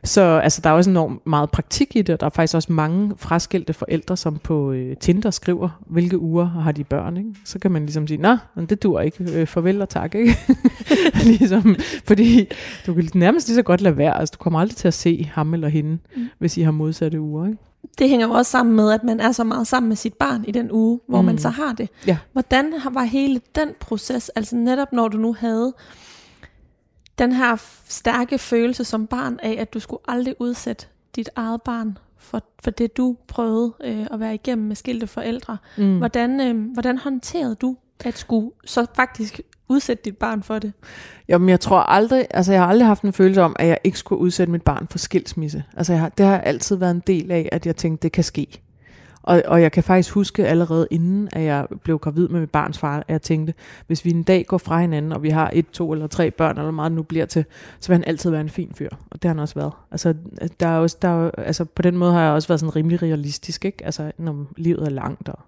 Så 0.05 0.23
altså, 0.23 0.61
der 0.65 0.71
er 0.71 0.75
også 0.75 0.91
enormt 0.91 1.27
meget 1.27 1.51
praktik 1.51 1.97
i 1.97 2.03
det, 2.03 2.13
og 2.13 2.21
der 2.21 2.27
er 2.27 2.31
faktisk 2.31 2.55
også 2.55 2.73
mange 2.73 3.13
fraskilte 3.17 3.73
forældre, 3.73 4.17
som 4.17 4.39
på 4.39 4.73
øh, 4.73 4.97
Tinder 4.97 5.31
skriver, 5.31 5.69
hvilke 5.87 6.19
uger 6.19 6.45
har 6.45 6.73
de 6.73 6.85
børn. 6.85 7.17
Ikke? 7.17 7.35
Så 7.45 7.59
kan 7.59 7.71
man 7.71 7.83
ligesom 7.83 8.07
sige, 8.07 8.19
nej, 8.19 8.37
det 8.69 8.83
dur 8.83 9.01
ikke, 9.01 9.25
øh, 9.35 9.47
farvel 9.47 9.83
og 9.83 9.89
tak. 9.89 10.15
Ikke? 10.15 10.39
ligesom, 11.39 11.77
fordi 12.05 12.49
du 12.87 12.95
kan 12.95 13.11
nærmest 13.15 13.49
lige 13.49 13.57
så 13.57 13.63
godt 13.63 13.81
lade 13.81 13.97
være, 13.97 14.19
altså 14.19 14.33
du 14.39 14.43
kommer 14.43 14.61
aldrig 14.61 14.77
til 14.77 14.89
at 14.89 14.95
se 14.95 15.31
ham 15.35 15.55
eller 15.55 15.69
hende, 15.69 15.99
mm. 16.17 16.29
hvis 16.39 16.57
I 16.57 16.63
har 16.63 16.71
modsatte 16.71 17.21
uger. 17.21 17.47
Ikke? 17.47 17.59
Det 17.99 18.09
hænger 18.09 18.27
jo 18.27 18.33
også 18.33 18.51
sammen 18.51 18.77
med, 18.77 18.93
at 18.93 19.05
man 19.05 19.21
er 19.21 19.33
så 19.33 19.45
meget 19.45 19.67
sammen 19.67 19.89
med 19.89 19.97
sit 19.97 20.15
barn 20.15 20.45
i 20.49 20.53
den 20.53 20.73
uge, 20.73 21.01
hvor 21.09 21.21
mm. 21.21 21.27
man 21.27 21.39
så 21.39 21.49
har 21.49 21.73
det. 21.73 21.89
Ja. 22.07 22.17
Hvordan 22.33 22.73
var 22.93 23.03
hele 23.03 23.41
den 23.55 23.69
proces, 23.81 24.29
altså 24.29 24.57
netop 24.57 24.93
når 24.93 25.09
du 25.09 25.19
nu 25.19 25.37
havde 25.39 25.75
den 27.19 27.33
her 27.33 27.57
stærke 27.89 28.39
følelse 28.39 28.85
som 28.85 29.07
barn 29.07 29.39
af, 29.43 29.57
at 29.59 29.75
du 29.75 29.81
skulle 29.81 30.03
aldrig 30.09 30.35
udsætte 30.39 30.87
dit 31.17 31.31
eget 31.37 31.63
barn 31.63 31.99
for, 32.19 32.43
for 32.63 32.71
det, 32.71 32.97
du 32.97 33.17
prøvede 33.29 33.73
øh, 33.85 34.07
at 34.11 34.21
være 34.21 34.35
igennem 34.35 34.67
med 34.67 34.77
skilte 34.77 35.07
forældre. 35.07 35.57
Mm. 35.79 35.99
Hvordan, 35.99 36.41
øh, 36.41 36.73
hvordan 36.73 36.99
håndterede 36.99 37.55
du 37.55 37.77
at 38.05 38.19
skulle 38.19 38.51
så 38.65 38.87
faktisk 38.97 39.41
udsætte 39.69 40.03
dit 40.05 40.17
barn 40.17 40.43
for 40.43 40.59
det? 40.59 40.73
Jamen, 41.29 41.49
jeg 41.49 41.61
tror 41.61 41.79
aldrig, 41.79 42.27
altså 42.31 42.53
jeg 42.53 42.61
har 42.61 42.69
aldrig 42.69 42.87
haft 42.87 43.03
en 43.03 43.13
følelse 43.13 43.43
om, 43.43 43.57
at 43.59 43.67
jeg 43.67 43.79
ikke 43.85 43.99
skulle 43.99 44.21
udsætte 44.21 44.51
mit 44.51 44.63
barn 44.63 44.87
for 44.91 44.99
skilsmisse. 44.99 45.65
Altså 45.77 45.93
jeg 45.93 46.01
har, 46.01 46.09
det 46.09 46.27
har 46.27 46.39
altid 46.39 46.77
været 46.77 46.91
en 46.91 47.03
del 47.07 47.31
af, 47.31 47.49
at 47.53 47.67
jeg 47.67 47.77
tænkte, 47.77 48.03
det 48.03 48.13
kan 48.13 48.25
ske. 48.25 48.63
Og, 49.29 49.43
og 49.47 49.63
jeg 49.63 49.73
kan 49.73 49.83
faktisk 49.83 50.15
huske 50.15 50.47
allerede 50.47 50.89
inden, 50.91 51.29
at 51.33 51.43
jeg 51.43 51.67
blev 51.83 51.99
gravid 51.99 52.29
med 52.29 52.41
mit 52.41 52.51
barns 52.51 52.79
far, 52.79 52.99
at 52.99 53.05
jeg 53.09 53.23
tænkte, 53.23 53.55
hvis 53.87 54.05
vi 54.05 54.11
en 54.11 54.23
dag 54.23 54.47
går 54.47 54.59
fra 54.59 54.81
hinanden, 54.81 55.13
og 55.13 55.23
vi 55.23 55.29
har 55.29 55.51
et, 55.53 55.71
to 55.71 55.93
eller 55.93 56.07
tre 56.07 56.31
børn, 56.31 56.59
eller 56.59 56.71
meget 56.71 56.93
nu 56.93 57.03
bliver 57.03 57.27
til, 57.27 57.45
så 57.81 57.89
vil 57.89 57.95
han 57.95 58.05
altid 58.07 58.31
være 58.31 58.41
en 58.41 58.49
fin 58.49 58.73
fyr. 58.75 58.89
Og 59.11 59.23
det 59.23 59.25
har 59.25 59.35
han 59.35 59.39
også 59.39 59.55
været. 59.55 59.73
Altså, 59.91 60.15
der 60.61 60.67
er 60.67 60.79
også, 60.79 60.97
der 61.03 61.27
er, 61.27 61.31
altså 61.31 61.65
på 61.65 61.83
den 61.83 61.97
måde 61.97 62.13
har 62.13 62.23
jeg 62.23 62.33
også 62.33 62.49
været 62.49 62.61
sådan 62.61 62.77
rimelig 62.77 63.03
realistisk, 63.03 63.65
ikke? 63.65 63.85
Altså, 63.85 64.13
når 64.19 64.47
livet 64.57 64.83
er 64.83 64.91
langt, 64.91 65.29
og 65.29 65.39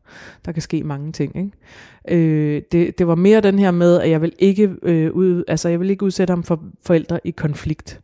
der 0.45 0.53
kan 0.53 0.63
ske 0.63 0.83
mange 0.85 1.13
ting, 1.13 1.37
ikke? 1.37 2.57
Øh, 2.57 2.63
det, 2.73 2.99
det 2.99 3.07
var 3.07 3.15
mere 3.15 3.41
den 3.41 3.59
her 3.59 3.71
med, 3.71 4.01
at 4.01 4.11
jeg 4.11 4.23
vil 4.23 4.33
ikke, 4.39 4.75
øh, 4.83 5.13
ud, 5.13 5.45
altså, 5.49 5.69
jeg 5.69 5.81
vil 5.81 5.91
ikke 5.91 6.05
udsætte 6.05 6.33
ham 6.33 6.43
for 6.43 6.63
forældre 6.83 7.21
i 7.25 7.31
konflikt. 7.31 8.01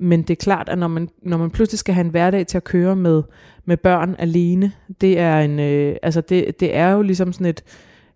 Men 0.00 0.22
det 0.22 0.30
er 0.30 0.42
klart, 0.42 0.68
at 0.68 0.78
når 0.78 0.88
man, 0.88 1.08
når 1.22 1.36
man 1.36 1.50
pludselig 1.50 1.78
skal 1.78 1.94
have 1.94 2.04
en 2.04 2.10
hverdag 2.10 2.46
til 2.46 2.56
at 2.56 2.64
køre 2.64 2.96
med, 2.96 3.22
med 3.68 3.76
børn 3.76 4.16
alene, 4.18 4.72
det 5.00 5.18
er, 5.18 5.38
en, 5.38 5.60
øh, 5.60 5.96
altså 6.02 6.20
det, 6.20 6.60
det 6.60 6.76
er 6.76 6.90
jo 6.90 7.02
ligesom 7.02 7.32
sådan 7.32 7.46
et, 7.46 7.64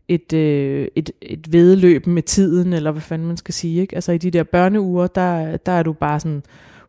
et, 0.08 0.32
øh, 0.32 0.88
et, 0.94 1.10
et 1.22 1.52
vedløb 1.52 2.06
med 2.06 2.22
tiden, 2.22 2.72
eller 2.72 2.90
hvad 2.90 3.02
fanden 3.02 3.28
man 3.28 3.36
skal 3.36 3.54
sige. 3.54 3.80
Ikke? 3.80 3.94
Altså 3.94 4.12
i 4.12 4.18
de 4.18 4.30
der 4.30 4.42
børneuger, 4.42 5.06
der, 5.06 5.56
der 5.56 5.72
er 5.72 5.82
du 5.82 5.92
bare 5.92 6.20
sådan 6.20 6.42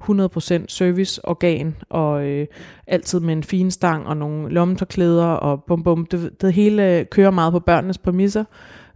100% 0.03 0.65
serviceorgan, 0.67 1.75
og 1.89 2.25
øh, 2.25 2.47
altid 2.87 3.19
med 3.19 3.33
en 3.33 3.43
fin 3.43 3.71
stang 3.71 4.07
og 4.07 4.17
nogle 4.17 4.49
lommetørklæder, 4.49 5.25
og 5.25 5.63
bum 5.63 5.83
bum, 5.83 6.05
det, 6.05 6.41
det 6.41 6.53
hele 6.53 7.05
kører 7.11 7.31
meget 7.31 7.53
på 7.53 7.59
børnenes 7.59 7.97
præmisser, 7.97 8.43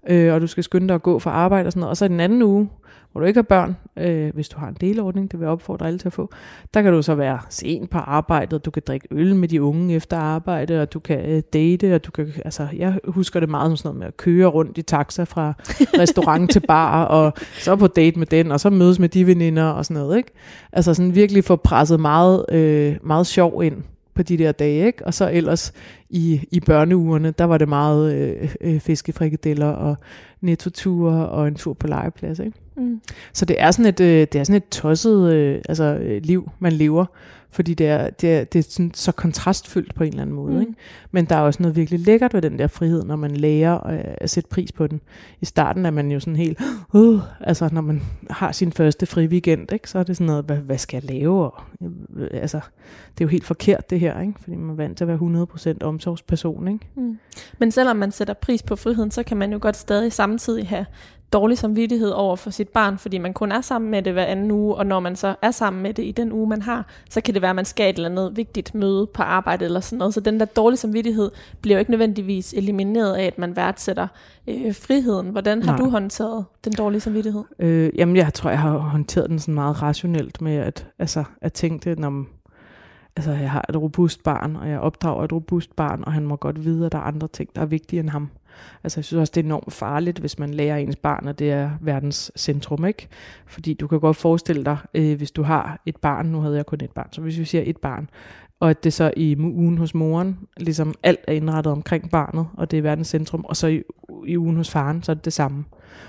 øh, 0.09 0.33
og 0.33 0.41
du 0.41 0.47
skal 0.47 0.63
skynde 0.63 0.87
dig 0.87 0.95
at 0.95 1.03
gå 1.03 1.19
for 1.19 1.29
arbejde 1.29 1.67
og 1.67 1.71
sådan 1.71 1.79
noget. 1.79 1.89
Og 1.89 1.97
så 1.97 2.07
den 2.07 2.19
anden 2.19 2.41
uge, 2.41 2.69
hvor 3.17 3.21
du 3.21 3.27
ikke 3.27 3.37
har 3.37 3.43
børn, 3.43 3.77
øh, 3.97 4.33
hvis 4.33 4.49
du 4.49 4.59
har 4.59 4.67
en 4.67 4.77
delordning, 4.81 5.31
det 5.31 5.39
vil 5.39 5.45
jeg 5.45 5.51
opfordre 5.51 5.87
alle 5.87 5.99
til 5.99 6.07
at 6.07 6.13
få, 6.13 6.29
der 6.73 6.81
kan 6.81 6.93
du 6.93 7.01
så 7.01 7.15
være 7.15 7.39
sent 7.49 7.89
på 7.89 7.97
arbejdet, 7.97 8.65
du 8.65 8.71
kan 8.71 8.83
drikke 8.87 9.07
øl 9.11 9.35
med 9.35 9.47
de 9.47 9.61
unge 9.61 9.95
efter 9.95 10.17
arbejde, 10.17 10.81
og 10.81 10.93
du 10.93 10.99
kan 10.99 11.19
øh, 11.29 11.41
date, 11.53 11.95
og 11.95 12.05
du 12.05 12.11
kan, 12.11 12.33
altså 12.45 12.67
jeg 12.77 12.99
husker 13.07 13.39
det 13.39 13.49
meget 13.49 13.69
som 13.69 13.77
sådan 13.77 13.87
noget 13.87 13.99
med 13.99 14.07
at 14.07 14.17
køre 14.17 14.47
rundt 14.47 14.77
i 14.77 14.81
taxa 14.81 15.23
fra 15.23 15.53
restaurant 16.01 16.51
til 16.51 16.59
bar, 16.67 17.05
og 17.05 17.33
så 17.59 17.75
på 17.75 17.87
date 17.87 18.19
med 18.19 18.27
den, 18.27 18.51
og 18.51 18.59
så 18.59 18.69
mødes 18.69 18.99
med 18.99 19.09
de 19.09 19.27
veninder 19.27 19.65
og 19.65 19.85
sådan 19.85 20.01
noget, 20.01 20.17
ikke? 20.17 20.31
Altså 20.71 20.93
sådan 20.93 21.15
virkelig 21.15 21.43
få 21.43 21.55
presset 21.55 21.99
meget, 21.99 22.45
øh, 22.51 22.95
meget 23.03 23.27
sjov 23.27 23.63
ind 23.63 23.83
på 24.15 24.23
de 24.23 24.37
der 24.37 24.51
dage, 24.51 24.85
ikke? 24.85 25.05
Og 25.05 25.13
så 25.13 25.29
ellers 25.33 25.73
i, 26.09 26.41
i 26.51 26.59
børneugerne, 26.59 27.31
der 27.31 27.45
var 27.45 27.57
det 27.57 27.69
meget 27.69 28.13
øh, 28.13 28.55
øh, 28.61 28.79
fiskefrikadeller 28.79 29.69
og 29.69 29.95
nettoture 30.41 31.29
og 31.29 31.47
en 31.47 31.55
tur 31.55 31.73
på 31.73 31.87
legeplads, 31.87 32.39
ikke? 32.39 32.66
Mm. 32.77 33.01
Så 33.33 33.45
det 33.45 33.55
er 33.61 33.71
sådan 33.71 33.85
et, 33.85 33.99
øh, 33.99 34.27
det 34.31 34.35
er 34.35 34.43
sådan 34.43 34.57
et 34.57 34.69
tosset 34.69 35.33
øh, 35.33 35.61
altså, 35.69 35.83
øh, 35.83 36.21
liv, 36.23 36.51
man 36.59 36.73
lever, 36.73 37.05
fordi 37.57 37.73
det 37.73 37.87
er, 37.87 38.09
det 38.09 38.33
er, 38.33 38.43
det 38.43 38.59
er 38.59 38.63
sådan, 38.63 38.91
så 38.93 39.11
kontrastfyldt 39.11 39.95
på 39.95 40.03
en 40.03 40.09
eller 40.09 40.21
anden 40.21 40.35
måde. 40.35 40.53
Mm. 40.53 40.59
Ikke? 40.59 40.73
Men 41.11 41.25
der 41.25 41.35
er 41.35 41.39
også 41.39 41.63
noget 41.63 41.75
virkelig 41.75 41.99
lækkert 41.99 42.33
ved 42.33 42.41
den 42.41 42.59
der 42.59 42.67
frihed, 42.67 43.03
når 43.03 43.15
man 43.15 43.31
lærer 43.31 43.87
øh, 43.87 43.99
at 44.03 44.29
sætte 44.29 44.49
pris 44.49 44.71
på 44.71 44.87
den. 44.87 45.01
I 45.41 45.45
starten 45.45 45.85
er 45.85 45.91
man 45.91 46.11
jo 46.11 46.19
sådan 46.19 46.35
helt, 46.35 46.61
uh, 46.93 47.21
altså 47.39 47.69
når 47.71 47.81
man 47.81 48.01
har 48.29 48.51
sin 48.51 48.71
første 48.71 49.05
fri 49.05 49.27
weekend, 49.27 49.71
ikke, 49.71 49.89
så 49.89 49.99
er 49.99 50.03
det 50.03 50.17
sådan 50.17 50.27
noget, 50.27 50.45
hvad, 50.45 50.57
hvad 50.57 50.77
skal 50.77 51.01
jeg 51.03 51.15
lave? 51.15 51.51
Og, 51.51 51.61
øh, 52.17 52.27
altså, 52.33 52.59
det 53.17 53.23
er 53.23 53.25
jo 53.25 53.29
helt 53.29 53.45
forkert 53.45 53.89
det 53.89 53.99
her, 53.99 54.21
ikke? 54.21 54.33
fordi 54.41 54.55
man 54.55 54.69
er 54.69 54.75
vant 54.75 54.97
til 54.97 55.03
at 55.03 55.07
være 55.07 55.47
100% 55.81 55.85
omsorgsperson. 55.85 56.67
Ikke? 56.67 56.87
Mm. 56.95 57.17
Men 57.59 57.71
selvom 57.71 57.97
man 57.97 58.11
sætter 58.11 58.33
pris 58.33 58.63
på 58.63 58.75
friheden, 58.75 59.11
så 59.11 59.23
kan 59.23 59.37
man 59.37 59.51
jo 59.51 59.59
godt 59.61 59.77
stadig 59.77 60.13
samtidig 60.13 60.67
have 60.67 60.85
dårlig 61.33 61.57
samvittighed 61.57 62.09
over 62.09 62.35
for 62.35 62.49
sit 62.49 62.69
barn, 62.69 62.97
fordi 62.97 63.17
man 63.17 63.33
kun 63.33 63.51
er 63.51 63.61
sammen 63.61 63.91
med 63.91 64.01
det 64.01 64.13
hver 64.13 64.25
anden 64.25 64.51
uge, 64.51 64.75
og 64.75 64.85
når 64.85 64.99
man 64.99 65.15
så 65.15 65.35
er 65.41 65.51
sammen 65.51 65.83
med 65.83 65.93
det 65.93 66.03
i 66.03 66.11
den 66.11 66.31
uge, 66.31 66.47
man 66.47 66.61
har, 66.61 66.85
så 67.09 67.21
kan 67.21 67.33
det 67.33 67.41
være, 67.41 67.49
at 67.49 67.55
man 67.55 67.65
skal 67.65 67.89
et 67.89 67.95
eller 67.95 68.09
andet 68.09 68.37
vigtigt 68.37 68.75
møde 68.75 69.07
på 69.07 69.23
arbejde 69.23 69.65
eller 69.65 69.79
sådan 69.79 69.97
noget. 69.97 70.13
Så 70.13 70.19
den 70.19 70.39
der 70.39 70.45
dårlige 70.45 70.77
samvittighed 70.77 71.31
bliver 71.61 71.75
jo 71.75 71.79
ikke 71.79 71.91
nødvendigvis 71.91 72.53
elimineret 72.53 73.15
af, 73.15 73.23
at 73.23 73.37
man 73.37 73.55
værdsætter 73.55 74.07
øh, 74.47 74.75
friheden. 74.75 75.29
Hvordan 75.29 75.63
har 75.63 75.71
Nej. 75.71 75.85
du 75.85 75.89
håndteret 75.89 76.45
den 76.65 76.73
dårlige 76.73 77.01
samvittighed? 77.01 77.43
Øh, 77.59 77.89
jamen, 77.95 78.15
jeg 78.15 78.33
tror, 78.33 78.49
jeg 78.49 78.59
har 78.59 78.77
håndteret 78.77 79.29
den 79.29 79.39
sådan 79.39 79.53
meget 79.53 79.81
rationelt 79.81 80.41
med 80.41 80.55
at, 80.55 80.87
altså, 80.99 81.23
at 81.41 81.53
tænke 81.53 81.89
det, 81.89 81.99
når 81.99 82.25
altså, 83.15 83.31
jeg 83.31 83.51
har 83.51 83.65
et 83.69 83.75
robust 83.75 84.23
barn, 84.23 84.55
og 84.55 84.69
jeg 84.69 84.79
opdrager 84.79 85.23
et 85.23 85.33
robust 85.33 85.75
barn, 85.75 86.03
og 86.05 86.13
han 86.13 86.25
må 86.25 86.35
godt 86.35 86.65
vide, 86.65 86.85
at 86.85 86.91
der 86.91 86.97
er 86.97 87.01
andre 87.01 87.27
ting, 87.27 87.49
der 87.55 87.61
er 87.61 87.65
vigtige 87.65 87.99
end 87.99 88.09
ham. 88.09 88.29
Altså 88.83 88.99
jeg 88.99 89.05
synes 89.05 89.19
også, 89.19 89.31
det 89.35 89.41
er 89.41 89.45
enormt 89.45 89.73
farligt, 89.73 90.19
hvis 90.19 90.39
man 90.39 90.53
lærer 90.53 90.77
ens 90.77 90.95
barn, 90.95 91.27
at 91.27 91.39
det 91.39 91.51
er 91.51 91.69
verdens 91.81 92.31
centrum, 92.37 92.85
ikke? 92.85 93.07
Fordi 93.45 93.73
du 93.73 93.87
kan 93.87 93.99
godt 93.99 94.17
forestille 94.17 94.65
dig, 94.65 94.77
øh, 94.93 95.17
hvis 95.17 95.31
du 95.31 95.43
har 95.43 95.81
et 95.85 95.95
barn, 95.95 96.25
nu 96.25 96.41
havde 96.41 96.55
jeg 96.55 96.65
kun 96.65 96.79
et 96.81 96.91
barn, 96.91 97.07
så 97.11 97.21
hvis 97.21 97.39
vi 97.39 97.45
siger 97.45 97.63
et 97.65 97.77
barn, 97.77 98.09
og 98.59 98.69
at 98.69 98.83
det 98.83 98.93
så 98.93 99.13
i 99.17 99.37
ugen 99.37 99.77
hos 99.77 99.93
moren, 99.93 100.37
ligesom 100.57 100.93
alt 101.03 101.19
er 101.27 101.33
indrettet 101.33 101.73
omkring 101.73 102.11
barnet, 102.11 102.47
og 102.53 102.71
det 102.71 102.77
er 102.77 102.81
verdens 102.81 103.07
centrum, 103.07 103.45
og 103.45 103.55
så 103.55 103.67
i, 103.67 103.81
i 104.25 104.37
ugen 104.37 104.57
hos 104.57 104.69
faren, 104.69 105.03
så 105.03 105.11
er 105.11 105.13
det 105.13 105.25
det 105.25 105.33
samme. 105.33 105.65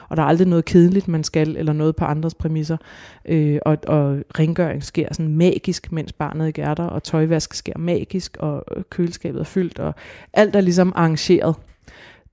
Og 0.09 0.17
der 0.17 0.23
er 0.23 0.27
aldrig 0.27 0.49
noget 0.49 0.65
kedeligt, 0.65 1.09
man 1.09 1.25
skal, 1.25 1.57
eller 1.57 1.73
noget 1.73 1.97
på 1.97 2.05
andres 2.05 2.35
præmisser. 2.35 2.77
Øh, 3.25 3.59
og, 3.67 3.79
og 3.87 4.19
rengøring 4.39 4.85
sker 4.85 5.09
sådan 5.13 5.35
magisk, 5.35 5.93
mens 5.93 6.13
barnet 6.13 6.47
ikke 6.47 6.63
er 6.63 6.75
der, 6.75 6.85
og 6.85 7.03
tøjvask 7.03 7.55
sker 7.55 7.79
magisk, 7.79 8.37
og 8.41 8.65
øh, 8.77 8.83
køleskabet 8.91 9.41
er 9.41 9.45
fyldt, 9.45 9.79
og 9.79 9.95
alt 10.33 10.57
er 10.57 10.61
ligesom 10.61 10.93
arrangeret. 10.97 11.57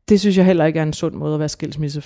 Det 0.10 0.20
synes 0.20 0.38
jeg 0.38 0.45
heller 0.45 0.66
ikke 0.66 0.80
er 0.80 0.84
en 0.84 0.93
sund 0.93 1.16
måde 1.16 1.34
at 1.34 1.39
være 1.39 1.49
skilsmisse 1.49 2.03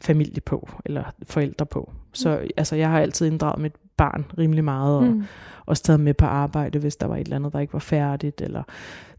familie 0.00 0.40
på, 0.40 0.68
eller 0.84 1.04
forældre 1.22 1.66
på. 1.66 1.92
Så 2.12 2.38
mm. 2.42 2.48
altså, 2.56 2.76
jeg 2.76 2.90
har 2.90 3.00
altid 3.00 3.26
inddraget 3.26 3.62
mit 3.62 3.72
barn 3.96 4.24
rimelig 4.38 4.64
meget, 4.64 4.96
og 4.96 5.04
mm. 5.04 5.24
også 5.66 5.82
taget 5.82 6.00
med 6.00 6.14
på 6.14 6.26
arbejde, 6.26 6.78
hvis 6.78 6.96
der 6.96 7.06
var 7.06 7.16
et 7.16 7.20
eller 7.20 7.36
andet, 7.36 7.52
der 7.52 7.58
ikke 7.58 7.72
var 7.72 7.78
færdigt, 7.78 8.40
eller 8.40 8.62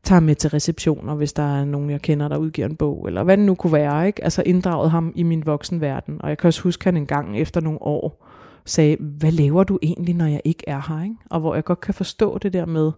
tager 0.03 0.19
med 0.19 0.35
til 0.35 0.49
receptioner, 0.49 1.15
hvis 1.15 1.33
der 1.33 1.43
er 1.43 1.65
nogen, 1.65 1.89
jeg 1.89 2.01
kender, 2.01 2.27
der 2.27 2.37
udgiver 2.37 2.67
en 2.67 2.75
bog, 2.75 3.07
eller 3.07 3.23
hvad 3.23 3.37
det 3.37 3.45
nu 3.45 3.55
kunne 3.55 3.73
være. 3.73 4.07
Ikke? 4.07 4.23
Altså 4.23 4.43
inddraget 4.45 4.91
ham 4.91 5.11
i 5.15 5.23
min 5.23 5.45
voksenverden. 5.45 6.21
Og 6.21 6.29
jeg 6.29 6.37
kan 6.37 6.47
også 6.47 6.61
huske, 6.61 6.81
at 6.81 6.85
han 6.85 6.97
en 6.97 7.05
gang 7.05 7.39
efter 7.39 7.61
nogle 7.61 7.81
år 7.81 8.27
sagde, 8.65 8.97
hvad 8.99 9.31
laver 9.31 9.63
du 9.63 9.79
egentlig, 9.81 10.15
når 10.15 10.25
jeg 10.25 10.41
ikke 10.45 10.63
er 10.67 10.81
her? 10.87 11.03
Ikke? 11.03 11.15
Og 11.29 11.39
hvor 11.39 11.55
jeg 11.55 11.63
godt 11.63 11.81
kan 11.81 11.93
forstå 11.93 12.37
det 12.37 12.53
der 12.53 12.65
med, 12.65 12.91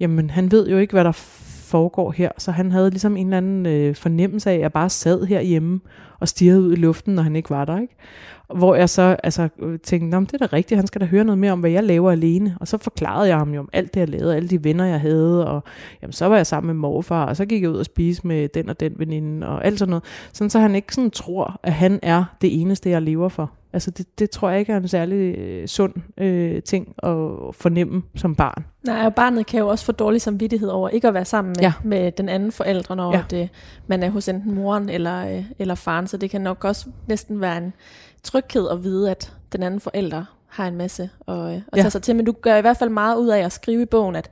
jamen 0.00 0.30
han 0.30 0.50
ved 0.50 0.68
jo 0.68 0.78
ikke, 0.78 0.92
hvad 0.92 1.04
der 1.04 1.12
foregår 1.68 2.12
her, 2.12 2.30
så 2.38 2.50
han 2.50 2.72
havde 2.72 2.90
ligesom 2.90 3.16
en 3.16 3.26
eller 3.26 3.36
anden 3.36 3.66
øh, 3.66 3.94
fornemmelse 3.94 4.50
af, 4.50 4.54
at 4.54 4.60
jeg 4.60 4.72
bare 4.72 4.88
sad 4.88 5.26
herhjemme 5.26 5.80
og 6.20 6.28
stirrede 6.28 6.62
ud 6.62 6.72
i 6.72 6.76
luften, 6.76 7.14
når 7.14 7.22
han 7.22 7.36
ikke 7.36 7.50
var 7.50 7.64
der. 7.64 7.80
Ikke? 7.80 7.94
Hvor 8.54 8.74
jeg 8.74 8.88
så 8.88 9.16
altså, 9.22 9.48
tænkte, 9.82 10.18
det 10.18 10.34
er 10.34 10.46
da 10.46 10.48
rigtigt, 10.52 10.78
han 10.78 10.86
skal 10.86 11.00
da 11.00 11.06
høre 11.06 11.24
noget 11.24 11.38
mere 11.38 11.52
om, 11.52 11.60
hvad 11.60 11.70
jeg 11.70 11.84
laver 11.84 12.10
alene. 12.10 12.56
Og 12.60 12.68
så 12.68 12.78
forklarede 12.78 13.28
jeg 13.28 13.38
ham 13.38 13.54
jo 13.54 13.60
om 13.60 13.68
alt 13.72 13.94
det, 13.94 14.00
jeg 14.00 14.08
lavede, 14.08 14.36
alle 14.36 14.48
de 14.48 14.64
venner, 14.64 14.84
jeg 14.84 15.00
havde. 15.00 15.48
Og 15.48 15.62
jamen, 16.02 16.12
så 16.12 16.26
var 16.26 16.36
jeg 16.36 16.46
sammen 16.46 16.66
med 16.66 16.74
morfar, 16.74 17.24
og 17.24 17.36
så 17.36 17.46
gik 17.46 17.62
jeg 17.62 17.70
ud 17.70 17.76
og 17.76 17.84
spise 17.84 18.26
med 18.26 18.48
den 18.48 18.68
og 18.68 18.80
den 18.80 18.92
veninde, 18.96 19.46
og 19.46 19.64
alt 19.64 19.78
sådan 19.78 19.90
noget. 19.90 20.04
Sådan 20.32 20.50
så 20.50 20.58
han 20.58 20.74
ikke 20.74 20.94
sådan 20.94 21.10
tror, 21.10 21.60
at 21.62 21.72
han 21.72 21.98
er 22.02 22.24
det 22.40 22.60
eneste, 22.60 22.90
jeg 22.90 23.02
lever 23.02 23.28
for. 23.28 23.50
Altså 23.72 23.90
det, 23.90 24.18
det 24.18 24.30
tror 24.30 24.50
jeg 24.50 24.60
ikke 24.60 24.72
er 24.72 24.76
en 24.76 24.88
særlig 24.88 25.38
øh, 25.38 25.68
sund 25.68 25.94
øh, 26.18 26.62
ting 26.62 26.94
at 27.02 27.16
fornemme 27.52 28.02
som 28.14 28.34
barn. 28.34 28.64
Nej, 28.86 29.06
og 29.06 29.14
barnet 29.14 29.46
kan 29.46 29.60
jo 29.60 29.68
også 29.68 29.84
få 29.84 29.92
dårlig 29.92 30.20
samvittighed 30.20 30.68
over 30.68 30.88
ikke 30.88 31.08
at 31.08 31.14
være 31.14 31.24
sammen 31.24 31.54
med, 31.56 31.62
ja. 31.62 31.72
med 31.84 32.12
den 32.12 32.28
anden 32.28 32.52
forældre, 32.52 32.96
når 32.96 33.14
ja. 33.14 33.24
det, 33.30 33.48
man 33.86 34.02
er 34.02 34.10
hos 34.10 34.28
enten 34.28 34.54
moren 34.54 34.88
eller, 34.88 35.36
øh, 35.36 35.44
eller 35.58 35.74
faren. 35.74 36.06
Så 36.06 36.16
det 36.16 36.30
kan 36.30 36.40
nok 36.40 36.64
også 36.64 36.86
næsten 37.08 37.40
være 37.40 37.58
en 37.58 37.72
tryghed 38.28 38.68
at 38.68 38.84
vide, 38.84 39.10
at 39.10 39.32
den 39.52 39.62
anden 39.62 39.80
forælder 39.80 40.24
har 40.46 40.68
en 40.68 40.76
masse 40.76 41.10
at, 41.28 41.34
øh, 41.34 41.52
at 41.52 41.62
ja. 41.76 41.80
tage 41.80 41.90
sig 41.90 42.02
til. 42.02 42.16
Men 42.16 42.24
du 42.24 42.32
gør 42.32 42.56
i 42.56 42.60
hvert 42.60 42.76
fald 42.76 42.90
meget 42.90 43.16
ud 43.16 43.28
af 43.28 43.38
at 43.38 43.52
skrive 43.52 43.82
i 43.82 43.84
bogen, 43.84 44.16
at, 44.16 44.30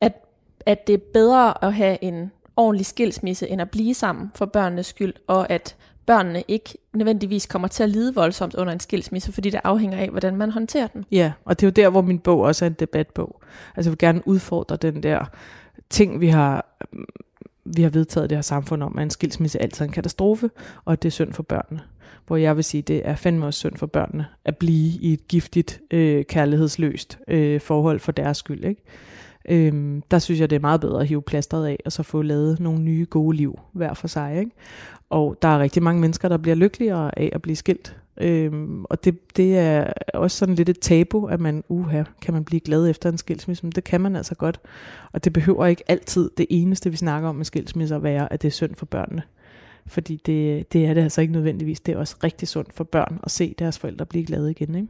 at, 0.00 0.12
at 0.66 0.86
det 0.86 0.92
er 0.92 0.98
bedre 1.12 1.64
at 1.64 1.74
have 1.74 2.04
en 2.04 2.30
ordentlig 2.56 2.86
skilsmisse, 2.86 3.48
end 3.48 3.60
at 3.60 3.70
blive 3.70 3.94
sammen 3.94 4.32
for 4.34 4.46
børnenes 4.46 4.86
skyld, 4.86 5.14
og 5.26 5.50
at 5.50 5.76
børnene 6.06 6.42
ikke 6.48 6.78
nødvendigvis 6.92 7.46
kommer 7.46 7.68
til 7.68 7.82
at 7.82 7.88
lide 7.88 8.14
voldsomt 8.14 8.54
under 8.54 8.72
en 8.72 8.80
skilsmisse, 8.80 9.32
fordi 9.32 9.50
det 9.50 9.60
afhænger 9.64 9.98
af, 9.98 10.08
hvordan 10.10 10.36
man 10.36 10.50
håndterer 10.50 10.86
den. 10.86 11.04
Ja, 11.12 11.32
og 11.44 11.60
det 11.60 11.66
er 11.66 11.70
jo 11.70 11.84
der, 11.84 11.90
hvor 11.90 12.02
min 12.02 12.18
bog 12.18 12.40
også 12.40 12.64
er 12.64 12.66
en 12.66 12.72
debatbog. 12.72 13.40
Altså 13.76 13.88
jeg 13.88 13.92
vil 13.92 13.98
gerne 13.98 14.28
udfordre 14.28 14.76
den 14.76 15.02
der 15.02 15.24
ting, 15.90 16.20
vi 16.20 16.28
har, 16.28 16.66
vi 17.64 17.82
har 17.82 17.90
vedtaget 17.90 18.30
det 18.30 18.36
her 18.36 18.42
samfund 18.42 18.82
om, 18.82 18.98
at 18.98 19.02
en 19.02 19.10
skilsmisse 19.10 19.58
er 19.58 19.62
altid 19.62 19.84
en 19.84 19.92
katastrofe, 19.92 20.50
og 20.84 20.92
at 20.92 21.02
det 21.02 21.08
er 21.08 21.12
synd 21.12 21.32
for 21.32 21.42
børnene. 21.42 21.80
Hvor 22.28 22.36
jeg 22.36 22.56
vil 22.56 22.64
sige, 22.64 22.82
det 22.82 23.02
er 23.04 23.14
fandme 23.14 23.46
også 23.46 23.58
synd 23.58 23.76
for 23.76 23.86
børnene 23.86 24.26
at 24.44 24.56
blive 24.56 25.00
i 25.00 25.12
et 25.12 25.28
giftigt, 25.28 25.80
øh, 25.90 26.24
kærlighedsløst 26.24 27.18
øh, 27.28 27.60
forhold 27.60 28.00
for 28.00 28.12
deres 28.12 28.36
skyld. 28.36 28.64
Ikke? 28.64 28.82
Øhm, 29.48 30.02
der 30.10 30.18
synes 30.18 30.40
jeg, 30.40 30.50
det 30.50 30.56
er 30.56 30.60
meget 30.60 30.80
bedre 30.80 31.00
at 31.00 31.06
hive 31.06 31.22
plasteret 31.22 31.66
af, 31.66 31.78
og 31.84 31.92
så 31.92 32.02
få 32.02 32.22
lavet 32.22 32.60
nogle 32.60 32.80
nye 32.80 33.06
gode 33.10 33.36
liv 33.36 33.58
hver 33.72 33.94
for 33.94 34.08
sig. 34.08 34.38
Ikke? 34.38 34.50
Og 35.10 35.36
der 35.42 35.48
er 35.48 35.58
rigtig 35.58 35.82
mange 35.82 36.00
mennesker, 36.00 36.28
der 36.28 36.36
bliver 36.36 36.54
lykkeligere 36.54 37.18
af 37.18 37.30
at 37.32 37.42
blive 37.42 37.56
skilt. 37.56 37.96
Øhm, 38.20 38.84
og 38.84 39.04
det, 39.04 39.36
det 39.36 39.58
er 39.58 39.92
også 40.14 40.36
sådan 40.36 40.54
lidt 40.54 40.68
et 40.68 40.80
tabu, 40.80 41.26
at 41.26 41.40
man, 41.40 41.64
uha, 41.68 42.02
kan 42.22 42.34
man 42.34 42.44
blive 42.44 42.60
glad 42.60 42.90
efter 42.90 43.08
en 43.08 43.18
skilsmisse? 43.18 43.66
Men 43.66 43.72
det 43.72 43.84
kan 43.84 44.00
man 44.00 44.16
altså 44.16 44.34
godt. 44.34 44.60
Og 45.12 45.24
det 45.24 45.32
behøver 45.32 45.66
ikke 45.66 45.82
altid 45.88 46.30
det 46.36 46.46
eneste, 46.50 46.90
vi 46.90 46.96
snakker 46.96 47.28
om 47.28 47.36
med 47.36 47.44
skilsmisse, 47.44 48.02
være, 48.02 48.32
at 48.32 48.42
det 48.42 48.48
er 48.48 48.52
synd 48.52 48.74
for 48.74 48.86
børnene. 48.86 49.22
Fordi 49.88 50.20
det, 50.26 50.72
det 50.72 50.86
er 50.86 50.94
det 50.94 51.02
altså 51.02 51.20
ikke 51.20 51.32
nødvendigvis. 51.32 51.80
Det 51.80 51.94
er 51.94 51.98
også 51.98 52.16
rigtig 52.24 52.48
sundt 52.48 52.72
for 52.74 52.84
børn 52.84 53.20
at 53.22 53.30
se 53.30 53.54
deres 53.58 53.78
forældre 53.78 54.06
blive 54.06 54.26
glade 54.26 54.50
igen. 54.50 54.74
Ikke? 54.74 54.88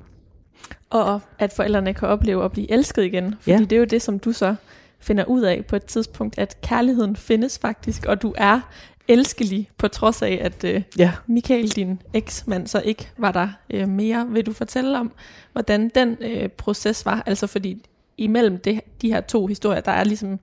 Og 0.90 1.20
at 1.38 1.52
forældrene 1.52 1.94
kan 1.94 2.08
opleve 2.08 2.44
at 2.44 2.52
blive 2.52 2.72
elsket 2.72 3.04
igen. 3.04 3.34
Fordi 3.40 3.50
ja. 3.50 3.58
det 3.58 3.72
er 3.72 3.78
jo 3.78 3.84
det, 3.84 4.02
som 4.02 4.18
du 4.18 4.32
så 4.32 4.54
finder 5.00 5.24
ud 5.24 5.42
af 5.42 5.64
på 5.66 5.76
et 5.76 5.84
tidspunkt, 5.84 6.38
at 6.38 6.60
kærligheden 6.60 7.16
findes 7.16 7.58
faktisk, 7.58 8.06
og 8.06 8.22
du 8.22 8.34
er 8.36 8.60
elskelig, 9.08 9.70
på 9.78 9.88
trods 9.88 10.22
af, 10.22 10.38
at 10.42 10.64
øh, 10.64 10.82
ja. 10.98 11.12
Michael, 11.26 11.68
din 11.68 12.02
eksmand, 12.14 12.66
så 12.66 12.80
ikke 12.84 13.08
var 13.16 13.32
der 13.32 13.48
øh, 13.70 13.88
mere. 13.88 14.26
Vil 14.28 14.46
du 14.46 14.52
fortælle 14.52 14.98
om, 14.98 15.12
hvordan 15.52 15.90
den 15.94 16.16
øh, 16.20 16.48
proces 16.48 17.06
var? 17.06 17.22
Altså 17.26 17.46
fordi 17.46 17.82
imellem 18.18 18.58
det, 18.58 18.80
de 19.02 19.12
her 19.12 19.20
to 19.20 19.46
historier, 19.46 19.80
der 19.80 19.92
er 19.92 20.04
ligesom 20.04 20.38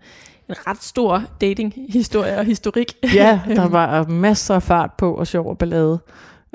en 0.49 0.55
ret 0.67 0.83
stor 0.83 1.23
dating-historie 1.41 2.37
og 2.37 2.45
historik. 2.45 2.93
Ja, 3.13 3.41
der 3.55 3.67
var 3.67 4.07
masser 4.07 4.55
af 4.55 4.63
fart 4.63 4.91
på 4.97 5.13
og 5.13 5.27
sjov 5.27 5.47
og 5.47 5.57
ballade. 5.57 5.99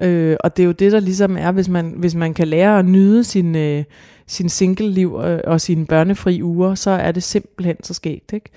Øh, 0.03 0.37
og 0.41 0.57
det 0.57 0.63
er 0.63 0.67
jo 0.67 0.73
det, 0.73 0.93
der 0.93 1.01
ligesom 1.01 1.37
er, 1.37 1.53
hvis 1.53 1.69
man, 1.69 1.95
hvis 1.97 2.15
man 2.15 2.35
kan 2.35 2.49
lære 2.49 2.79
at 2.79 2.85
nyde 2.85 3.25
sin, 3.25 3.57
øh, 3.57 3.85
sin 4.27 4.49
single-liv 4.49 5.15
og, 5.15 5.41
og 5.45 5.61
sine 5.61 5.87
børnefri 5.87 6.43
uger, 6.43 6.75
så 6.75 6.91
er 6.91 7.13
det 7.13 7.23
simpelthen 7.23 7.77
så 7.83 7.95
skægt. 7.95 8.33
Ikke? 8.33 8.51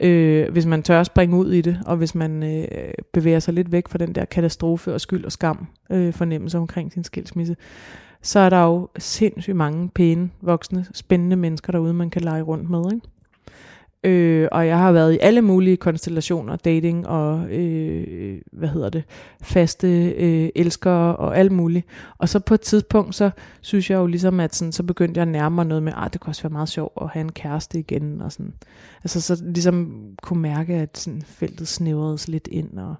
Øh, 0.00 0.52
hvis 0.52 0.66
man 0.66 0.82
tør 0.82 1.00
at 1.00 1.06
springe 1.06 1.36
ud 1.36 1.52
i 1.52 1.60
det, 1.60 1.78
og 1.86 1.96
hvis 1.96 2.14
man 2.14 2.42
øh, 2.42 2.68
bevæger 3.12 3.38
sig 3.38 3.54
lidt 3.54 3.72
væk 3.72 3.88
fra 3.88 3.98
den 3.98 4.14
der 4.14 4.24
katastrofe 4.24 4.94
og 4.94 5.00
skyld 5.00 5.24
og 5.24 5.32
skam 5.32 5.66
øh, 5.90 6.12
fornemmelse 6.12 6.58
omkring 6.58 6.92
sin 6.92 7.04
skilsmisse, 7.04 7.56
så 8.22 8.38
er 8.38 8.50
der 8.50 8.62
jo 8.62 8.88
sindssygt 8.98 9.56
mange 9.56 9.88
pæne, 9.88 10.30
voksne, 10.42 10.86
spændende 10.92 11.36
mennesker 11.36 11.72
derude, 11.72 11.94
man 11.94 12.10
kan 12.10 12.22
lege 12.22 12.42
rundt 12.42 12.70
med. 12.70 12.84
Ikke? 12.94 13.06
Øh, 14.04 14.48
og 14.52 14.66
jeg 14.66 14.78
har 14.78 14.92
været 14.92 15.12
i 15.14 15.18
alle 15.20 15.42
mulige 15.42 15.76
konstellationer, 15.76 16.56
dating 16.56 17.06
og, 17.06 17.50
øh, 17.50 18.40
hvad 18.52 18.68
hedder 18.68 18.90
det, 18.90 19.04
faste 19.42 20.10
øh, 20.10 20.48
elskere 20.54 21.16
og 21.16 21.38
alt 21.38 21.52
muligt. 21.52 21.86
Og 22.18 22.28
så 22.28 22.38
på 22.38 22.54
et 22.54 22.60
tidspunkt, 22.60 23.14
så 23.14 23.30
synes 23.60 23.90
jeg 23.90 23.96
jo 23.96 24.06
ligesom, 24.06 24.40
at 24.40 24.54
sådan, 24.54 24.72
så 24.72 24.82
begyndte 24.82 25.18
jeg 25.18 25.22
at 25.22 25.28
nærme 25.32 25.54
mig 25.54 25.66
noget 25.66 25.82
med, 25.82 25.92
at 25.92 25.98
ah, 25.98 26.12
det 26.12 26.20
kunne 26.20 26.30
også 26.30 26.42
være 26.42 26.52
meget 26.52 26.68
sjovt 26.68 26.92
at 27.00 27.08
have 27.08 27.20
en 27.20 27.32
kæreste 27.32 27.78
igen. 27.78 28.20
Og 28.20 28.32
sådan. 28.32 28.54
Altså 29.04 29.20
så 29.20 29.42
ligesom 29.44 30.02
kunne 30.22 30.42
mærke, 30.42 30.74
at 30.74 30.98
sådan, 30.98 31.22
feltet 31.22 31.68
snævredes 31.68 32.28
lidt 32.28 32.48
ind, 32.50 32.78
og 32.78 32.94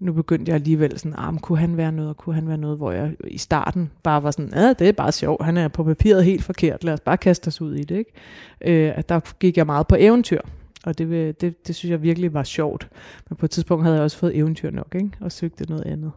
nu 0.00 0.12
begyndte 0.12 0.50
jeg 0.50 0.54
alligevel 0.54 0.98
sådan, 0.98 1.14
ah, 1.18 1.38
kunne 1.38 1.58
han 1.58 1.76
være 1.76 1.92
noget, 1.92 2.08
og 2.08 2.16
kunne 2.16 2.34
han 2.34 2.48
være 2.48 2.58
noget, 2.58 2.76
hvor 2.76 2.92
jeg 2.92 3.14
i 3.24 3.38
starten 3.38 3.90
bare 4.02 4.22
var 4.22 4.30
sådan, 4.30 4.50
ja, 4.54 4.72
det 4.72 4.88
er 4.88 4.92
bare 4.92 5.12
sjovt, 5.12 5.44
han 5.44 5.56
er 5.56 5.68
på 5.68 5.84
papiret 5.84 6.24
helt 6.24 6.44
forkert, 6.44 6.84
lad 6.84 6.94
os 6.94 7.00
bare 7.00 7.16
kaste 7.16 7.48
os 7.48 7.60
ud 7.60 7.74
i 7.74 7.84
det, 7.84 7.96
ikke? 7.96 8.12
Øh, 8.96 9.02
der 9.08 9.20
gik 9.38 9.56
jeg 9.56 9.66
meget 9.66 9.86
på 9.86 9.96
eventyr, 9.98 10.40
og 10.84 10.98
det, 10.98 11.40
det, 11.40 11.66
det 11.66 11.74
synes 11.74 11.90
jeg 11.90 12.02
virkelig 12.02 12.34
var 12.34 12.42
sjovt. 12.42 12.88
Men 13.28 13.36
på 13.36 13.46
et 13.46 13.50
tidspunkt 13.50 13.84
havde 13.84 13.96
jeg 13.96 14.04
også 14.04 14.16
fået 14.16 14.36
eventyr 14.36 14.70
nok, 14.70 14.94
ikke? 14.94 15.10
Og 15.20 15.32
søgte 15.32 15.64
noget 15.68 15.84
andet. 15.84 16.12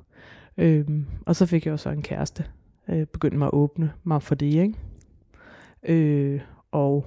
Øh, 0.58 0.86
og 1.26 1.36
så 1.36 1.46
fik 1.46 1.66
jeg 1.66 1.74
også 1.74 1.90
en 1.90 2.02
kæreste, 2.02 2.46
øh, 2.90 3.06
begyndte 3.06 3.38
mig 3.38 3.46
at 3.46 3.54
åbne 3.54 3.92
mig 4.04 4.24
for 4.24 4.36
det, 4.36 4.46
ikke? 4.46 4.74
Øh, 5.84 6.42
og 6.72 7.06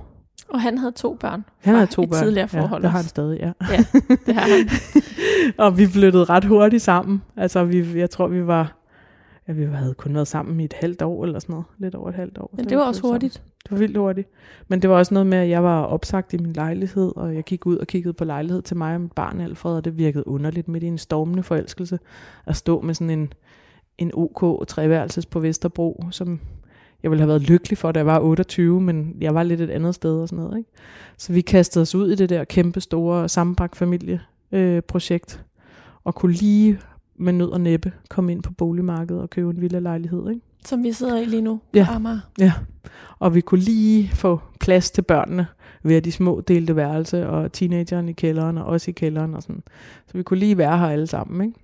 og 0.49 0.61
han 0.61 0.79
havde 0.79 0.93
to 0.93 1.15
børn. 1.15 1.45
Han 1.59 1.75
havde 1.75 1.87
to 1.87 2.03
et 2.03 2.11
børn. 2.11 2.23
tidligere 2.23 2.49
forhold 2.49 2.83
ja, 2.83 2.87
det 2.87 2.91
har 2.91 2.99
han 2.99 3.09
stadig, 3.09 3.39
ja. 3.41 3.53
ja 3.71 3.85
det 4.27 4.35
har 4.35 4.57
han. 4.57 4.69
og 5.67 5.79
vi 5.79 5.87
flyttede 5.87 6.25
ret 6.25 6.45
hurtigt 6.45 6.83
sammen. 6.83 7.23
Altså, 7.37 7.65
vi, 7.65 7.99
jeg 7.99 8.11
tror, 8.11 8.27
vi 8.29 8.47
var... 8.47 8.73
Ja, 9.49 9.53
vi 9.53 9.65
havde 9.65 9.95
kun 9.95 10.15
været 10.15 10.29
sammen 10.29 10.61
i 10.61 10.65
et 10.65 10.73
halvt 10.81 11.03
år 11.03 11.25
eller 11.25 11.39
sådan 11.39 11.53
noget. 11.53 11.67
Lidt 11.79 11.95
over 11.95 12.09
et 12.09 12.15
halvt 12.15 12.39
år. 12.39 12.51
Men 12.57 12.69
det 12.69 12.79
var 12.79 12.85
også 12.85 13.03
hurtigt. 13.03 13.35
Sammen. 13.35 13.51
Det 13.63 13.71
var 13.73 13.79
vildt 13.79 13.97
hurtigt. 13.97 14.29
Men 14.69 14.83
det 14.83 14.91
var 14.91 14.97
også 14.97 15.15
noget 15.15 15.27
med, 15.27 15.39
at 15.39 15.49
jeg 15.49 15.65
var 15.65 15.83
opsagt 15.83 16.35
i 16.35 16.39
min 16.39 16.53
lejlighed, 16.53 17.13
og 17.17 17.35
jeg 17.35 17.45
gik 17.45 17.67
ud 17.67 17.77
og 17.77 17.87
kiggede 17.87 18.13
på 18.15 18.25
lejlighed 18.25 18.63
til 18.63 18.77
mig 18.77 18.95
og 18.95 19.01
mit 19.01 19.13
barn 19.13 19.41
Alfred, 19.41 19.73
og 19.73 19.85
det 19.85 19.99
virkede 19.99 20.29
underligt 20.29 20.69
midt 20.69 20.85
i 20.85 20.87
en 20.87 20.99
stormende 20.99 21.43
forelskelse 21.43 21.99
at 22.47 22.57
stå 22.57 22.81
med 22.81 22.95
sådan 22.95 23.11
en, 23.11 23.33
en 23.99 24.11
OK 24.15 24.69
treværelses 24.69 25.27
på 25.27 25.41
Vesterbro, 25.41 26.05
som 26.11 26.41
jeg 27.07 27.11
ville 27.11 27.21
have 27.21 27.29
været 27.29 27.43
lykkelig 27.43 27.79
for, 27.79 27.93
da 27.93 27.99
jeg 27.99 28.07
var 28.07 28.21
28, 28.21 28.81
men 28.81 29.17
jeg 29.21 29.35
var 29.35 29.43
lidt 29.43 29.61
et 29.61 29.71
andet 29.71 29.95
sted 29.95 30.21
og 30.21 30.29
sådan 30.29 30.45
noget. 30.45 30.59
Ikke? 30.59 30.71
Så 31.17 31.33
vi 31.33 31.41
kastede 31.41 31.83
os 31.83 31.95
ud 31.95 32.11
i 32.11 32.15
det 32.15 32.29
der 32.29 32.45
kæmpe 32.45 32.81
store 32.81 33.29
sammenbragt 33.29 33.77
familieprojekt, 33.77 35.35
øh, 35.35 35.45
og 36.05 36.15
kunne 36.15 36.33
lige 36.33 36.79
med 37.17 37.33
nød 37.33 37.49
og 37.49 37.61
næppe 37.61 37.93
komme 38.09 38.33
ind 38.33 38.43
på 38.43 38.53
boligmarkedet 38.53 39.23
og 39.23 39.31
købe 39.31 39.51
en 39.51 39.61
villa 39.61 39.79
lejlighed. 39.79 40.31
Ikke? 40.31 40.41
Som 40.65 40.85
vi 40.85 40.93
sidder 40.93 41.19
i 41.19 41.25
lige 41.25 41.43
nu 41.43 41.61
ja. 41.75 41.87
Amager. 41.91 42.21
Ja, 42.39 42.53
og 43.19 43.35
vi 43.35 43.41
kunne 43.41 43.61
lige 43.61 44.11
få 44.15 44.41
plads 44.61 44.91
til 44.91 45.03
børnene 45.03 45.47
ved 45.83 46.03
de 46.03 46.13
små 46.13 46.41
delte 46.41 46.77
værelse, 46.77 47.29
og 47.29 47.53
teenageren 47.53 48.09
i 48.09 48.13
kælderen, 48.13 48.59
og 48.59 48.65
også 48.65 48.91
i 48.91 48.93
kælderen 48.93 49.35
og 49.35 49.43
sådan. 49.43 49.63
Så 50.07 50.13
vi 50.19 50.23
kunne 50.23 50.39
lige 50.39 50.59
være 50.59 50.79
her 50.79 50.87
alle 50.87 51.07
sammen, 51.07 51.47
ikke? 51.47 51.59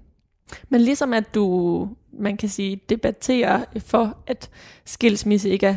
Men 0.69 0.81
ligesom 0.81 1.13
at 1.13 1.35
du, 1.35 1.89
man 2.13 2.37
kan 2.37 2.49
sige, 2.49 2.81
debatterer 2.89 3.65
for, 3.79 4.17
at 4.27 4.51
skilsmisse 4.85 5.49
ikke 5.49 5.67
er 5.67 5.77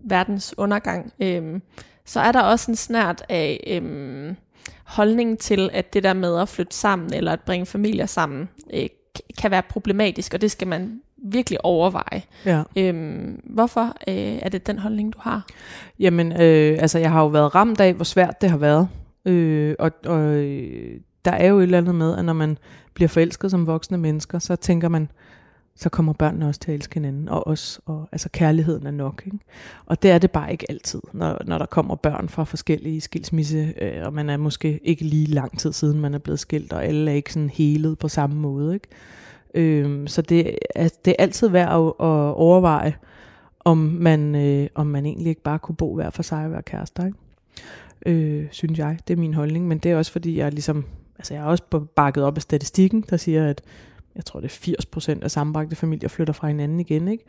verdens 0.00 0.54
undergang, 0.58 1.12
øhm, 1.20 1.62
så 2.04 2.20
er 2.20 2.32
der 2.32 2.40
også 2.40 2.70
en 2.70 2.76
snært 2.76 3.24
af 3.28 3.60
øhm, 3.66 4.36
holdning 4.84 5.38
til, 5.38 5.70
at 5.72 5.94
det 5.94 6.02
der 6.02 6.12
med 6.12 6.40
at 6.40 6.48
flytte 6.48 6.76
sammen, 6.76 7.14
eller 7.14 7.32
at 7.32 7.40
bringe 7.40 7.66
familier 7.66 8.06
sammen, 8.06 8.48
øh, 8.74 8.86
kan 9.38 9.50
være 9.50 9.62
problematisk, 9.62 10.34
og 10.34 10.40
det 10.40 10.50
skal 10.50 10.68
man 10.68 11.00
virkelig 11.16 11.64
overveje. 11.64 12.22
Ja. 12.44 12.62
Øhm, 12.76 13.40
hvorfor 13.44 13.96
øh, 14.08 14.38
er 14.42 14.48
det 14.48 14.66
den 14.66 14.78
holdning, 14.78 15.12
du 15.12 15.18
har? 15.20 15.46
Jamen, 15.98 16.32
øh, 16.32 16.78
altså 16.80 16.98
jeg 16.98 17.10
har 17.10 17.20
jo 17.20 17.26
været 17.26 17.54
ramt 17.54 17.80
af, 17.80 17.94
hvor 17.94 18.04
svært 18.04 18.40
det 18.40 18.50
har 18.50 18.56
været. 18.56 18.88
Øh, 19.24 19.74
og 19.78 19.90
og 20.04 20.20
der 21.26 21.32
er 21.32 21.46
jo 21.46 21.58
et 21.58 21.62
eller 21.62 21.78
andet 21.78 21.94
med, 21.94 22.16
at 22.18 22.24
når 22.24 22.32
man 22.32 22.58
bliver 22.94 23.08
forelsket 23.08 23.50
som 23.50 23.66
voksne 23.66 23.98
mennesker, 23.98 24.38
så 24.38 24.56
tænker 24.56 24.88
man, 24.88 25.08
så 25.76 25.88
kommer 25.88 26.12
børnene 26.12 26.48
også 26.48 26.60
til 26.60 26.70
at 26.70 26.74
elske 26.74 26.94
hinanden, 26.94 27.28
og 27.28 27.46
os, 27.46 27.80
og 27.86 28.08
altså 28.12 28.28
kærligheden 28.32 28.86
er 28.86 28.90
nok. 28.90 29.22
Ikke? 29.26 29.38
Og 29.86 30.02
det 30.02 30.10
er 30.10 30.18
det 30.18 30.30
bare 30.30 30.52
ikke 30.52 30.66
altid, 30.68 31.00
når, 31.12 31.38
når 31.44 31.58
der 31.58 31.66
kommer 31.66 31.94
børn 31.94 32.28
fra 32.28 32.44
forskellige 32.44 33.00
skilsmisse, 33.00 33.74
øh, 33.80 34.06
og 34.06 34.12
man 34.12 34.30
er 34.30 34.36
måske 34.36 34.80
ikke 34.84 35.04
lige 35.04 35.26
lang 35.26 35.58
tid 35.58 35.72
siden, 35.72 36.00
man 36.00 36.14
er 36.14 36.18
blevet 36.18 36.40
skilt, 36.40 36.72
og 36.72 36.84
alle 36.84 37.10
er 37.10 37.14
ikke 37.14 37.32
sådan 37.32 37.50
helet 37.50 37.98
på 37.98 38.08
samme 38.08 38.36
måde. 38.36 38.74
Ikke? 38.74 38.88
Øh, 39.54 40.08
så 40.08 40.22
det, 40.22 40.58
er, 40.74 40.88
det 41.04 41.10
er 41.10 41.22
altid 41.22 41.48
værd 41.48 41.68
at, 41.68 41.86
at 42.06 42.34
overveje, 42.34 42.94
om 43.60 43.78
man, 43.78 44.34
øh, 44.34 44.68
om 44.74 44.86
man 44.86 45.06
egentlig 45.06 45.28
ikke 45.28 45.42
bare 45.42 45.58
kunne 45.58 45.76
bo 45.76 45.94
hver 45.94 46.10
for 46.10 46.22
sig 46.22 46.44
og 46.44 46.50
være 46.50 46.62
kærester. 46.62 47.06
Ikke? 47.06 47.18
Øh, 48.06 48.46
synes 48.50 48.78
jeg, 48.78 48.98
det 49.08 49.14
er 49.14 49.20
min 49.20 49.34
holdning, 49.34 49.68
men 49.68 49.78
det 49.78 49.90
er 49.90 49.96
også 49.96 50.12
fordi, 50.12 50.38
jeg 50.38 50.52
ligesom, 50.52 50.84
altså 51.18 51.34
jeg 51.34 51.40
er 51.40 51.46
også 51.46 51.62
bakket 51.96 52.24
op 52.24 52.36
af 52.36 52.42
statistikken, 52.42 53.04
der 53.10 53.16
siger, 53.16 53.48
at 53.48 53.62
jeg 54.16 54.24
tror 54.24 54.40
det 54.40 54.68
er 54.68 55.16
80% 55.18 55.22
af 55.22 55.30
sammenbragte 55.30 55.76
familier 55.76 56.08
flytter 56.08 56.32
fra 56.32 56.48
hinanden 56.48 56.80
igen, 56.80 57.08
ikke? 57.08 57.24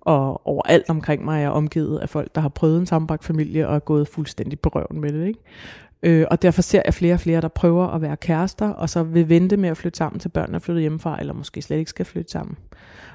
Og 0.00 0.46
overalt 0.46 0.90
omkring 0.90 1.24
mig 1.24 1.36
er 1.36 1.40
jeg 1.40 1.50
omgivet 1.50 1.98
af 1.98 2.08
folk, 2.08 2.34
der 2.34 2.40
har 2.40 2.48
prøvet 2.48 2.80
en 2.80 2.86
sammenbragt 2.86 3.24
familie 3.24 3.68
og 3.68 3.74
er 3.74 3.78
gået 3.78 4.08
fuldstændig 4.08 4.60
på 4.60 4.68
røven 4.68 5.00
med 5.00 5.12
det, 5.12 5.26
ikke? 5.26 5.40
Øh, 6.02 6.26
og 6.30 6.42
derfor 6.42 6.62
ser 6.62 6.82
jeg 6.84 6.94
flere 6.94 7.14
og 7.14 7.20
flere, 7.20 7.40
der 7.40 7.48
prøver 7.48 7.86
at 7.86 8.02
være 8.02 8.16
kærester, 8.16 8.68
og 8.68 8.90
så 8.90 9.02
vil 9.02 9.28
vente 9.28 9.56
med 9.56 9.68
at 9.68 9.76
flytte 9.76 9.96
sammen 9.96 10.20
til 10.20 10.28
børnene 10.28 10.56
er 10.56 10.60
flyttet 10.60 10.80
hjemmefra, 10.80 11.20
eller 11.20 11.32
måske 11.32 11.62
slet 11.62 11.78
ikke 11.78 11.90
skal 11.90 12.06
flytte 12.06 12.30
sammen. 12.30 12.56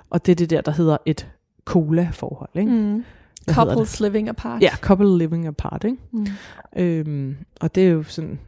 Og 0.09 0.25
det 0.25 0.31
er 0.31 0.35
det 0.35 0.49
der, 0.49 0.61
der 0.61 0.71
hedder 0.71 0.97
et 1.05 1.27
cola-forhold, 1.65 2.49
ikke? 2.55 2.71
Mm. 2.71 3.03
Couples 3.49 3.99
living 3.99 4.29
apart. 4.29 4.61
Ja, 4.61 4.75
couple 4.75 5.17
living 5.17 5.47
apart, 5.47 5.83
ikke? 5.83 5.97
Mm. 6.11 6.27
Øhm, 6.77 7.35
og 7.61 7.75
det 7.75 7.87
er 7.87 7.89
jo 7.89 8.03
sådan, 8.03 8.39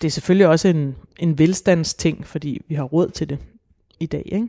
det 0.00 0.04
er 0.04 0.10
selvfølgelig 0.10 0.48
også 0.48 0.68
en, 0.68 0.96
en 1.18 1.38
velstandsting, 1.38 2.26
fordi 2.26 2.62
vi 2.68 2.74
har 2.74 2.84
råd 2.84 3.08
til 3.08 3.28
det 3.30 3.38
i 4.00 4.06
dag, 4.06 4.22
ikke? 4.32 4.48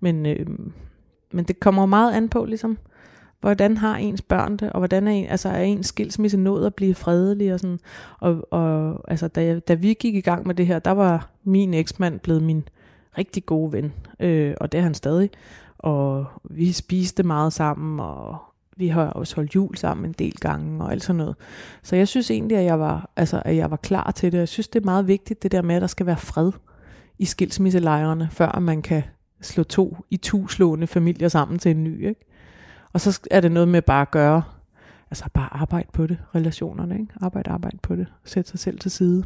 Men, 0.00 0.26
øh, 0.26 0.46
men 1.32 1.44
det 1.44 1.60
kommer 1.60 1.86
meget 1.86 2.12
an 2.12 2.28
på, 2.28 2.44
ligesom, 2.44 2.78
hvordan 3.40 3.76
har 3.76 3.96
ens 3.96 4.22
børn 4.22 4.56
det, 4.56 4.72
og 4.72 4.78
hvordan 4.78 5.08
er, 5.08 5.12
en, 5.12 5.26
altså, 5.26 5.48
er 5.48 5.62
ens 5.62 5.86
skilsmisse 5.86 6.36
nået 6.36 6.66
at 6.66 6.74
blive 6.74 6.94
fredelig, 6.94 7.54
og 7.54 7.60
sådan, 7.60 7.80
og, 8.20 8.52
og 8.52 9.00
altså, 9.10 9.28
da, 9.28 9.58
da 9.58 9.74
vi 9.74 9.94
gik 9.94 10.14
i 10.14 10.20
gang 10.20 10.46
med 10.46 10.54
det 10.54 10.66
her, 10.66 10.78
der 10.78 10.90
var 10.90 11.30
min 11.44 11.74
eksmand 11.74 12.20
blevet 12.20 12.42
min 12.42 12.68
rigtig 13.18 13.46
gode 13.46 13.72
ven, 13.72 13.92
øh, 14.20 14.54
og 14.60 14.72
det 14.72 14.78
er 14.78 14.82
han 14.82 14.94
stadig, 14.94 15.30
og 15.78 16.26
vi 16.44 16.72
spiste 16.72 17.22
meget 17.22 17.52
sammen, 17.52 18.00
og 18.00 18.38
vi 18.78 18.88
har 18.88 19.06
også 19.06 19.36
holdt 19.36 19.54
jul 19.54 19.76
sammen 19.76 20.04
en 20.04 20.14
del 20.18 20.34
gange 20.40 20.84
og 20.84 20.92
alt 20.92 21.02
sådan 21.02 21.16
noget. 21.16 21.36
Så 21.82 21.96
jeg 21.96 22.08
synes 22.08 22.30
egentlig, 22.30 22.58
at 22.58 22.64
jeg 22.64 22.80
var, 22.80 23.10
altså, 23.16 23.42
at 23.44 23.56
jeg 23.56 23.70
var 23.70 23.76
klar 23.76 24.10
til 24.10 24.32
det. 24.32 24.38
Jeg 24.38 24.48
synes, 24.48 24.68
det 24.68 24.80
er 24.80 24.84
meget 24.84 25.08
vigtigt, 25.08 25.42
det 25.42 25.52
der 25.52 25.62
med, 25.62 25.74
at 25.74 25.82
der 25.82 25.88
skal 25.88 26.06
være 26.06 26.16
fred 26.16 26.52
i 27.18 27.24
skilsmisselejrene, 27.24 28.28
før 28.32 28.58
man 28.58 28.82
kan 28.82 29.02
slå 29.40 29.62
to 29.62 29.96
i 30.10 30.16
tuslående 30.16 30.86
familier 30.86 31.28
sammen 31.28 31.58
til 31.58 31.70
en 31.70 31.84
ny. 31.84 32.08
Ikke? 32.08 32.24
Og 32.92 33.00
så 33.00 33.20
er 33.30 33.40
det 33.40 33.52
noget 33.52 33.68
med 33.68 33.82
bare 33.82 34.02
at 34.02 34.10
gøre, 34.10 34.42
altså 35.10 35.24
bare 35.34 35.54
arbejde 35.54 35.88
på 35.92 36.06
det, 36.06 36.18
relationerne. 36.34 36.94
Ikke? 36.94 37.12
Arbejde, 37.20 37.50
arbejde 37.50 37.78
på 37.82 37.96
det. 37.96 38.06
Sætte 38.24 38.50
sig 38.50 38.58
selv 38.60 38.78
til 38.78 38.90
side. 38.90 39.24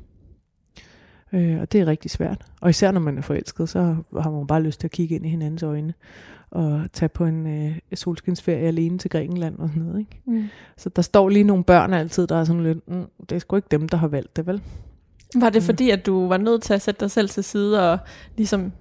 Øh, 1.32 1.60
og 1.60 1.72
det 1.72 1.80
er 1.80 1.86
rigtig 1.86 2.10
svært. 2.10 2.46
Og 2.60 2.70
især 2.70 2.90
når 2.90 3.00
man 3.00 3.18
er 3.18 3.22
forelsket, 3.22 3.68
så 3.68 3.96
har 4.20 4.30
man 4.30 4.46
bare 4.46 4.62
lyst 4.62 4.80
til 4.80 4.86
at 4.86 4.90
kigge 4.90 5.14
ind 5.14 5.26
i 5.26 5.28
hinandens 5.28 5.62
øjne. 5.62 5.94
Og 6.50 6.82
tage 6.92 7.08
på 7.08 7.24
en 7.24 7.46
øh, 7.46 7.78
solskinsferie 7.94 8.66
alene 8.66 8.98
til 8.98 9.10
Grækenland 9.10 9.58
og 9.58 9.68
sådan 9.68 9.82
noget. 9.82 9.98
Ikke? 9.98 10.20
Mm. 10.26 10.48
Så 10.76 10.88
der 10.88 11.02
står 11.02 11.28
lige 11.28 11.44
nogle 11.44 11.64
børn 11.64 11.94
altid, 11.94 12.26
der 12.26 12.36
er 12.36 12.44
sådan 12.44 12.62
lidt, 12.62 12.88
mm, 12.88 13.04
det 13.20 13.32
er 13.32 13.38
sgu 13.38 13.56
ikke 13.56 13.68
dem, 13.70 13.88
der 13.88 13.96
har 13.96 14.08
valgt 14.08 14.36
det, 14.36 14.46
vel? 14.46 14.62
Var 15.34 15.50
det 15.50 15.62
mm. 15.62 15.66
fordi, 15.66 15.90
at 15.90 16.06
du 16.06 16.28
var 16.28 16.36
nødt 16.36 16.62
til 16.62 16.74
at 16.74 16.82
sætte 16.82 17.00
dig 17.00 17.10
selv 17.10 17.28
til 17.28 17.44
side 17.44 17.92
og 17.92 17.98
ligesom 18.36 18.72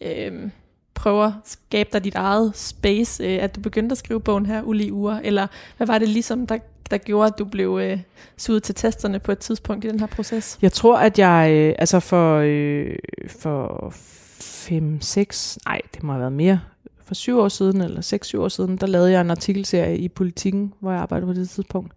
øh, 0.00 0.50
prøve 0.94 1.24
at 1.24 1.32
skabe 1.44 1.90
dig 1.92 2.04
dit 2.04 2.14
eget 2.14 2.56
space, 2.56 3.24
øh, 3.24 3.42
at 3.42 3.56
du 3.56 3.60
begyndte 3.60 3.92
at 3.92 3.98
skrive 3.98 4.20
bogen 4.20 4.46
her, 4.46 4.62
Uli 4.62 4.90
Uger, 4.90 5.20
eller 5.24 5.46
hvad 5.76 5.86
var 5.86 5.98
det 5.98 6.08
ligesom, 6.08 6.46
der, 6.46 6.58
der 6.90 6.98
gjorde, 6.98 7.26
at 7.26 7.38
du 7.38 7.44
blev 7.44 7.78
øh, 7.82 7.98
suget 8.36 8.62
til 8.62 8.74
testerne 8.74 9.18
på 9.18 9.32
et 9.32 9.38
tidspunkt 9.38 9.84
i 9.84 9.88
den 9.88 10.00
her 10.00 10.06
proces? 10.06 10.58
Jeg 10.62 10.72
tror, 10.72 10.98
at 10.98 11.18
jeg, 11.18 11.50
øh, 11.52 11.74
altså 11.78 12.00
for, 12.00 12.38
øh, 12.44 12.96
for 13.28 13.92
5, 14.40 15.00
6, 15.00 15.58
nej, 15.66 15.80
det 15.94 16.02
må 16.02 16.12
have 16.12 16.20
været 16.20 16.32
mere, 16.32 16.60
for 17.04 17.14
syv 17.14 17.38
år 17.38 17.48
siden, 17.48 17.80
eller 17.80 18.00
6-7 18.34 18.38
år 18.38 18.48
siden, 18.48 18.76
der 18.76 18.86
lavede 18.86 19.10
jeg 19.12 19.20
en 19.20 19.30
artikelserie 19.30 19.98
i 19.98 20.08
Politiken, 20.08 20.72
hvor 20.80 20.90
jeg 20.90 21.00
arbejdede 21.00 21.26
på 21.26 21.32
det 21.32 21.50
tidspunkt, 21.50 21.92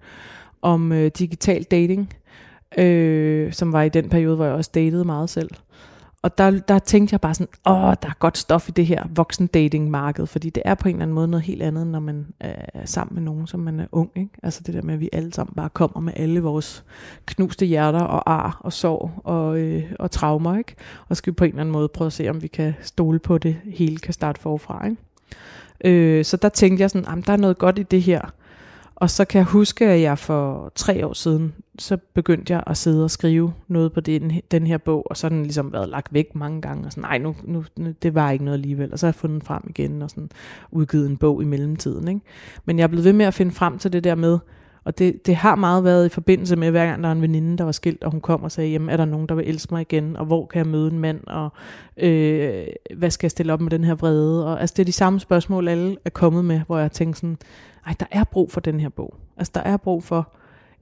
om 0.61 0.91
øh, 0.91 1.11
digital 1.17 1.63
dating 1.63 2.13
øh, 2.77 3.53
som 3.53 3.73
var 3.73 3.81
i 3.81 3.89
den 3.89 4.09
periode, 4.09 4.35
hvor 4.35 4.45
jeg 4.45 4.53
også 4.53 4.71
datede 4.73 5.05
meget 5.05 5.29
selv. 5.29 5.49
Og 6.21 6.37
der, 6.37 6.51
der 6.51 6.79
tænkte 6.79 7.13
jeg 7.13 7.21
bare 7.21 7.33
sådan, 7.33 7.47
åh, 7.65 7.93
der 8.01 8.09
er 8.09 8.17
godt 8.19 8.37
stof 8.37 8.69
i 8.69 8.71
det 8.71 8.85
her 8.85 9.03
voksen 9.15 9.47
dating 9.47 9.91
marked, 9.91 10.27
fordi 10.27 10.49
det 10.49 10.63
er 10.65 10.75
på 10.75 10.89
en 10.89 10.95
eller 10.95 11.03
anden 11.03 11.15
måde 11.15 11.27
noget 11.27 11.43
helt 11.43 11.61
andet, 11.61 11.87
når 11.87 11.99
man 11.99 12.27
øh, 12.43 12.49
er 12.73 12.85
sammen 12.85 13.15
med 13.15 13.23
nogen, 13.23 13.47
som 13.47 13.59
man 13.59 13.79
er 13.79 13.85
ung. 13.91 14.11
Ikke? 14.15 14.29
Altså 14.43 14.61
det 14.65 14.73
der 14.73 14.81
med, 14.81 14.93
at 14.93 14.99
vi 14.99 15.09
alle 15.13 15.33
sammen 15.33 15.53
bare 15.55 15.69
kommer 15.69 15.99
med 15.99 16.13
alle 16.15 16.41
vores 16.41 16.83
knuste 17.25 17.65
hjerter 17.65 17.99
og 17.99 18.31
ar 18.31 18.61
og 18.63 18.73
sorg 18.73 19.11
og, 19.23 19.59
øh, 19.59 19.83
og 19.99 20.11
traumer. 20.11 20.57
Ikke? 20.57 20.75
Og 21.09 21.17
skal 21.17 21.31
vi 21.31 21.35
på 21.35 21.43
en 21.43 21.49
eller 21.49 21.61
anden 21.61 21.73
måde 21.73 21.87
prøve 21.87 22.05
at 22.07 22.13
se, 22.13 22.29
om 22.29 22.41
vi 22.41 22.47
kan 22.47 22.73
stole 22.81 23.19
på 23.19 23.37
det 23.37 23.57
hele, 23.65 23.97
kan 23.97 24.13
starte 24.13 24.41
forfra. 24.41 24.85
Ikke? 24.85 24.97
Øh, 25.85 26.25
så 26.25 26.37
der 26.37 26.49
tænkte 26.49 26.81
jeg 26.81 26.89
sådan, 26.89 27.21
der 27.21 27.33
er 27.33 27.37
noget 27.37 27.57
godt 27.57 27.79
i 27.79 27.83
det 27.83 28.01
her. 28.01 28.33
Og 28.99 29.09
så 29.09 29.25
kan 29.25 29.39
jeg 29.39 29.45
huske, 29.45 29.85
at 29.85 30.01
jeg 30.01 30.19
for 30.19 30.71
tre 30.75 31.05
år 31.05 31.13
siden, 31.13 31.53
så 31.79 31.97
begyndte 32.13 32.53
jeg 32.53 32.63
at 32.67 32.77
sidde 32.77 33.03
og 33.03 33.11
skrive 33.11 33.53
noget 33.67 33.93
på 33.93 33.99
den, 33.99 34.41
den 34.51 34.67
her 34.67 34.77
bog, 34.77 35.07
og 35.09 35.17
så 35.17 35.27
har 35.27 35.29
den 35.29 35.43
ligesom 35.43 35.73
været 35.73 35.89
lagt 35.89 36.13
væk 36.13 36.35
mange 36.35 36.61
gange, 36.61 36.85
og 36.85 36.91
sådan, 36.91 37.01
nej, 37.01 37.17
nu, 37.17 37.35
nu, 37.43 37.63
nu, 37.75 37.93
det 38.01 38.15
var 38.15 38.31
ikke 38.31 38.45
noget 38.45 38.57
alligevel. 38.57 38.93
Og 38.93 38.99
så 38.99 39.05
har 39.05 39.09
jeg 39.09 39.15
fundet 39.15 39.41
den 39.41 39.47
frem 39.47 39.61
igen, 39.69 40.01
og 40.01 40.09
sådan 40.09 40.29
udgivet 40.71 41.09
en 41.09 41.17
bog 41.17 41.41
i 41.41 41.45
mellemtiden. 41.45 42.07
Ikke? 42.07 42.21
Men 42.65 42.79
jeg 42.79 42.83
er 42.83 42.87
blevet 42.87 43.05
ved 43.05 43.13
med 43.13 43.25
at 43.25 43.33
finde 43.33 43.51
frem 43.51 43.77
til 43.77 43.93
det 43.93 44.03
der 44.03 44.15
med, 44.15 44.39
og 44.87 44.97
det, 44.97 45.25
det 45.25 45.35
har 45.35 45.55
meget 45.55 45.83
været 45.83 46.05
i 46.05 46.09
forbindelse 46.09 46.55
med, 46.55 46.71
hver 46.71 46.85
gang 46.85 47.03
der 47.03 47.09
er 47.09 47.13
en 47.13 47.21
veninde, 47.21 47.57
der 47.57 47.63
var 47.63 47.71
skilt, 47.71 48.03
og 48.03 48.11
hun 48.11 48.21
kom 48.21 48.43
og 48.43 48.51
sagde, 48.51 48.69
jamen 48.69 48.89
er 48.89 48.97
der 48.97 49.05
nogen, 49.05 49.29
der 49.29 49.35
vil 49.35 49.49
elske 49.49 49.73
mig 49.73 49.81
igen, 49.81 50.17
og 50.17 50.25
hvor 50.25 50.45
kan 50.45 50.59
jeg 50.59 50.67
møde 50.67 50.91
en 50.91 50.99
mand, 50.99 51.27
og 51.27 51.49
øh, 51.97 52.67
hvad 52.95 53.11
skal 53.11 53.25
jeg 53.25 53.31
stille 53.31 53.53
op 53.53 53.61
med 53.61 53.71
den 53.71 53.83
her 53.83 53.95
vrede? 53.95 54.47
Og, 54.47 54.61
altså 54.61 54.73
det 54.77 54.83
er 54.83 54.85
de 54.85 54.91
samme 54.91 55.19
spørgsmål, 55.19 55.67
alle 55.67 55.97
er 56.05 56.09
kommet 56.09 56.45
med, 56.45 56.61
hvor 56.67 56.77
jeg 56.77 56.91
tænker 56.91 57.15
sådan, 57.15 57.37
ej, 57.87 57.93
der 57.99 58.05
er 58.11 58.23
brug 58.23 58.51
for 58.51 58.59
den 58.59 58.79
her 58.79 58.89
bog. 58.89 59.15
Altså, 59.37 59.51
der 59.55 59.61
er 59.61 59.77
brug 59.77 60.03
for 60.03 60.33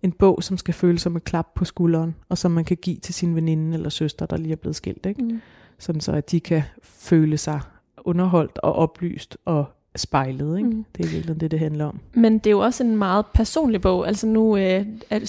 en 0.01 0.11
bog, 0.11 0.43
som 0.43 0.57
skal 0.57 0.73
føles 0.73 1.01
som 1.01 1.15
et 1.15 1.23
klap 1.23 1.47
på 1.55 1.65
skulderen, 1.65 2.15
og 2.29 2.37
som 2.37 2.51
man 2.51 2.65
kan 2.65 2.77
give 2.77 2.97
til 2.97 3.13
sin 3.13 3.35
veninde 3.35 3.73
eller 3.73 3.89
søster, 3.89 4.25
der 4.25 4.37
lige 4.37 4.51
er 4.51 4.55
blevet 4.55 4.75
skilt. 4.75 5.05
Ikke? 5.05 5.23
Mm. 5.23 5.41
Sådan 5.79 6.01
så, 6.01 6.11
at 6.11 6.31
de 6.31 6.39
kan 6.39 6.63
føle 6.83 7.37
sig 7.37 7.61
underholdt 7.97 8.57
og 8.57 8.73
oplyst 8.73 9.37
og 9.45 9.65
spejlet. 9.95 10.57
Ikke? 10.57 10.69
Mm. 10.69 10.85
Det 10.97 11.05
er 11.05 11.09
virkelig 11.09 11.41
det, 11.41 11.51
det 11.51 11.59
handler 11.59 11.85
om. 11.85 11.99
Men 12.13 12.37
det 12.37 12.47
er 12.47 12.51
jo 12.51 12.59
også 12.59 12.83
en 12.83 12.97
meget 12.97 13.25
personlig 13.33 13.81
bog. 13.81 14.07
Altså 14.07 14.27
nu, 14.27 14.57
øh, 14.57 14.85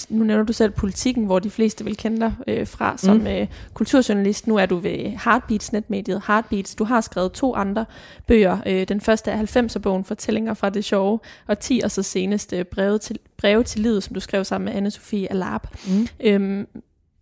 nu 0.09 0.23
nævner 0.23 0.43
du 0.43 0.53
selv 0.53 0.71
politikken, 0.71 1.25
hvor 1.25 1.39
de 1.39 1.49
fleste 1.49 1.83
vil 1.83 1.97
kende 1.97 2.19
dig 2.19 2.33
øh, 2.47 2.67
fra 2.67 2.97
som 2.97 3.17
mm. 3.17 3.27
øh, 3.27 3.47
kulturjournalist. 3.73 4.47
Nu 4.47 4.55
er 4.57 4.65
du 4.65 4.77
ved 4.77 4.99
Heartbeats, 5.23 5.73
netmediet 5.73 6.21
Heartbeats. 6.27 6.75
Du 6.75 6.83
har 6.83 7.01
skrevet 7.01 7.31
to 7.31 7.55
andre 7.55 7.85
bøger. 8.27 8.57
Øh, 8.65 8.87
den 8.87 9.01
første 9.01 9.31
er 9.31 9.41
90'er-bogen, 9.41 10.03
Fortællinger 10.03 10.53
fra 10.53 10.69
det 10.69 10.85
sjove, 10.85 11.19
og 11.47 11.59
10 11.59 11.81
og 11.83 11.91
så 11.91 12.03
senest 12.03 12.53
øh, 12.53 12.65
breve, 12.65 12.97
til, 12.97 13.19
breve 13.37 13.63
til 13.63 13.81
livet, 13.81 14.03
som 14.03 14.13
du 14.13 14.19
skrev 14.19 14.43
sammen 14.43 14.73
med 14.73 14.81
Anne-Sophie 14.81 15.27
Alab. 15.29 15.61
Mm. 15.87 16.07
Øhm, 16.19 16.67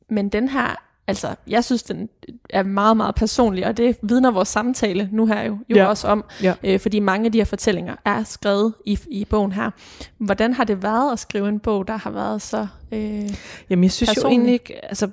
men 0.09 0.29
den 0.29 0.49
her 0.49 0.84
altså, 1.07 1.35
jeg 1.47 1.63
synes, 1.63 1.83
den 1.83 2.09
er 2.49 2.63
meget, 2.63 2.97
meget 2.97 3.15
personlig, 3.15 3.67
og 3.67 3.77
det 3.77 3.97
vidner 4.01 4.31
vores 4.31 4.47
samtale 4.47 5.09
nu 5.11 5.25
her 5.25 5.43
jo, 5.43 5.57
jo 5.69 5.75
ja. 5.75 5.85
også 5.85 6.07
om, 6.07 6.25
ja. 6.43 6.53
øh, 6.63 6.79
fordi 6.79 6.99
mange 6.99 7.25
af 7.25 7.31
de 7.31 7.37
her 7.37 7.45
fortællinger 7.45 7.95
er 8.05 8.23
skrevet 8.23 8.73
i, 8.85 8.99
i 9.07 9.25
bogen 9.25 9.51
her. 9.51 9.71
Hvordan 10.17 10.53
har 10.53 10.63
det 10.63 10.83
været 10.83 11.11
at 11.11 11.19
skrive 11.19 11.49
en 11.49 11.59
bog, 11.59 11.87
der 11.87 11.97
har 11.97 12.11
været 12.11 12.41
så 12.41 12.67
øh, 12.91 13.29
Jamen, 13.69 13.83
jeg 13.83 13.91
synes 13.91 14.09
personlig? 14.09 14.23
jo 14.23 14.27
egentlig 14.29 14.53
ikke, 14.53 14.85
altså, 14.85 15.09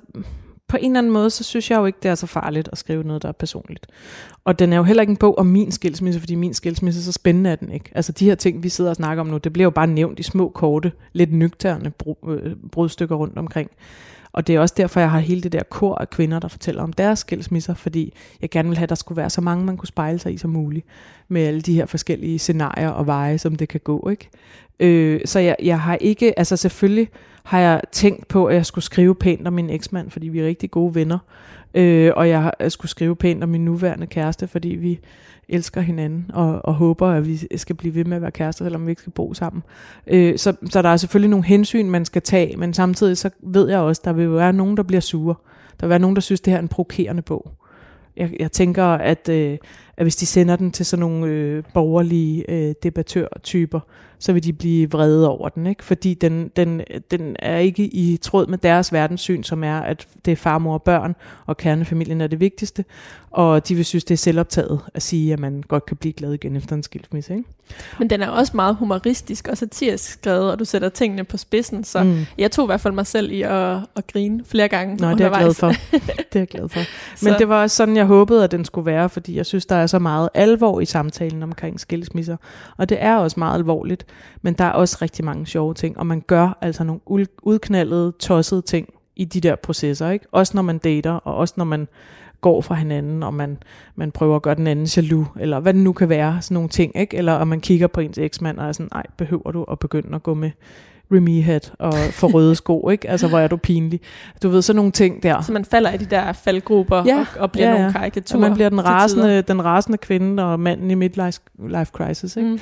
på 0.67 0.77
en 0.77 0.85
eller 0.85 0.97
anden 0.97 1.13
måde, 1.13 1.29
så 1.29 1.43
synes 1.43 1.71
jeg 1.71 1.77
jo 1.77 1.85
ikke, 1.85 1.99
det 2.03 2.11
er 2.11 2.15
så 2.15 2.27
farligt 2.27 2.69
at 2.71 2.77
skrive 2.77 3.03
noget, 3.03 3.21
der 3.21 3.27
er 3.27 3.33
personligt. 3.33 3.87
Og 4.45 4.59
den 4.59 4.73
er 4.73 4.77
jo 4.77 4.83
heller 4.83 5.01
ikke 5.01 5.11
en 5.11 5.17
bog 5.17 5.37
om 5.37 5.45
min 5.45 5.71
skilsmisse, 5.71 6.19
fordi 6.19 6.35
min 6.35 6.53
skilsmisse, 6.53 7.03
så 7.03 7.11
spændende 7.11 7.49
er 7.49 7.55
den 7.55 7.71
ikke. 7.71 7.91
Altså 7.95 8.11
de 8.11 8.25
her 8.25 8.35
ting, 8.35 8.63
vi 8.63 8.69
sidder 8.69 8.89
og 8.89 8.95
snakker 8.95 9.21
om 9.21 9.27
nu, 9.27 9.37
det 9.37 9.53
bliver 9.53 9.63
jo 9.63 9.69
bare 9.69 9.87
nævnt 9.87 10.19
i 10.19 10.23
små, 10.23 10.49
korte, 10.49 10.91
lidt 11.13 11.33
nøgterne 11.33 11.91
øh, 12.27 12.55
brudstykker 12.71 13.15
rundt 13.15 13.37
omkring. 13.37 13.71
Og 14.33 14.47
det 14.47 14.55
er 14.55 14.59
også 14.59 14.75
derfor, 14.77 14.99
jeg 14.99 15.11
har 15.11 15.19
hele 15.19 15.41
det 15.41 15.51
der 15.51 15.63
kor 15.63 15.95
af 15.95 16.09
kvinder, 16.09 16.39
der 16.39 16.47
fortæller 16.47 16.83
om 16.83 16.93
deres 16.93 17.19
skilsmisser, 17.19 17.73
fordi 17.73 18.13
jeg 18.41 18.49
gerne 18.49 18.69
vil 18.69 18.77
have, 18.77 18.83
at 18.83 18.89
der 18.89 18.95
skulle 18.95 19.17
være 19.17 19.29
så 19.29 19.41
mange, 19.41 19.65
man 19.65 19.77
kunne 19.77 19.87
spejle 19.87 20.19
sig 20.19 20.33
i 20.33 20.37
som 20.37 20.49
muligt, 20.49 20.85
med 21.27 21.41
alle 21.41 21.61
de 21.61 21.73
her 21.73 21.85
forskellige 21.85 22.39
scenarier 22.39 22.89
og 22.89 23.07
veje, 23.07 23.37
som 23.37 23.55
det 23.55 23.69
kan 23.69 23.79
gå. 23.83 24.09
Ikke? 24.09 24.29
Øh, 24.79 25.21
så 25.25 25.39
jeg, 25.39 25.55
jeg 25.63 25.81
har 25.81 25.95
ikke, 25.95 26.39
altså 26.39 26.57
selvfølgelig 26.57 27.09
har 27.43 27.59
jeg 27.59 27.81
tænkt 27.91 28.27
på, 28.27 28.45
at 28.45 28.55
jeg 28.55 28.65
skulle 28.65 28.85
skrive 28.85 29.15
pænt 29.15 29.47
om 29.47 29.53
min 29.53 29.69
eksmand, 29.69 30.11
fordi 30.11 30.27
vi 30.27 30.39
er 30.39 30.47
rigtig 30.47 30.71
gode 30.71 30.95
venner. 30.95 31.17
Øh, 31.73 32.11
og 32.15 32.29
jeg, 32.29 32.51
jeg 32.59 32.71
skulle 32.71 32.89
skrive 32.89 33.15
pænt 33.15 33.43
om 33.43 33.49
min 33.49 33.65
nuværende 33.65 34.07
kæreste, 34.07 34.47
fordi 34.47 34.69
vi 34.69 34.99
elsker 35.49 35.81
hinanden 35.81 36.31
og, 36.33 36.65
og 36.65 36.73
håber, 36.73 37.07
at 37.07 37.27
vi 37.27 37.57
skal 37.57 37.75
blive 37.75 37.95
ved 37.95 38.05
med 38.05 38.15
at 38.15 38.21
være 38.21 38.31
kærester, 38.31 38.65
selvom 38.65 38.85
vi 38.85 38.91
ikke 38.91 39.01
skal 39.01 39.11
bo 39.11 39.33
sammen. 39.33 39.63
Øh, 40.07 40.37
så, 40.37 40.55
så 40.69 40.81
der 40.81 40.89
er 40.89 40.97
selvfølgelig 40.97 41.29
nogle 41.29 41.45
hensyn, 41.45 41.89
man 41.89 42.05
skal 42.05 42.21
tage, 42.21 42.57
men 42.57 42.73
samtidig 42.73 43.17
så 43.17 43.29
ved 43.43 43.69
jeg 43.69 43.79
også, 43.79 44.01
der 44.05 44.13
vil 44.13 44.31
være 44.33 44.53
nogen, 44.53 44.77
der 44.77 44.83
bliver 44.83 45.01
sure. 45.01 45.35
Der 45.79 45.85
vil 45.85 45.89
være 45.89 45.99
nogen, 45.99 46.15
der 46.15 46.21
synes, 46.21 46.41
det 46.41 46.51
her 46.51 46.57
er 46.57 46.61
en 46.61 46.67
provokerende 46.67 47.21
bog. 47.21 47.51
Jeg, 48.17 48.31
jeg 48.39 48.51
tænker, 48.51 48.85
at, 48.85 49.29
øh, 49.29 49.57
at 49.97 50.05
hvis 50.05 50.15
de 50.15 50.25
sender 50.25 50.55
den 50.55 50.71
til 50.71 50.85
sådan 50.85 50.99
nogle 50.99 51.27
øh, 51.27 51.63
borgerlige 51.73 52.51
øh, 52.51 52.75
debattørtyper, 52.83 53.79
så 54.23 54.33
vil 54.33 54.43
de 54.43 54.53
blive 54.53 54.91
vrede 54.91 55.29
over 55.29 55.49
den, 55.49 55.67
ikke? 55.67 55.83
fordi 55.83 56.13
den, 56.13 56.51
den, 56.55 56.81
den 57.11 57.35
er 57.39 57.57
ikke 57.57 57.83
i 57.83 58.17
tråd 58.21 58.47
med 58.47 58.57
deres 58.57 58.93
verdenssyn, 58.93 59.43
som 59.43 59.63
er, 59.63 59.79
at 59.79 60.07
det 60.25 60.31
er 60.31 60.35
far, 60.35 60.57
mor 60.57 60.73
og 60.73 60.83
børn, 60.83 61.15
og 61.45 61.57
kernefamilien 61.57 62.21
er 62.21 62.27
det 62.27 62.39
vigtigste, 62.39 62.85
og 63.31 63.67
de 63.67 63.75
vil 63.75 63.85
synes, 63.85 64.03
det 64.03 64.13
er 64.13 64.17
selvoptaget 64.17 64.79
at 64.93 65.01
sige, 65.01 65.33
at 65.33 65.39
man 65.39 65.63
godt 65.67 65.85
kan 65.85 65.97
blive 65.97 66.13
glad 66.13 66.33
igen 66.33 66.55
efter 66.55 66.75
en 66.75 66.83
skilsmisse. 66.83 67.33
Ikke? 67.33 67.49
Men 67.99 68.09
den 68.09 68.21
er 68.21 68.29
også 68.29 68.51
meget 68.55 68.75
humoristisk 68.75 69.47
og 69.47 69.57
satirisk 69.57 70.11
skrevet, 70.11 70.51
og 70.51 70.59
du 70.59 70.65
sætter 70.65 70.89
tingene 70.89 71.23
på 71.23 71.37
spidsen, 71.37 71.83
så 71.83 72.03
mm. 72.03 72.25
jeg 72.37 72.51
tog 72.51 72.65
i 72.65 72.67
hvert 72.67 72.81
fald 72.81 72.93
mig 72.93 73.07
selv 73.07 73.31
i 73.31 73.41
at, 73.41 73.77
at 73.95 74.07
grine 74.13 74.43
flere 74.45 74.67
gange 74.67 74.95
Nå, 74.95 75.11
det 75.11 75.21
er 75.21 75.29
jeg 75.29 75.39
glad 75.39 75.53
for. 75.53 75.67
det 76.31 76.35
er 76.35 76.39
jeg 76.39 76.47
glad 76.47 76.69
for. 76.69 76.79
Men 77.25 77.33
det 77.39 77.49
var 77.49 77.61
også 77.61 77.75
sådan, 77.75 77.97
jeg 77.97 78.05
håbede, 78.05 78.43
at 78.43 78.51
den 78.51 78.65
skulle 78.65 78.85
være, 78.85 79.09
fordi 79.09 79.37
jeg 79.37 79.45
synes, 79.45 79.65
der 79.65 79.75
er 79.83 79.87
så 79.87 79.99
meget 79.99 80.29
alvor 80.33 80.79
i 80.79 80.85
samtalen 80.85 81.43
omkring 81.43 81.79
skilsmisser, 81.79 82.37
og 82.77 82.89
det 82.89 82.97
er 83.01 83.17
også 83.17 83.39
meget 83.39 83.57
alvorligt, 83.57 84.05
men 84.41 84.53
der 84.53 84.63
er 84.63 84.71
også 84.71 84.97
rigtig 85.01 85.25
mange 85.25 85.45
sjove 85.45 85.73
ting, 85.73 85.97
og 85.97 86.07
man 86.07 86.21
gør 86.27 86.57
altså 86.61 86.83
nogle 86.83 87.27
udknaldede, 87.43 88.13
tossede 88.19 88.61
ting 88.61 88.93
i 89.15 89.25
de 89.25 89.41
der 89.41 89.55
processer, 89.55 90.09
ikke? 90.09 90.25
Også 90.31 90.51
når 90.55 90.61
man 90.61 90.77
dater, 90.77 91.11
og 91.11 91.35
også 91.35 91.53
når 91.57 91.65
man 91.65 91.87
går 92.41 92.61
fra 92.61 92.75
hinanden, 92.75 93.23
og 93.23 93.33
man, 93.33 93.57
man 93.95 94.11
prøver 94.11 94.35
at 94.35 94.41
gøre 94.41 94.55
den 94.55 94.67
anden 94.67 94.85
jaloux, 94.85 95.27
eller 95.39 95.59
hvad 95.59 95.73
det 95.73 95.81
nu 95.81 95.93
kan 95.93 96.09
være, 96.09 96.41
sådan 96.41 96.55
nogle 96.55 96.69
ting, 96.69 96.97
ikke? 96.97 97.17
Eller 97.17 97.33
om 97.33 97.47
man 97.47 97.61
kigger 97.61 97.87
på 97.87 98.01
ens 98.01 98.17
eksmand 98.17 98.59
og 98.59 98.67
er 98.67 98.71
sådan, 98.71 98.89
nej, 98.93 99.03
behøver 99.17 99.51
du 99.51 99.63
at 99.63 99.79
begynde 99.79 100.15
at 100.15 100.23
gå 100.23 100.33
med 100.33 100.51
Remy 101.13 101.43
hat 101.43 101.73
og 101.79 101.93
få 101.93 102.27
røde 102.27 102.55
sko, 102.55 102.89
ikke? 102.89 103.09
Altså, 103.09 103.27
hvor 103.27 103.39
er 103.39 103.47
du 103.47 103.57
pinlig. 103.57 104.01
Du 104.43 104.49
ved, 104.49 104.61
sådan 104.61 104.75
nogle 104.75 104.91
ting 104.91 105.23
der. 105.23 105.41
Så 105.41 105.51
man 105.51 105.65
falder 105.65 105.91
i 105.91 105.97
de 105.97 106.05
der 106.05 106.33
faldgrupper 106.33 107.03
ja, 107.05 107.19
og, 107.19 107.41
og 107.41 107.51
bliver 107.51 107.67
ja, 107.67 107.73
ja. 107.73 107.79
nogle 107.79 107.93
karikaturer. 107.93 108.43
Og 108.43 108.49
man 108.49 108.53
bliver 108.53 108.69
den 108.69 108.85
rasende, 108.85 109.41
den 109.41 109.65
rasende 109.65 109.97
kvinde 109.97 110.43
og 110.43 110.59
manden 110.59 110.91
i 110.91 110.95
midlife 110.95 111.39
life 111.67 111.91
crisis, 111.93 112.37
ikke? 112.37 112.49
Mm. 112.49 112.59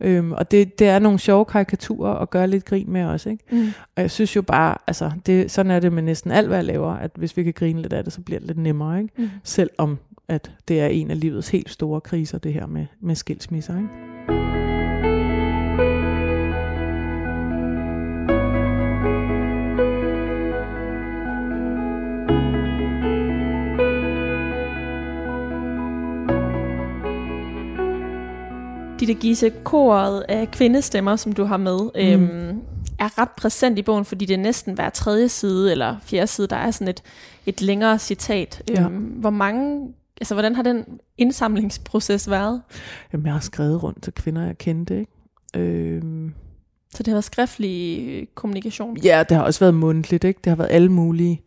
Øhm, 0.00 0.32
og 0.32 0.50
det, 0.50 0.78
det 0.78 0.88
er 0.88 0.98
nogle 0.98 1.18
sjove 1.18 1.44
karikaturer 1.44 2.14
at 2.14 2.30
gøre 2.30 2.46
lidt 2.46 2.64
grin 2.64 2.92
med 2.92 3.04
også. 3.04 3.30
Ikke? 3.30 3.44
Mm. 3.50 3.66
Og 3.96 4.02
jeg 4.02 4.10
synes 4.10 4.36
jo 4.36 4.42
bare, 4.42 4.76
altså 4.86 5.10
det, 5.26 5.50
sådan 5.50 5.72
er 5.72 5.80
det 5.80 5.92
med 5.92 6.02
næsten 6.02 6.30
alt, 6.30 6.48
hvad 6.48 6.56
jeg 6.56 6.64
laver, 6.64 6.92
at 6.92 7.10
hvis 7.14 7.36
vi 7.36 7.42
kan 7.42 7.52
grine 7.52 7.82
lidt 7.82 7.92
af 7.92 8.04
det, 8.04 8.12
så 8.12 8.20
bliver 8.20 8.38
det 8.38 8.46
lidt 8.46 8.58
nemmere. 8.58 9.02
Ikke? 9.02 9.14
Mm. 9.16 9.30
Selvom 9.44 9.98
at 10.28 10.50
det 10.68 10.80
er 10.80 10.86
en 10.86 11.10
af 11.10 11.20
livets 11.20 11.48
helt 11.48 11.70
store 11.70 12.00
kriser, 12.00 12.38
det 12.38 12.52
her 12.52 12.66
med, 12.66 12.86
med 13.00 13.14
skilsmisser. 13.14 13.76
Ikke? 13.76 14.61
Ditte 29.02 29.14
Gise, 29.14 29.50
koret 29.64 30.24
af 30.28 30.50
kvindestemmer, 30.50 31.16
som 31.16 31.32
du 31.32 31.44
har 31.44 31.56
med, 31.56 31.78
mm. 31.78 32.24
øhm, 32.24 32.60
er 32.98 33.18
ret 33.18 33.30
præsent 33.30 33.78
i 33.78 33.82
bogen, 33.82 34.04
fordi 34.04 34.24
det 34.24 34.34
er 34.34 34.38
næsten 34.38 34.74
hver 34.74 34.90
tredje 34.90 35.28
side 35.28 35.70
eller 35.72 35.96
fjerde 36.02 36.26
side, 36.26 36.46
der 36.46 36.56
er 36.56 36.70
sådan 36.70 36.88
et, 36.88 37.02
et 37.46 37.62
længere 37.62 37.98
citat. 37.98 38.62
Ja. 38.68 38.84
Øhm, 38.84 38.96
hvor 38.96 39.30
mange, 39.30 39.88
altså 40.20 40.34
hvordan 40.34 40.54
har 40.54 40.62
den 40.62 40.84
indsamlingsproces 41.18 42.30
været? 42.30 42.62
Jamen, 43.12 43.26
jeg 43.26 43.32
har 43.32 43.40
skrevet 43.40 43.82
rundt 43.82 44.02
til 44.02 44.12
kvinder, 44.12 44.46
jeg 44.46 44.58
kendte, 44.58 44.98
ikke? 44.98 45.12
Øhm. 45.56 46.34
Så 46.94 46.98
det 46.98 47.06
har 47.06 47.14
været 47.14 47.24
skriftlig 47.24 48.28
kommunikation? 48.34 48.96
Ja, 48.96 49.24
det 49.28 49.36
har 49.36 49.44
også 49.44 49.60
været 49.60 49.74
mundtligt, 49.74 50.24
ikke? 50.24 50.40
Det 50.44 50.50
har 50.50 50.56
været 50.56 50.70
alle 50.70 50.92
mulige. 50.92 51.42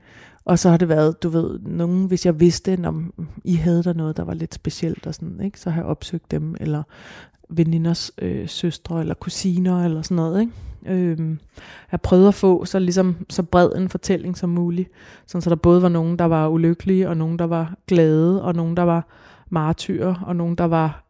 Og 0.45 0.59
så 0.59 0.69
har 0.69 0.77
det 0.77 0.89
været, 0.89 1.23
du 1.23 1.29
ved, 1.29 1.59
nogen, 1.59 2.05
hvis 2.05 2.25
jeg 2.25 2.39
vidste, 2.39 2.79
om 2.85 3.13
I 3.43 3.55
havde 3.55 3.83
der 3.83 3.93
noget, 3.93 4.17
der 4.17 4.23
var 4.23 4.33
lidt 4.33 4.53
specielt 4.53 5.07
og 5.07 5.13
sådan, 5.15 5.41
ikke? 5.41 5.59
så 5.59 5.69
har 5.69 5.81
jeg 5.81 5.89
opsøgt 5.89 6.31
dem, 6.31 6.55
eller 6.59 6.83
veninders 7.49 8.11
øh, 8.21 8.49
søstre 8.49 9.01
eller 9.01 9.13
kusiner 9.13 9.85
eller 9.85 10.01
sådan 10.01 10.15
noget. 10.15 10.41
Ikke? 10.41 10.51
Øh, 10.85 11.37
jeg 11.91 12.01
prøvede 12.01 12.27
at 12.27 12.33
få 12.33 12.65
så, 12.65 12.79
ligesom, 12.79 13.15
så 13.29 13.43
bred 13.43 13.71
en 13.75 13.89
fortælling 13.89 14.37
som 14.37 14.49
muligt, 14.49 14.89
sådan 15.25 15.41
så 15.41 15.49
der 15.49 15.55
både 15.55 15.81
var 15.81 15.89
nogen, 15.89 16.19
der 16.19 16.25
var 16.25 16.47
ulykkelige, 16.47 17.09
og 17.09 17.17
nogen, 17.17 17.39
der 17.39 17.45
var 17.45 17.75
glade, 17.87 18.43
og 18.43 18.55
nogen, 18.55 18.77
der 18.77 18.83
var 18.83 19.07
martyrer, 19.49 20.15
og 20.25 20.35
nogen, 20.35 20.55
der 20.55 20.65
var 20.65 21.03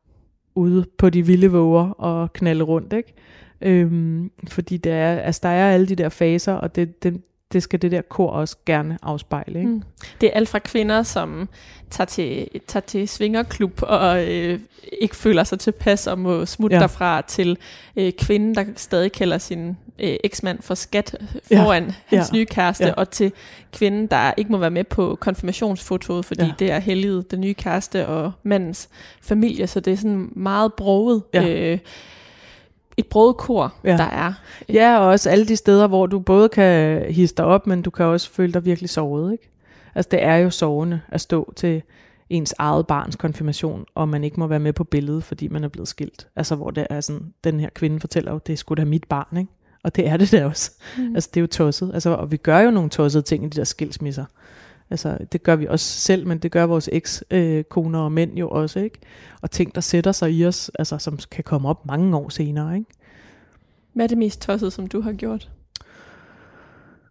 ude 0.56 0.86
på 0.98 1.10
de 1.10 1.26
vilde 1.26 1.52
våger 1.52 1.90
og 1.90 2.34
knalde 2.34 2.64
rundt. 2.64 2.94
Ikke? 2.94 3.14
Øhm, 3.62 4.32
fordi 4.48 4.78
det 4.78 4.92
er, 4.92 5.16
altså, 5.16 5.40
der 5.44 5.50
er 5.50 5.74
alle 5.74 5.88
de 5.88 5.96
der 5.96 6.10
faser, 6.10 6.54
og 6.54 6.76
det, 6.76 7.04
det, 7.04 7.22
det 7.56 7.64
skal 7.64 7.82
det 7.82 7.92
der 7.92 8.02
kor 8.02 8.30
også 8.30 8.56
gerne 8.66 8.98
afspejle. 9.02 9.60
Ikke? 9.60 9.72
Mm. 9.72 9.84
Det 10.22 10.28
er 10.28 10.34
alt 10.34 10.50
fra 10.50 10.60
kvinder, 10.60 11.04
som 11.04 11.50
tager 11.90 12.06
til, 12.06 12.48
tager 12.68 12.82
til 12.82 13.08
svingerklub 13.08 13.80
og 13.82 14.28
øh, 14.28 14.60
ikke 15.02 15.16
føler 15.16 15.44
sig 15.44 15.60
tilpas 15.60 16.08
og 16.08 16.20
må 16.20 16.46
smutte 16.46 16.76
ja. 16.76 16.82
derfra, 16.82 17.22
til 17.22 17.58
øh, 17.96 18.14
kvinden, 18.14 18.56
der 18.56 18.64
stadig 18.76 19.12
kalder 19.12 19.38
sin 19.38 19.78
øh, 20.00 20.16
eksmand 20.24 20.62
for 20.62 20.76
skat 20.76 21.16
foran 21.48 21.86
ja. 21.86 21.94
hans 22.06 22.30
ja. 22.32 22.38
nye 22.38 22.46
kæreste, 22.46 22.86
ja. 22.86 22.94
og 22.94 23.10
til 23.10 23.32
kvinden, 23.74 24.08
der 24.08 24.34
ikke 24.38 24.52
må 24.52 24.58
være 24.58 24.72
med 24.72 24.84
på 24.84 25.18
konfirmationsfotoet, 25.22 26.26
fordi 26.26 26.44
ja. 26.44 26.52
det 26.60 26.72
er 26.72 26.80
helliget 26.80 27.32
den 27.32 27.42
nye 27.42 27.54
kæreste 27.54 28.08
og 28.08 28.32
mandens 28.44 28.90
familie, 29.22 29.68
så 29.68 29.80
det 29.80 29.94
er 29.94 29.98
sådan 29.98 30.30
meget 30.36 30.74
broget. 30.74 31.24
Ja. 31.34 31.72
Øh, 31.72 31.80
et 32.98 33.08
brødkor, 33.08 33.74
ja. 33.84 33.98
der 33.98 34.04
er. 34.04 34.34
Ja, 34.70 35.00
og 35.00 35.08
også 35.08 35.30
alle 35.30 35.46
de 35.46 35.56
steder, 35.56 35.88
hvor 35.88 36.06
du 36.06 36.20
både 36.20 36.50
kan 36.50 37.02
hisse 37.14 37.36
dig 37.36 37.46
op, 37.46 37.68
men 37.68 37.82
du 37.82 37.90
kan 37.90 38.06
også 38.06 38.32
føle 38.32 38.54
dig 38.54 38.66
virkelig 38.66 38.90
sovet. 38.90 39.32
Ikke? 39.32 39.52
Altså 39.96 40.10
det 40.12 40.24
er 40.24 40.36
jo 40.36 40.50
sovende 40.50 41.02
at 41.10 41.22
stå 41.22 41.54
til 41.56 41.82
ens 42.30 42.54
eget 42.58 42.88
barns 42.88 43.16
konfirmation, 43.16 43.86
og 43.96 44.10
man 44.10 44.24
ikke 44.24 44.40
må 44.40 44.48
være 44.48 44.60
med 44.60 44.74
på 44.74 44.84
billedet, 44.84 45.24
fordi 45.24 45.48
man 45.48 45.64
er 45.64 45.68
blevet 45.68 45.88
skilt. 45.88 46.28
Altså 46.36 46.56
hvor 46.56 46.72
det 46.72 46.88
er 46.90 47.02
sådan, 47.02 47.34
den 47.44 47.60
her 47.60 47.70
kvinde 47.70 48.00
fortæller 48.00 48.32
jo, 48.32 48.40
det 48.48 48.54
er 48.54 48.58
sgu 48.58 48.74
da 48.74 48.86
mit 48.86 49.08
barn, 49.10 49.38
ikke? 49.38 49.52
Og 49.84 49.96
det 49.96 50.08
er 50.08 50.18
det 50.18 50.32
da 50.32 50.46
også. 50.46 50.72
Mm. 50.98 51.16
Altså 51.16 51.30
det 51.34 51.40
er 51.40 51.42
jo 51.42 51.48
tosset. 51.48 51.92
Altså, 51.94 52.10
og 52.10 52.32
vi 52.32 52.38
gør 52.38 52.60
jo 52.60 52.72
nogle 52.72 52.90
tossede 52.90 53.24
ting 53.24 53.46
i 53.46 53.50
de 53.50 53.58
der 53.58 53.64
skilsmisser. 53.64 54.26
Altså, 54.90 55.18
det 55.32 55.44
gør 55.44 55.56
vi 55.56 55.68
også 55.68 56.00
selv, 56.00 56.28
men 56.28 56.38
det 56.38 56.52
gør 56.52 56.64
vores 56.64 56.90
eks-koner 56.92 58.00
og 58.00 58.12
mænd 58.12 58.38
jo 58.38 58.50
også, 58.50 58.80
ikke? 58.80 59.00
Og 59.42 59.52
ting, 59.52 59.76
der 59.76 59.82
sætter 59.82 60.12
sig 60.12 60.32
i 60.32 60.46
os, 60.46 60.72
altså, 60.80 60.98
som 60.98 61.20
kan 61.32 61.44
komme 61.44 61.70
op 61.70 61.86
mange 61.86 62.18
år 62.18 62.30
senere, 62.30 62.78
ikke? 62.78 62.90
Hvad 63.94 64.06
er 64.06 64.08
det 64.08 64.18
mest 64.18 64.42
tossede, 64.42 64.72
som 64.72 64.88
du 64.88 65.02
har 65.02 65.14
gjort? 65.14 65.52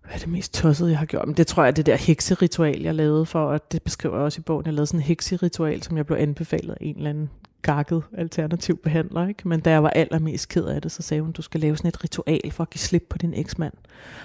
Hvad 0.05 0.15
er 0.15 0.19
det 0.19 0.29
mest 0.29 0.55
tossede, 0.55 0.91
jeg 0.91 0.99
har 0.99 1.07
gjort? 1.07 1.27
Men 1.27 1.37
det 1.37 1.47
tror 1.47 1.63
jeg 1.63 1.69
er 1.69 1.75
det 1.75 1.87
der 1.87 1.97
hekseritual, 1.97 2.83
jeg 2.83 2.95
lavede 2.95 3.27
for, 3.27 3.45
og 3.45 3.73
det 3.73 3.83
beskriver 3.83 4.15
jeg 4.15 4.25
også 4.25 4.41
i 4.41 4.43
bogen. 4.43 4.67
Jeg 4.67 4.75
lavede 4.75 4.87
sådan 4.87 5.01
en 5.01 5.05
hekseritual, 5.05 5.83
som 5.83 5.97
jeg 5.97 6.07
blev 6.07 6.19
anbefalet 6.19 6.73
af 6.73 6.79
en 6.81 6.97
eller 6.97 7.11
anden 7.11 7.31
gakket 7.65 8.03
alternativ 8.19 8.77
behandler. 8.77 9.29
Ikke? 9.29 9.49
Men 9.49 9.61
da 9.61 9.71
jeg 9.71 9.83
var 9.83 9.91
allermest 9.91 10.49
ked 10.49 10.65
af 10.65 10.83
det, 10.83 10.93
så 10.93 11.03
sagde 11.03 11.23
hun, 11.23 11.33
du 11.33 11.43
skal 11.43 11.61
lave 11.61 11.77
sådan 11.77 11.89
et 11.89 12.05
ritual 12.05 12.51
for 12.51 12.63
at 12.63 12.71
give 12.71 12.81
slip 12.81 13.07
på 13.11 13.19
din 13.19 13.35
eksmand. 13.35 13.73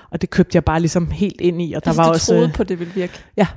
Og 0.10 0.22
det 0.22 0.30
købte 0.30 0.56
jeg 0.56 0.64
bare 0.64 0.80
ligesom 0.80 1.12
helt 1.12 1.42
ind 1.42 1.62
i. 1.62 1.74
Og 1.74 1.84
der 1.84 1.90
altså, 1.90 2.02
var 2.02 2.10
også, 2.10 2.34
troede 2.34 2.52
på, 2.56 2.64
det 2.64 2.80
ville 2.80 2.94
virke? 2.94 3.14
Ja. 3.38 3.48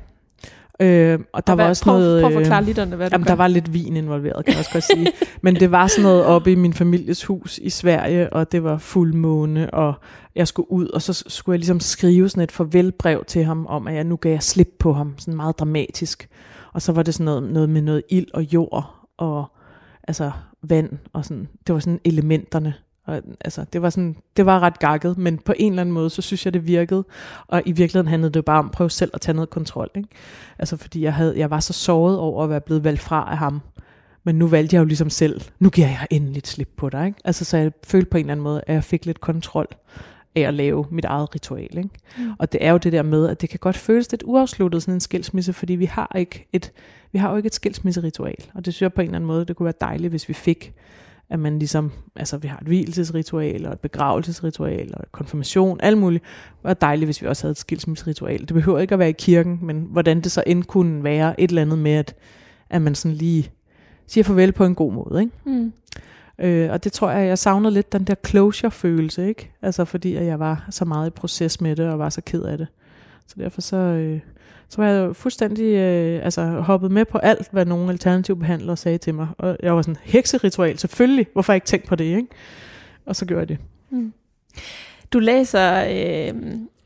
Øh, 0.80 1.18
og 1.32 1.46
der 1.46 1.52
og 1.52 1.58
var 1.58 1.64
hvad, 1.64 1.70
også 1.70 1.84
prøv, 1.84 1.98
noget... 1.98 2.22
Prøv 2.22 2.30
at 2.32 2.44
forklare 2.44 2.64
lytterne, 2.64 2.96
hvad 2.96 3.08
jamen, 3.12 3.26
der 3.26 3.34
var 3.34 3.48
lidt 3.48 3.72
vin 3.72 3.96
involveret, 3.96 4.44
kan 4.44 4.52
jeg 4.54 4.58
også 4.58 4.72
godt 4.72 4.84
sige. 4.84 5.12
Men 5.42 5.54
det 5.54 5.70
var 5.70 5.86
sådan 5.86 6.02
noget 6.02 6.24
oppe 6.24 6.52
i 6.52 6.54
min 6.54 6.72
families 6.72 7.24
hus 7.24 7.58
i 7.58 7.70
Sverige, 7.70 8.32
og 8.32 8.52
det 8.52 8.64
var 8.64 8.78
fuldmåne, 8.78 9.74
og 9.74 9.94
jeg 10.34 10.48
skulle 10.48 10.72
ud, 10.72 10.88
og 10.88 11.02
så 11.02 11.24
skulle 11.26 11.54
jeg 11.54 11.58
ligesom 11.58 11.80
skrive 11.80 12.28
sådan 12.28 12.42
et 12.42 12.52
farvelbrev 12.52 13.24
til 13.24 13.44
ham, 13.44 13.66
om 13.66 13.86
at 13.86 13.94
jeg 13.94 14.04
nu 14.04 14.16
gav 14.16 14.32
jeg 14.32 14.42
slip 14.42 14.76
på 14.78 14.92
ham, 14.92 15.14
sådan 15.18 15.36
meget 15.36 15.58
dramatisk. 15.58 16.28
Og 16.72 16.82
så 16.82 16.92
var 16.92 17.02
det 17.02 17.14
sådan 17.14 17.24
noget, 17.24 17.42
noget 17.42 17.68
med 17.68 17.82
noget 17.82 18.02
ild 18.10 18.26
og 18.34 18.42
jord, 18.42 18.94
og 19.18 19.51
altså 20.08 20.30
vand 20.62 20.98
og 21.12 21.24
sådan. 21.24 21.48
Det 21.66 21.72
var 21.72 21.80
sådan 21.80 22.00
elementerne. 22.04 22.74
Og, 23.06 23.22
altså, 23.40 23.64
det 23.72 23.82
var, 23.82 23.90
sådan, 23.90 24.16
det 24.36 24.46
var 24.46 24.60
ret 24.60 24.78
gakket, 24.78 25.18
men 25.18 25.38
på 25.38 25.54
en 25.56 25.72
eller 25.72 25.80
anden 25.80 25.92
måde, 25.92 26.10
så 26.10 26.22
synes 26.22 26.44
jeg, 26.44 26.54
det 26.54 26.66
virkede. 26.66 27.04
Og 27.46 27.62
i 27.66 27.72
virkeligheden 27.72 28.08
handlede 28.08 28.32
det 28.32 28.44
bare 28.44 28.58
om 28.58 28.66
at 28.66 28.72
prøve 28.72 28.90
selv 28.90 29.10
at 29.14 29.20
tage 29.20 29.34
noget 29.34 29.50
kontrol. 29.50 29.90
Ikke? 29.94 30.08
Altså, 30.58 30.76
fordi 30.76 31.02
jeg, 31.02 31.14
havde, 31.14 31.38
jeg 31.38 31.50
var 31.50 31.60
så 31.60 31.72
såret 31.72 32.18
over 32.18 32.44
at 32.44 32.50
være 32.50 32.60
blevet 32.60 32.84
valgt 32.84 33.00
fra 33.00 33.28
af 33.30 33.38
ham. 33.38 33.60
Men 34.24 34.34
nu 34.34 34.46
valgte 34.46 34.76
jeg 34.76 34.80
jo 34.80 34.84
ligesom 34.84 35.10
selv, 35.10 35.40
nu 35.58 35.70
giver 35.70 35.88
jeg 35.88 36.06
endelig 36.10 36.42
slip 36.44 36.68
på 36.76 36.88
dig. 36.88 37.06
Ikke? 37.06 37.18
Altså, 37.24 37.44
så 37.44 37.56
jeg 37.56 37.72
følte 37.84 38.10
på 38.10 38.16
en 38.16 38.24
eller 38.24 38.32
anden 38.32 38.44
måde, 38.44 38.62
at 38.66 38.74
jeg 38.74 38.84
fik 38.84 39.06
lidt 39.06 39.20
kontrol 39.20 39.66
af 40.34 40.40
at 40.40 40.54
lave 40.54 40.86
mit 40.90 41.04
eget 41.04 41.34
ritual. 41.34 41.78
Ikke? 41.78 41.88
Mm. 42.18 42.30
Og 42.38 42.52
det 42.52 42.64
er 42.64 42.70
jo 42.70 42.76
det 42.76 42.92
der 42.92 43.02
med, 43.02 43.28
at 43.28 43.40
det 43.40 43.48
kan 43.48 43.58
godt 43.58 43.76
føles 43.76 44.10
lidt 44.10 44.22
uafsluttet, 44.26 44.82
sådan 44.82 44.94
en 44.94 45.00
skilsmisse, 45.00 45.52
fordi 45.52 45.74
vi 45.74 45.84
har 45.84 46.12
ikke 46.16 46.48
et, 46.52 46.72
vi 47.12 47.18
har 47.18 47.30
jo 47.30 47.36
ikke 47.36 47.46
et 47.46 47.54
skilsmisseritual. 47.54 48.44
Og 48.54 48.64
det 48.64 48.74
synes 48.74 48.82
jeg 48.82 48.92
på 48.92 49.00
en 49.00 49.06
eller 49.06 49.16
anden 49.16 49.26
måde, 49.26 49.44
det 49.44 49.56
kunne 49.56 49.64
være 49.64 49.74
dejligt, 49.80 50.10
hvis 50.12 50.28
vi 50.28 50.34
fik. 50.34 50.72
at 51.30 51.38
man 51.38 51.58
ligesom, 51.58 51.92
altså 52.16 52.36
vi 52.38 52.48
har 52.48 52.58
et 52.58 52.66
hvilesesritual, 52.66 53.66
og 53.66 53.72
et 53.72 53.80
begravelsesritual, 53.80 54.94
og 54.94 55.02
et 55.02 55.12
konfirmation, 55.12 55.80
alt 55.82 55.98
muligt. 55.98 56.24
Det 56.24 56.64
var 56.64 56.74
dejligt, 56.74 57.06
hvis 57.06 57.22
vi 57.22 57.26
også 57.26 57.42
havde 57.42 57.50
et 57.50 57.58
skilsmisseritual. 57.58 58.40
Det 58.40 58.54
behøver 58.54 58.78
ikke 58.78 58.92
at 58.92 58.98
være 58.98 59.08
i 59.08 59.12
kirken, 59.18 59.58
men 59.62 59.86
hvordan 59.90 60.20
det 60.20 60.32
så 60.32 60.42
end 60.46 60.64
kunne 60.64 61.04
være 61.04 61.40
et 61.40 61.48
eller 61.48 61.62
andet 61.62 61.78
med, 61.78 61.92
at, 61.92 62.14
at 62.70 62.82
man 62.82 62.94
sådan 62.94 63.16
lige 63.16 63.50
siger 64.06 64.24
farvel 64.24 64.52
på 64.52 64.64
en 64.64 64.74
god 64.74 64.92
måde, 64.92 65.20
ikke? 65.20 65.32
Mm. 65.44 65.72
Øh, 66.38 66.70
og 66.70 66.84
det 66.84 66.92
tror 66.92 67.10
jeg, 67.10 67.28
jeg 67.28 67.38
savnede 67.38 67.74
lidt 67.74 67.92
den 67.92 68.04
der 68.04 68.14
closure-følelse, 68.26 69.28
ikke? 69.28 69.50
Altså 69.62 69.84
fordi 69.84 70.16
at 70.16 70.26
jeg 70.26 70.38
var 70.38 70.66
så 70.70 70.84
meget 70.84 71.06
i 71.06 71.10
proces 71.10 71.60
med 71.60 71.76
det, 71.76 71.88
og 71.88 71.98
var 71.98 72.08
så 72.08 72.20
ked 72.20 72.42
af 72.42 72.58
det. 72.58 72.66
Så 73.26 73.34
derfor 73.38 73.60
så, 73.60 73.76
øh, 73.76 74.20
så 74.68 74.82
var 74.82 74.88
jeg 74.88 75.16
fuldstændig 75.16 75.74
øh, 75.74 76.24
altså, 76.24 76.44
hoppet 76.46 76.90
med 76.90 77.04
på 77.04 77.18
alt, 77.18 77.48
hvad 77.52 77.66
nogle 77.66 77.90
alternative 77.90 78.36
behandlere 78.36 78.76
sagde 78.76 78.98
til 78.98 79.14
mig. 79.14 79.28
Og 79.38 79.56
jeg 79.62 79.76
var 79.76 79.82
sådan, 79.82 79.96
hekseritual, 80.02 80.78
selvfølgelig. 80.78 81.26
Hvorfor 81.32 81.52
har 81.52 81.54
jeg 81.54 81.56
ikke 81.56 81.66
tænkt 81.66 81.86
på 81.86 81.96
det, 81.96 82.04
ikke? 82.04 82.28
Og 83.06 83.16
så 83.16 83.26
gjorde 83.26 83.40
jeg 83.40 83.48
det. 83.48 83.58
Mm. 83.90 84.12
Du 85.12 85.18
læser 85.18 85.84
øh, 85.90 86.34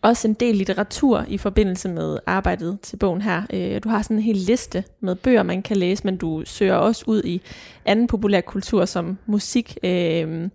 også 0.02 0.28
en 0.28 0.34
del 0.34 0.54
litteratur 0.54 1.24
i 1.28 1.38
forbindelse 1.38 1.88
med 1.88 2.18
arbejdet 2.26 2.78
til 2.82 2.96
bogen 2.96 3.22
her. 3.22 3.42
Øh, 3.52 3.80
du 3.84 3.88
har 3.88 4.02
sådan 4.02 4.16
en 4.16 4.22
hel 4.22 4.36
liste 4.36 4.84
med 5.00 5.14
bøger, 5.14 5.42
man 5.42 5.62
kan 5.62 5.76
læse, 5.76 6.04
men 6.04 6.16
du 6.16 6.42
søger 6.44 6.74
også 6.74 7.04
ud 7.06 7.22
i 7.22 7.42
anden 7.84 8.06
populær 8.06 8.40
kultur 8.40 8.84
som 8.84 9.18
musik. 9.26 9.78
Øh, 9.82 10.48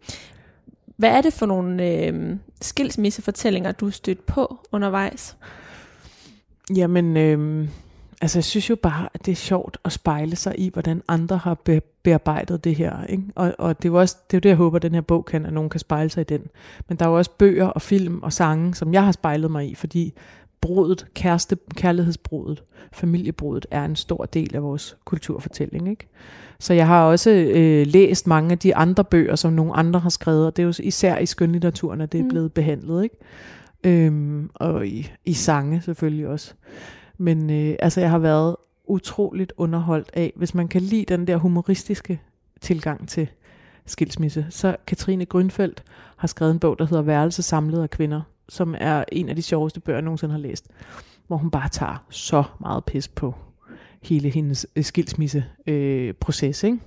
hvad 0.98 1.10
er 1.10 1.22
det 1.22 1.34
for 1.34 1.46
nogle 1.46 1.88
øh, 1.88 2.36
skilsmissefortællinger, 2.62 3.72
du 3.72 3.88
er 3.88 3.92
stødt 3.92 4.26
på 4.26 4.60
undervejs? 4.72 5.38
Jamen, 6.76 7.18
øh, 7.18 7.68
altså 8.22 8.38
jeg 8.40 8.44
synes 8.44 8.70
jo 8.70 8.76
bare, 8.76 9.10
at 9.14 9.26
det 9.26 9.32
er 9.32 9.36
sjovt 9.36 9.78
at 9.86 9.92
spejle 9.92 10.36
sig 10.36 10.60
i, 10.60 10.70
hvordan 10.74 11.02
andre 11.08 11.38
har 11.38 11.54
be- 11.54 11.82
bearbejdet 12.04 12.64
det 12.64 12.76
her. 12.76 13.06
Ikke? 13.06 13.24
Og, 13.36 13.56
og 13.58 13.78
det 13.78 13.90
er 13.90 13.92
jo 13.92 14.00
også 14.00 14.18
det, 14.32 14.34
er 14.34 14.38
jo 14.38 14.42
det, 14.42 14.50
jeg 14.50 14.58
håber, 14.58 14.76
at 14.76 14.82
den 14.82 14.94
her 14.94 15.02
bog 15.02 15.26
kan, 15.26 15.46
at 15.46 15.54
nogen 15.54 15.70
kan 15.70 15.80
spejle 15.80 16.10
sig 16.10 16.22
i 16.22 16.24
den. 16.24 16.42
Men 16.88 16.98
der 16.98 17.06
er 17.06 17.10
jo 17.10 17.18
også 17.18 17.32
bøger 17.38 17.66
og 17.66 17.82
film 17.82 18.24
og 18.24 18.34
sange, 18.34 18.76
som 18.76 18.94
jeg 18.94 19.06
har 19.06 19.12
spejlet 19.12 19.52
mig 19.52 19.70
i, 19.70 19.76
fordi 19.76 20.14
brudet, 20.62 21.08
kæreste, 21.14 21.58
kærlighedsbrudet, 21.76 22.64
familiebrudet 22.94 23.66
er 23.72 23.86
en 23.86 23.96
stor 23.96 24.26
del 24.26 24.56
af 24.56 24.64
vores 24.64 24.98
kulturfortælling. 25.06 25.90
Ikke? 25.90 26.08
Så 26.60 26.74
jeg 26.74 26.88
har 26.88 27.04
også 27.04 27.30
øh, 27.30 27.88
læst 27.88 28.28
mange 28.28 28.52
af 28.52 28.60
de 28.60 28.76
andre 28.76 29.04
bøger, 29.04 29.36
som 29.36 29.54
nogle 29.54 29.74
andre 29.74 30.00
har 30.00 30.10
skrevet, 30.10 30.46
og 30.46 30.56
det 30.56 30.64
er 30.64 30.68
jo 30.68 30.74
især 30.80 31.18
i 31.18 31.26
skønlitteraturen, 31.26 32.02
at 32.02 32.12
det 32.12 32.20
er 32.20 32.24
mm. 32.24 32.30
blevet 32.30 32.54
behandlet. 32.54 33.04
Ikke? 33.04 33.16
Øhm, 33.84 34.50
og 34.56 34.88
i, 34.88 35.12
i 35.26 35.34
sange 35.34 35.82
selvfølgelig 35.82 36.28
også. 36.28 36.54
Men 37.22 37.50
øh, 37.50 37.76
altså, 37.80 38.02
jeg 38.02 38.10
har 38.10 38.20
været 38.20 38.56
utroligt 38.86 39.54
underholdt 39.58 40.10
af, 40.14 40.34
hvis 40.36 40.54
man 40.54 40.68
kan 40.68 40.82
lide 40.82 41.06
den 41.06 41.28
der 41.28 41.38
humoristiske 41.38 42.22
tilgang 42.62 43.10
til 43.10 43.28
skilsmisse, 43.86 44.46
så 44.50 44.76
Katrine 44.88 45.26
Grønfeldt 45.26 45.84
har 46.18 46.28
skrevet 46.28 46.52
en 46.52 46.60
bog, 46.60 46.80
der 46.80 46.86
hedder 46.86 47.04
Værelse 47.04 47.42
samlet 47.42 47.84
af 47.84 47.90
kvinder, 47.90 48.22
som 48.50 48.76
er 48.78 49.04
en 49.12 49.30
af 49.30 49.36
de 49.36 49.42
sjoveste 49.42 49.80
bøger, 49.80 49.98
jeg 49.98 50.04
nogensinde 50.04 50.32
har 50.32 50.40
læst, 50.40 50.68
hvor 51.28 51.38
hun 51.38 51.52
bare 51.52 51.70
tager 51.70 52.06
så 52.10 52.44
meget 52.60 52.86
pis 52.86 53.08
på 53.08 53.36
hele 54.02 54.30
hendes 54.30 54.68
skilsmisseproces, 54.82 56.64
øh, 56.64 56.68
øh 56.68 56.74
ikke? 56.74 56.86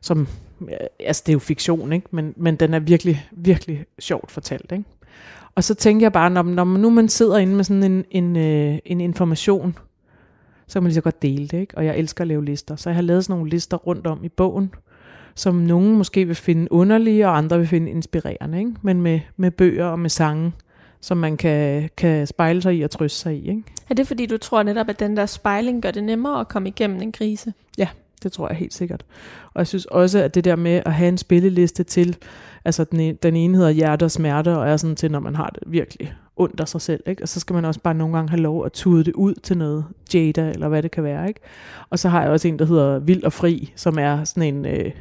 Som, 0.00 0.28
øh, 0.60 0.76
altså 1.00 1.22
det 1.26 1.32
er 1.32 1.34
jo 1.34 1.38
fiktion, 1.38 1.92
ikke? 1.92 2.06
Men, 2.10 2.34
men 2.36 2.56
den 2.56 2.74
er 2.74 2.78
virkelig, 2.78 3.28
virkelig 3.32 3.84
sjovt 3.98 4.30
fortalt, 4.30 4.72
ikke? 4.72 4.84
Og 5.54 5.64
så 5.64 5.74
tænker 5.74 6.04
jeg 6.04 6.12
bare, 6.12 6.30
når, 6.30 6.42
når 6.42 6.64
nu 6.64 6.90
man 6.90 7.08
sidder 7.08 7.38
inde 7.38 7.54
med 7.54 7.64
sådan 7.64 7.82
en, 7.82 8.04
en, 8.10 8.36
øh, 8.36 8.78
en 8.84 9.00
information, 9.00 9.78
så 10.66 10.72
kan 10.72 10.82
man 10.82 10.88
lige 10.88 10.94
så 10.94 11.00
godt 11.00 11.22
dele 11.22 11.48
det, 11.48 11.58
ikke? 11.58 11.76
Og 11.76 11.84
jeg 11.84 11.98
elsker 11.98 12.24
at 12.24 12.28
lave 12.28 12.44
lister. 12.44 12.76
Så 12.76 12.90
jeg 12.90 12.94
har 12.94 13.02
lavet 13.02 13.24
sådan 13.24 13.36
nogle 13.36 13.50
lister 13.50 13.76
rundt 13.76 14.06
om 14.06 14.24
i 14.24 14.28
bogen, 14.28 14.74
som 15.34 15.54
nogen 15.54 15.96
måske 15.96 16.24
vil 16.24 16.36
finde 16.36 16.72
underlige, 16.72 17.28
og 17.28 17.36
andre 17.36 17.58
vil 17.58 17.66
finde 17.66 17.90
inspirerende, 17.90 18.58
ikke? 18.58 18.72
Men 18.82 19.02
med, 19.02 19.20
med 19.36 19.50
bøger 19.50 19.86
og 19.86 19.98
med 19.98 20.10
sange, 20.10 20.52
som 21.00 21.16
man 21.16 21.36
kan, 21.36 21.90
kan 21.96 22.26
spejle 22.26 22.62
sig 22.62 22.76
i 22.76 22.82
og 22.82 22.90
trøste 22.90 23.18
sig 23.18 23.36
i, 23.36 23.48
ikke? 23.48 23.62
Er 23.90 23.94
det 23.94 24.06
fordi, 24.06 24.26
du 24.26 24.38
tror 24.38 24.62
netop, 24.62 24.88
at 24.88 25.00
den 25.00 25.16
der 25.16 25.26
spejling 25.26 25.82
gør 25.82 25.90
det 25.90 26.04
nemmere 26.04 26.40
at 26.40 26.48
komme 26.48 26.68
igennem 26.68 27.02
en 27.02 27.12
krise? 27.12 27.52
Ja, 27.78 27.88
det 28.22 28.32
tror 28.32 28.48
jeg 28.48 28.56
helt 28.56 28.74
sikkert. 28.74 29.04
Og 29.54 29.58
jeg 29.58 29.66
synes 29.66 29.86
også, 29.86 30.18
at 30.18 30.34
det 30.34 30.44
der 30.44 30.56
med 30.56 30.82
at 30.86 30.92
have 30.92 31.08
en 31.08 31.18
spilleliste 31.18 31.84
til, 31.84 32.16
altså 32.64 32.84
den, 32.84 33.00
e, 33.00 33.12
den 33.12 33.36
ene 33.36 33.56
hedder 33.56 33.70
hjerte 33.70 34.04
og 34.04 34.10
smerte, 34.10 34.58
og 34.58 34.68
er 34.68 34.76
sådan 34.76 34.96
til, 34.96 35.10
når 35.10 35.20
man 35.20 35.36
har 35.36 35.50
det 35.50 35.62
virkelig 35.66 36.14
ondt 36.36 36.60
af 36.60 36.68
sig 36.68 36.80
selv, 36.80 37.02
ikke? 37.06 37.22
og 37.22 37.28
så 37.28 37.40
skal 37.40 37.54
man 37.54 37.64
også 37.64 37.80
bare 37.80 37.94
nogle 37.94 38.16
gange 38.16 38.30
have 38.30 38.40
lov 38.40 38.66
at 38.66 38.72
tude 38.72 39.04
det 39.04 39.14
ud 39.14 39.34
til 39.34 39.58
noget 39.58 39.84
Jada, 40.14 40.50
eller 40.50 40.68
hvad 40.68 40.82
det 40.82 40.90
kan 40.90 41.04
være. 41.04 41.28
Ikke? 41.28 41.40
Og 41.90 41.98
så 41.98 42.08
har 42.08 42.22
jeg 42.22 42.30
også 42.30 42.48
en, 42.48 42.58
der 42.58 42.64
hedder 42.64 42.98
Vild 42.98 43.24
og 43.24 43.32
Fri, 43.32 43.72
som 43.76 43.98
er 43.98 44.24
sådan 44.24 44.54
en, 44.54 44.66
øh, 44.66 44.92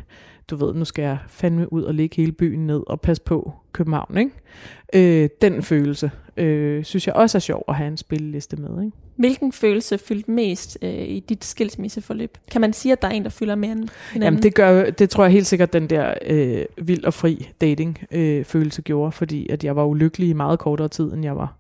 du 0.49 0.55
ved, 0.55 0.73
nu 0.73 0.85
skal 0.85 1.03
jeg 1.03 1.17
fandme 1.27 1.73
ud 1.73 1.83
og 1.83 1.95
lægge 1.95 2.15
hele 2.15 2.31
byen 2.31 2.67
ned 2.67 2.83
og 2.87 3.01
passe 3.01 3.23
på 3.23 3.53
København. 3.71 4.17
Ikke? 4.17 5.23
Øh, 5.23 5.29
den 5.41 5.63
følelse 5.63 6.11
øh, 6.37 6.83
synes 6.83 7.07
jeg 7.07 7.15
også 7.15 7.37
er 7.37 7.39
sjov 7.39 7.63
at 7.67 7.75
have 7.75 7.87
en 7.87 7.97
spilleliste 7.97 8.57
med. 8.57 8.83
Ikke? 8.85 8.97
Hvilken 9.21 9.51
følelse 9.51 9.97
fyldte 9.97 10.31
mest 10.31 10.77
øh, 10.81 10.89
i 10.89 11.19
dit 11.29 11.45
skilsmisseforløb? 11.45 12.37
Kan 12.51 12.61
man 12.61 12.73
sige, 12.73 12.91
at 12.91 13.01
der 13.01 13.07
er 13.07 13.11
en, 13.11 13.23
der 13.23 13.29
fylder 13.29 13.55
mere 13.55 13.71
end 13.71 13.89
hinanden? 14.13 14.33
Jamen 14.33 14.43
det, 14.43 14.55
gør, 14.55 14.89
det 14.89 15.09
tror 15.09 15.23
jeg 15.23 15.31
helt 15.31 15.47
sikkert, 15.47 15.73
den 15.73 15.87
der 15.89 16.13
øh, 16.25 16.65
vild 16.77 17.03
og 17.03 17.13
fri 17.13 17.49
dating 17.61 17.99
øh, 18.11 18.45
gjorde, 18.83 19.11
fordi 19.11 19.49
at 19.49 19.63
jeg 19.63 19.75
var 19.75 19.85
ulykkelig 19.85 20.29
i 20.29 20.33
meget 20.33 20.59
kortere 20.59 20.87
tid, 20.87 21.13
end 21.13 21.23
jeg 21.23 21.35
var 21.35 21.55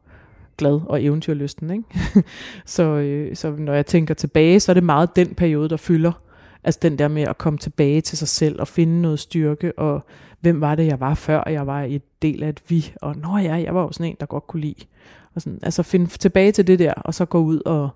glad 0.57 0.79
og 0.85 1.03
eventyrlysten. 1.03 1.71
Ikke? 1.71 2.23
så, 2.65 2.83
øh, 2.83 3.35
så 3.35 3.51
når 3.57 3.73
jeg 3.73 3.85
tænker 3.85 4.13
tilbage, 4.13 4.59
så 4.59 4.71
er 4.71 4.73
det 4.73 4.83
meget 4.83 5.15
den 5.15 5.35
periode, 5.35 5.69
der 5.69 5.77
fylder. 5.77 6.11
Altså 6.63 6.79
den 6.81 6.99
der 6.99 7.07
med 7.07 7.23
at 7.23 7.37
komme 7.37 7.59
tilbage 7.59 8.01
til 8.01 8.17
sig 8.17 8.27
selv 8.27 8.59
og 8.59 8.67
finde 8.67 9.01
noget 9.01 9.19
styrke, 9.19 9.79
og 9.79 10.05
hvem 10.39 10.61
var 10.61 10.75
det, 10.75 10.85
jeg 10.85 10.99
var 10.99 11.13
før, 11.13 11.49
jeg 11.49 11.67
var 11.67 11.83
i 11.83 12.01
del 12.21 12.43
af 12.43 12.49
et 12.49 12.61
vi, 12.67 12.93
og 13.01 13.15
nå 13.17 13.37
ja, 13.37 13.55
jeg 13.55 13.75
var 13.75 13.81
jo 13.81 13.91
sådan 13.91 14.05
en, 14.05 14.17
der 14.19 14.25
godt 14.25 14.47
kunne 14.47 14.61
lide 14.61 14.85
og 15.35 15.41
sådan, 15.41 15.59
altså 15.63 15.83
finde 15.83 16.07
tilbage 16.07 16.51
til 16.51 16.67
det 16.67 16.79
der, 16.79 16.93
og 16.93 17.13
så 17.13 17.25
gå 17.25 17.39
ud 17.39 17.61
og, 17.65 17.89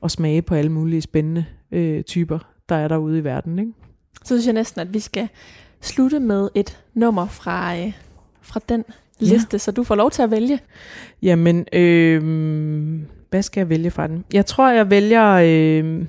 og 0.00 0.10
smage 0.10 0.42
på 0.42 0.54
alle 0.54 0.72
mulige 0.72 1.02
spændende 1.02 1.44
øh, 1.72 2.02
typer, 2.02 2.38
der 2.68 2.74
er 2.74 2.88
derude 2.88 3.18
i 3.18 3.24
verden. 3.24 3.58
Ikke? 3.58 3.72
Så 4.24 4.26
synes 4.26 4.46
jeg 4.46 4.54
næsten, 4.54 4.80
at 4.80 4.94
vi 4.94 5.00
skal 5.00 5.28
slutte 5.80 6.20
med 6.20 6.48
et 6.54 6.78
nummer 6.94 7.26
fra, 7.26 7.76
øh, 7.76 7.92
fra 8.42 8.60
den 8.68 8.84
liste, 9.18 9.48
ja. 9.54 9.58
så 9.58 9.72
du 9.72 9.84
får 9.84 9.94
lov 9.94 10.10
til 10.10 10.22
at 10.22 10.30
vælge. 10.30 10.60
Jamen, 11.22 11.66
øh, 11.72 13.00
hvad 13.30 13.42
skal 13.42 13.60
jeg 13.60 13.68
vælge 13.68 13.90
fra 13.90 14.06
den? 14.06 14.24
Jeg 14.32 14.46
tror, 14.46 14.70
jeg 14.70 14.90
vælger... 14.90 15.26
Øh, 15.26 16.06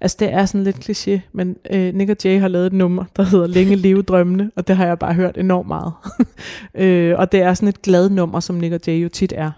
Altså 0.00 0.16
det 0.20 0.32
er 0.32 0.46
sådan 0.46 0.64
lidt 0.64 0.76
kliché, 0.76 1.20
men 1.32 1.56
øh, 1.70 1.94
Nick 1.94 2.10
og 2.10 2.16
Jay 2.24 2.40
har 2.40 2.48
lavet 2.48 2.66
et 2.66 2.72
nummer, 2.72 3.04
der 3.16 3.22
hedder 3.22 3.46
Længe 3.46 3.76
leve 3.76 4.02
drømmene, 4.02 4.50
og 4.56 4.68
det 4.68 4.76
har 4.76 4.86
jeg 4.86 4.98
bare 4.98 5.14
hørt 5.14 5.38
enormt 5.38 5.68
meget. 5.68 5.92
øh, 6.84 7.18
og 7.18 7.32
det 7.32 7.40
er 7.40 7.54
sådan 7.54 7.68
et 7.68 7.82
glad 7.82 8.10
nummer, 8.10 8.40
som 8.40 8.56
Nick 8.56 8.74
og 8.74 8.80
Jay 8.86 9.02
jo 9.02 9.08
tit 9.08 9.32
er. 9.36 9.50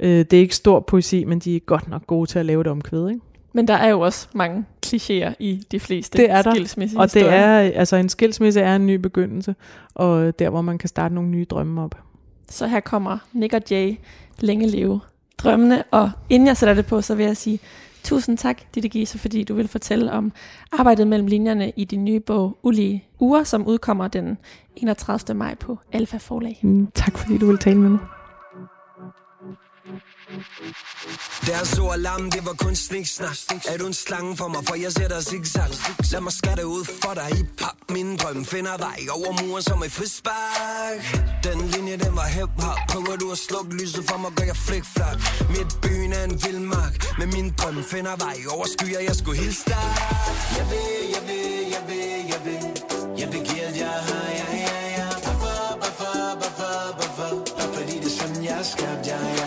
Øh, 0.00 0.18
det 0.18 0.32
er 0.32 0.40
ikke 0.40 0.56
stor 0.56 0.80
poesi, 0.80 1.24
men 1.24 1.38
de 1.38 1.56
er 1.56 1.60
godt 1.60 1.88
nok 1.88 2.06
gode 2.06 2.30
til 2.30 2.38
at 2.38 2.46
lave 2.46 2.62
det 2.62 2.72
omkvæd, 2.72 3.08
ikke? 3.08 3.20
Men 3.52 3.68
der 3.68 3.74
er 3.74 3.88
jo 3.88 4.00
også 4.00 4.28
mange 4.34 4.64
klichéer 4.86 5.34
i 5.38 5.62
de 5.70 5.80
fleste 5.80 6.18
det 6.18 6.30
er 6.30 6.42
der. 6.42 6.94
Og 6.96 7.14
det 7.14 7.28
er, 7.28 7.56
altså 7.56 7.96
en 7.96 8.08
skilsmisse 8.08 8.60
er 8.60 8.76
en 8.76 8.86
ny 8.86 8.94
begyndelse, 8.94 9.54
og 9.94 10.38
der 10.38 10.50
hvor 10.50 10.62
man 10.62 10.78
kan 10.78 10.88
starte 10.88 11.14
nogle 11.14 11.30
nye 11.30 11.44
drømme 11.44 11.82
op. 11.82 11.98
Så 12.48 12.66
her 12.66 12.80
kommer 12.80 13.18
Nick 13.32 13.54
og 13.54 13.60
Jay, 13.70 13.96
længe 14.40 14.66
leve 14.66 15.00
drømmene, 15.38 15.82
og 15.90 16.10
inden 16.30 16.46
jeg 16.46 16.56
sætter 16.56 16.74
det 16.74 16.86
på, 16.86 17.00
så 17.00 17.14
vil 17.14 17.26
jeg 17.26 17.36
sige 17.36 17.58
tusind 18.04 18.38
tak, 18.38 18.74
Ditte 18.74 18.88
Giese, 18.88 19.18
fordi 19.18 19.44
du 19.44 19.54
vil 19.54 19.68
fortælle 19.68 20.12
om 20.12 20.32
arbejdet 20.72 21.06
mellem 21.06 21.26
linjerne 21.26 21.72
i 21.76 21.84
din 21.84 22.04
nye 22.04 22.20
bog 22.20 22.58
Ulige 22.62 23.04
Uger, 23.20 23.44
som 23.44 23.66
udkommer 23.66 24.08
den 24.08 24.38
31. 24.76 25.38
maj 25.38 25.54
på 25.54 25.78
Alfa 25.92 26.16
Forlag. 26.16 26.58
Mm, 26.62 26.88
tak 26.94 27.18
fordi 27.18 27.38
du 27.38 27.46
vil 27.46 27.58
tale 27.58 27.78
med 27.78 27.90
mig. 27.90 28.00
Deres 31.46 31.68
så 31.68 31.88
alarm, 31.88 32.30
det 32.30 32.46
var 32.46 32.52
kun 32.52 32.76
sniksnak. 32.76 33.36
Er 33.68 33.78
du 33.78 33.86
en 33.86 33.94
slange 33.94 34.36
for 34.36 34.48
mig, 34.48 34.62
for 34.68 34.74
jeg 34.74 34.92
sætter 34.92 35.20
zigzag. 35.20 35.70
Lad 36.12 36.20
mig 36.20 36.32
skatte 36.32 36.66
ud 36.66 36.84
for 36.84 37.14
dig 37.14 37.38
i 37.40 37.42
pap. 37.58 37.76
Min 37.88 38.16
drøm 38.16 38.44
finder 38.44 38.76
vej 38.78 38.98
over 39.10 39.32
muren 39.42 39.62
som 39.62 39.82
et 39.82 39.92
frispark. 39.92 41.00
Den 41.44 41.68
linje, 41.68 41.96
den 41.96 42.16
var 42.16 42.26
hip-hop. 42.26 42.78
Prøver 42.88 43.16
du 43.16 43.30
at 43.32 43.38
slukke 43.38 43.72
lyset 43.80 44.04
for 44.10 44.18
mig, 44.18 44.32
gør 44.36 44.44
jeg 44.44 44.56
flik-flak 44.56 45.18
Mit 45.56 45.70
byen 45.82 46.12
er 46.12 46.24
en 46.24 46.36
vild 46.44 46.58
mark 46.58 46.94
Men 47.18 47.28
min 47.34 47.54
drøm 47.58 47.84
finder 47.92 48.16
vej 48.16 48.36
over 48.54 48.66
skyer, 48.74 49.00
jeg 49.00 49.16
skulle 49.16 49.38
hilse 49.42 49.64
dig. 49.66 49.88
Jeg 50.58 50.66
vil, 50.70 50.88
jeg 51.14 51.22
vil, 51.28 51.46
jeg 51.74 51.82
vil, 51.88 52.08
jeg 52.32 52.40
vil 52.46 52.62
Jeg 53.20 53.28
vil 53.32 53.40
give 53.48 53.60
alt, 53.66 53.76
jeg 53.76 53.88
har, 54.08 54.26
ja, 54.40 54.48
ja, 54.66 54.76
ja. 54.98 55.08
Hvorfor, 55.24 55.58
hvorfor, 55.82 56.14
hvorfor, 56.40 56.74
hvorfor 56.98 57.28
Bare 57.58 57.70
fordi 57.76 57.94
det 58.02 58.10
er 58.12 58.16
sådan, 58.20 58.44
jeg 58.44 58.58
er 58.58 58.68
skabt, 58.74 59.06
ja, 59.06 59.18
ja, 59.40 59.43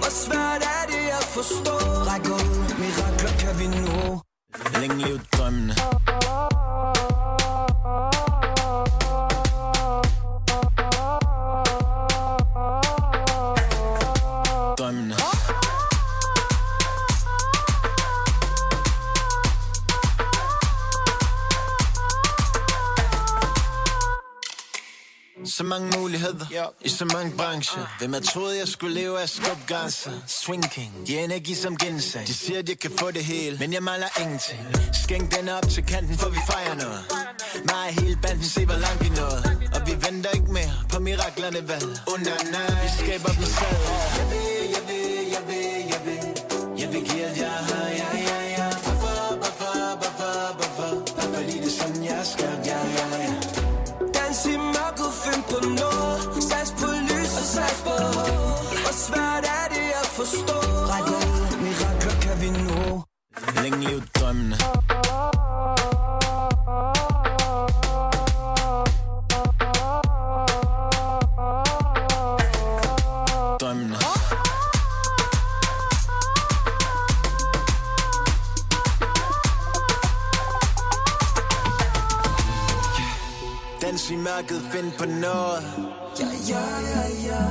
Hvor 0.00 0.12
svært 0.24 0.62
er 0.76 0.84
det 0.92 1.04
at 1.18 1.24
forstå? 1.36 1.74
Ræk 2.08 2.24
ud, 2.36 2.46
mirakler 2.80 3.34
kan 3.42 3.58
vi 3.60 3.66
nå. 3.66 4.20
Længe 4.80 4.96
liv 5.06 5.18
drømmene. 5.32 5.74
Så 25.58 25.64
mange 25.64 25.98
muligheder 25.98 26.46
I 26.80 26.88
så 26.88 27.04
mange 27.04 27.36
brancher. 27.36 27.96
Hvem 27.98 28.14
jeg 28.14 28.22
troede 28.22 28.58
jeg 28.58 28.68
skulle 28.68 28.94
leve 28.94 29.20
af 29.20 29.28
skubgrænser 29.28 30.10
Swing 30.26 30.70
King. 30.70 30.92
De 31.06 31.18
energi 31.18 31.54
som 31.54 31.76
gensag 31.76 32.26
De 32.26 32.34
siger 32.34 32.58
at 32.58 32.68
jeg 32.68 32.78
kan 32.78 32.90
få 32.98 33.10
det 33.10 33.24
hele 33.24 33.56
Men 33.58 33.72
jeg 33.72 33.82
maler 33.82 34.20
ingenting. 34.20 34.60
Skænk 35.04 35.36
den 35.36 35.48
op 35.48 35.68
til 35.70 35.84
kanten 35.84 36.18
for 36.18 36.28
vi 36.28 36.38
fejrer 36.50 36.74
noget. 36.74 37.04
Mig 37.64 37.86
og 37.88 38.02
hele 38.02 38.18
banden 38.22 38.44
se 38.44 38.64
hvor 38.64 38.78
langt 38.84 39.04
vi 39.04 39.08
nåede 39.08 39.42
Og 39.74 39.80
vi 39.86 39.92
venter 40.06 40.30
ikke 40.30 40.52
mere 40.52 40.74
på 40.92 40.98
miraklerne 40.98 41.68
vel? 41.70 41.82
Under 42.14 42.36
nej 42.52 42.82
Vi 42.82 42.88
skaber 43.00 43.32
dem 43.38 43.44
selv. 43.58 43.82
Jeg 44.18 44.26
vil, 44.32 44.48
jeg 44.74 44.82
vil, 44.88 45.06
jeg 45.34 45.42
vil, 45.50 45.68
jeg 45.92 46.00
vil 46.06 46.22
Jeg 46.80 46.88
vil 46.92 47.02
give 47.08 47.22
alt 47.24 47.38
jeg 47.38 47.50
har, 47.68 47.86
jeg, 48.00 48.10
jeg 48.14 48.21
på 57.86 57.94
Hvor 58.82 58.94
svært 59.06 59.44
er 59.58 59.66
det 59.74 59.88
at 60.02 60.08
forstå? 60.18 60.58
Ræk 60.90 61.08
ud, 61.16 61.62
mirakler 61.62 62.16
kan 62.22 62.36
vi 62.42 62.50
nå. 62.50 63.02
Længe 63.62 63.78
liv 63.88 64.02
drømmene. 64.14 64.56
Drømmene. 73.60 73.96
Dans 83.82 84.10
i 84.10 84.16
mørket, 84.16 84.62
find 84.72 84.92
på 84.98 85.04
noget. 85.04 85.91
Ja, 86.48 86.58
ja, 86.58 87.02
ja, 87.26 87.44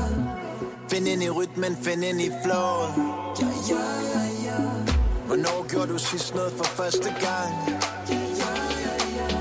Find 0.90 1.08
ind 1.08 1.24
i 1.24 1.30
rytmen, 1.30 1.78
find 1.84 2.04
ind 2.04 2.22
i 2.22 2.32
flowet 2.44 2.94
Ja, 3.42 3.48
ja, 3.70 3.84
ja, 4.14 4.24
ja 4.46 4.58
Hvornår 5.28 5.68
gjorde 5.70 5.94
du 5.94 5.98
sidst 5.98 6.36
noget 6.36 6.54
for 6.58 6.64
første 6.64 7.04
gang? 7.04 7.54
Ja, 7.68 7.74
ja, 8.10 8.54
ja, 8.86 8.94
ja. 9.18 9.38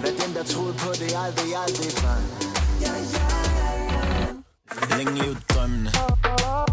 Hvad 0.00 0.10
den 0.10 0.34
der 0.34 0.44
troede 0.44 0.74
på 0.74 0.92
det 0.92 1.14
aldrig, 1.24 1.56
aldrig 1.56 1.92
var 2.04 2.18
Ja, 2.80 2.94
ja, 3.14 3.26
ja, 3.58 3.70
ja. 4.90 4.96
Længe 4.96 5.12
liv 5.14 5.36
drømmene 5.48 5.90
Drømmene 5.90 6.63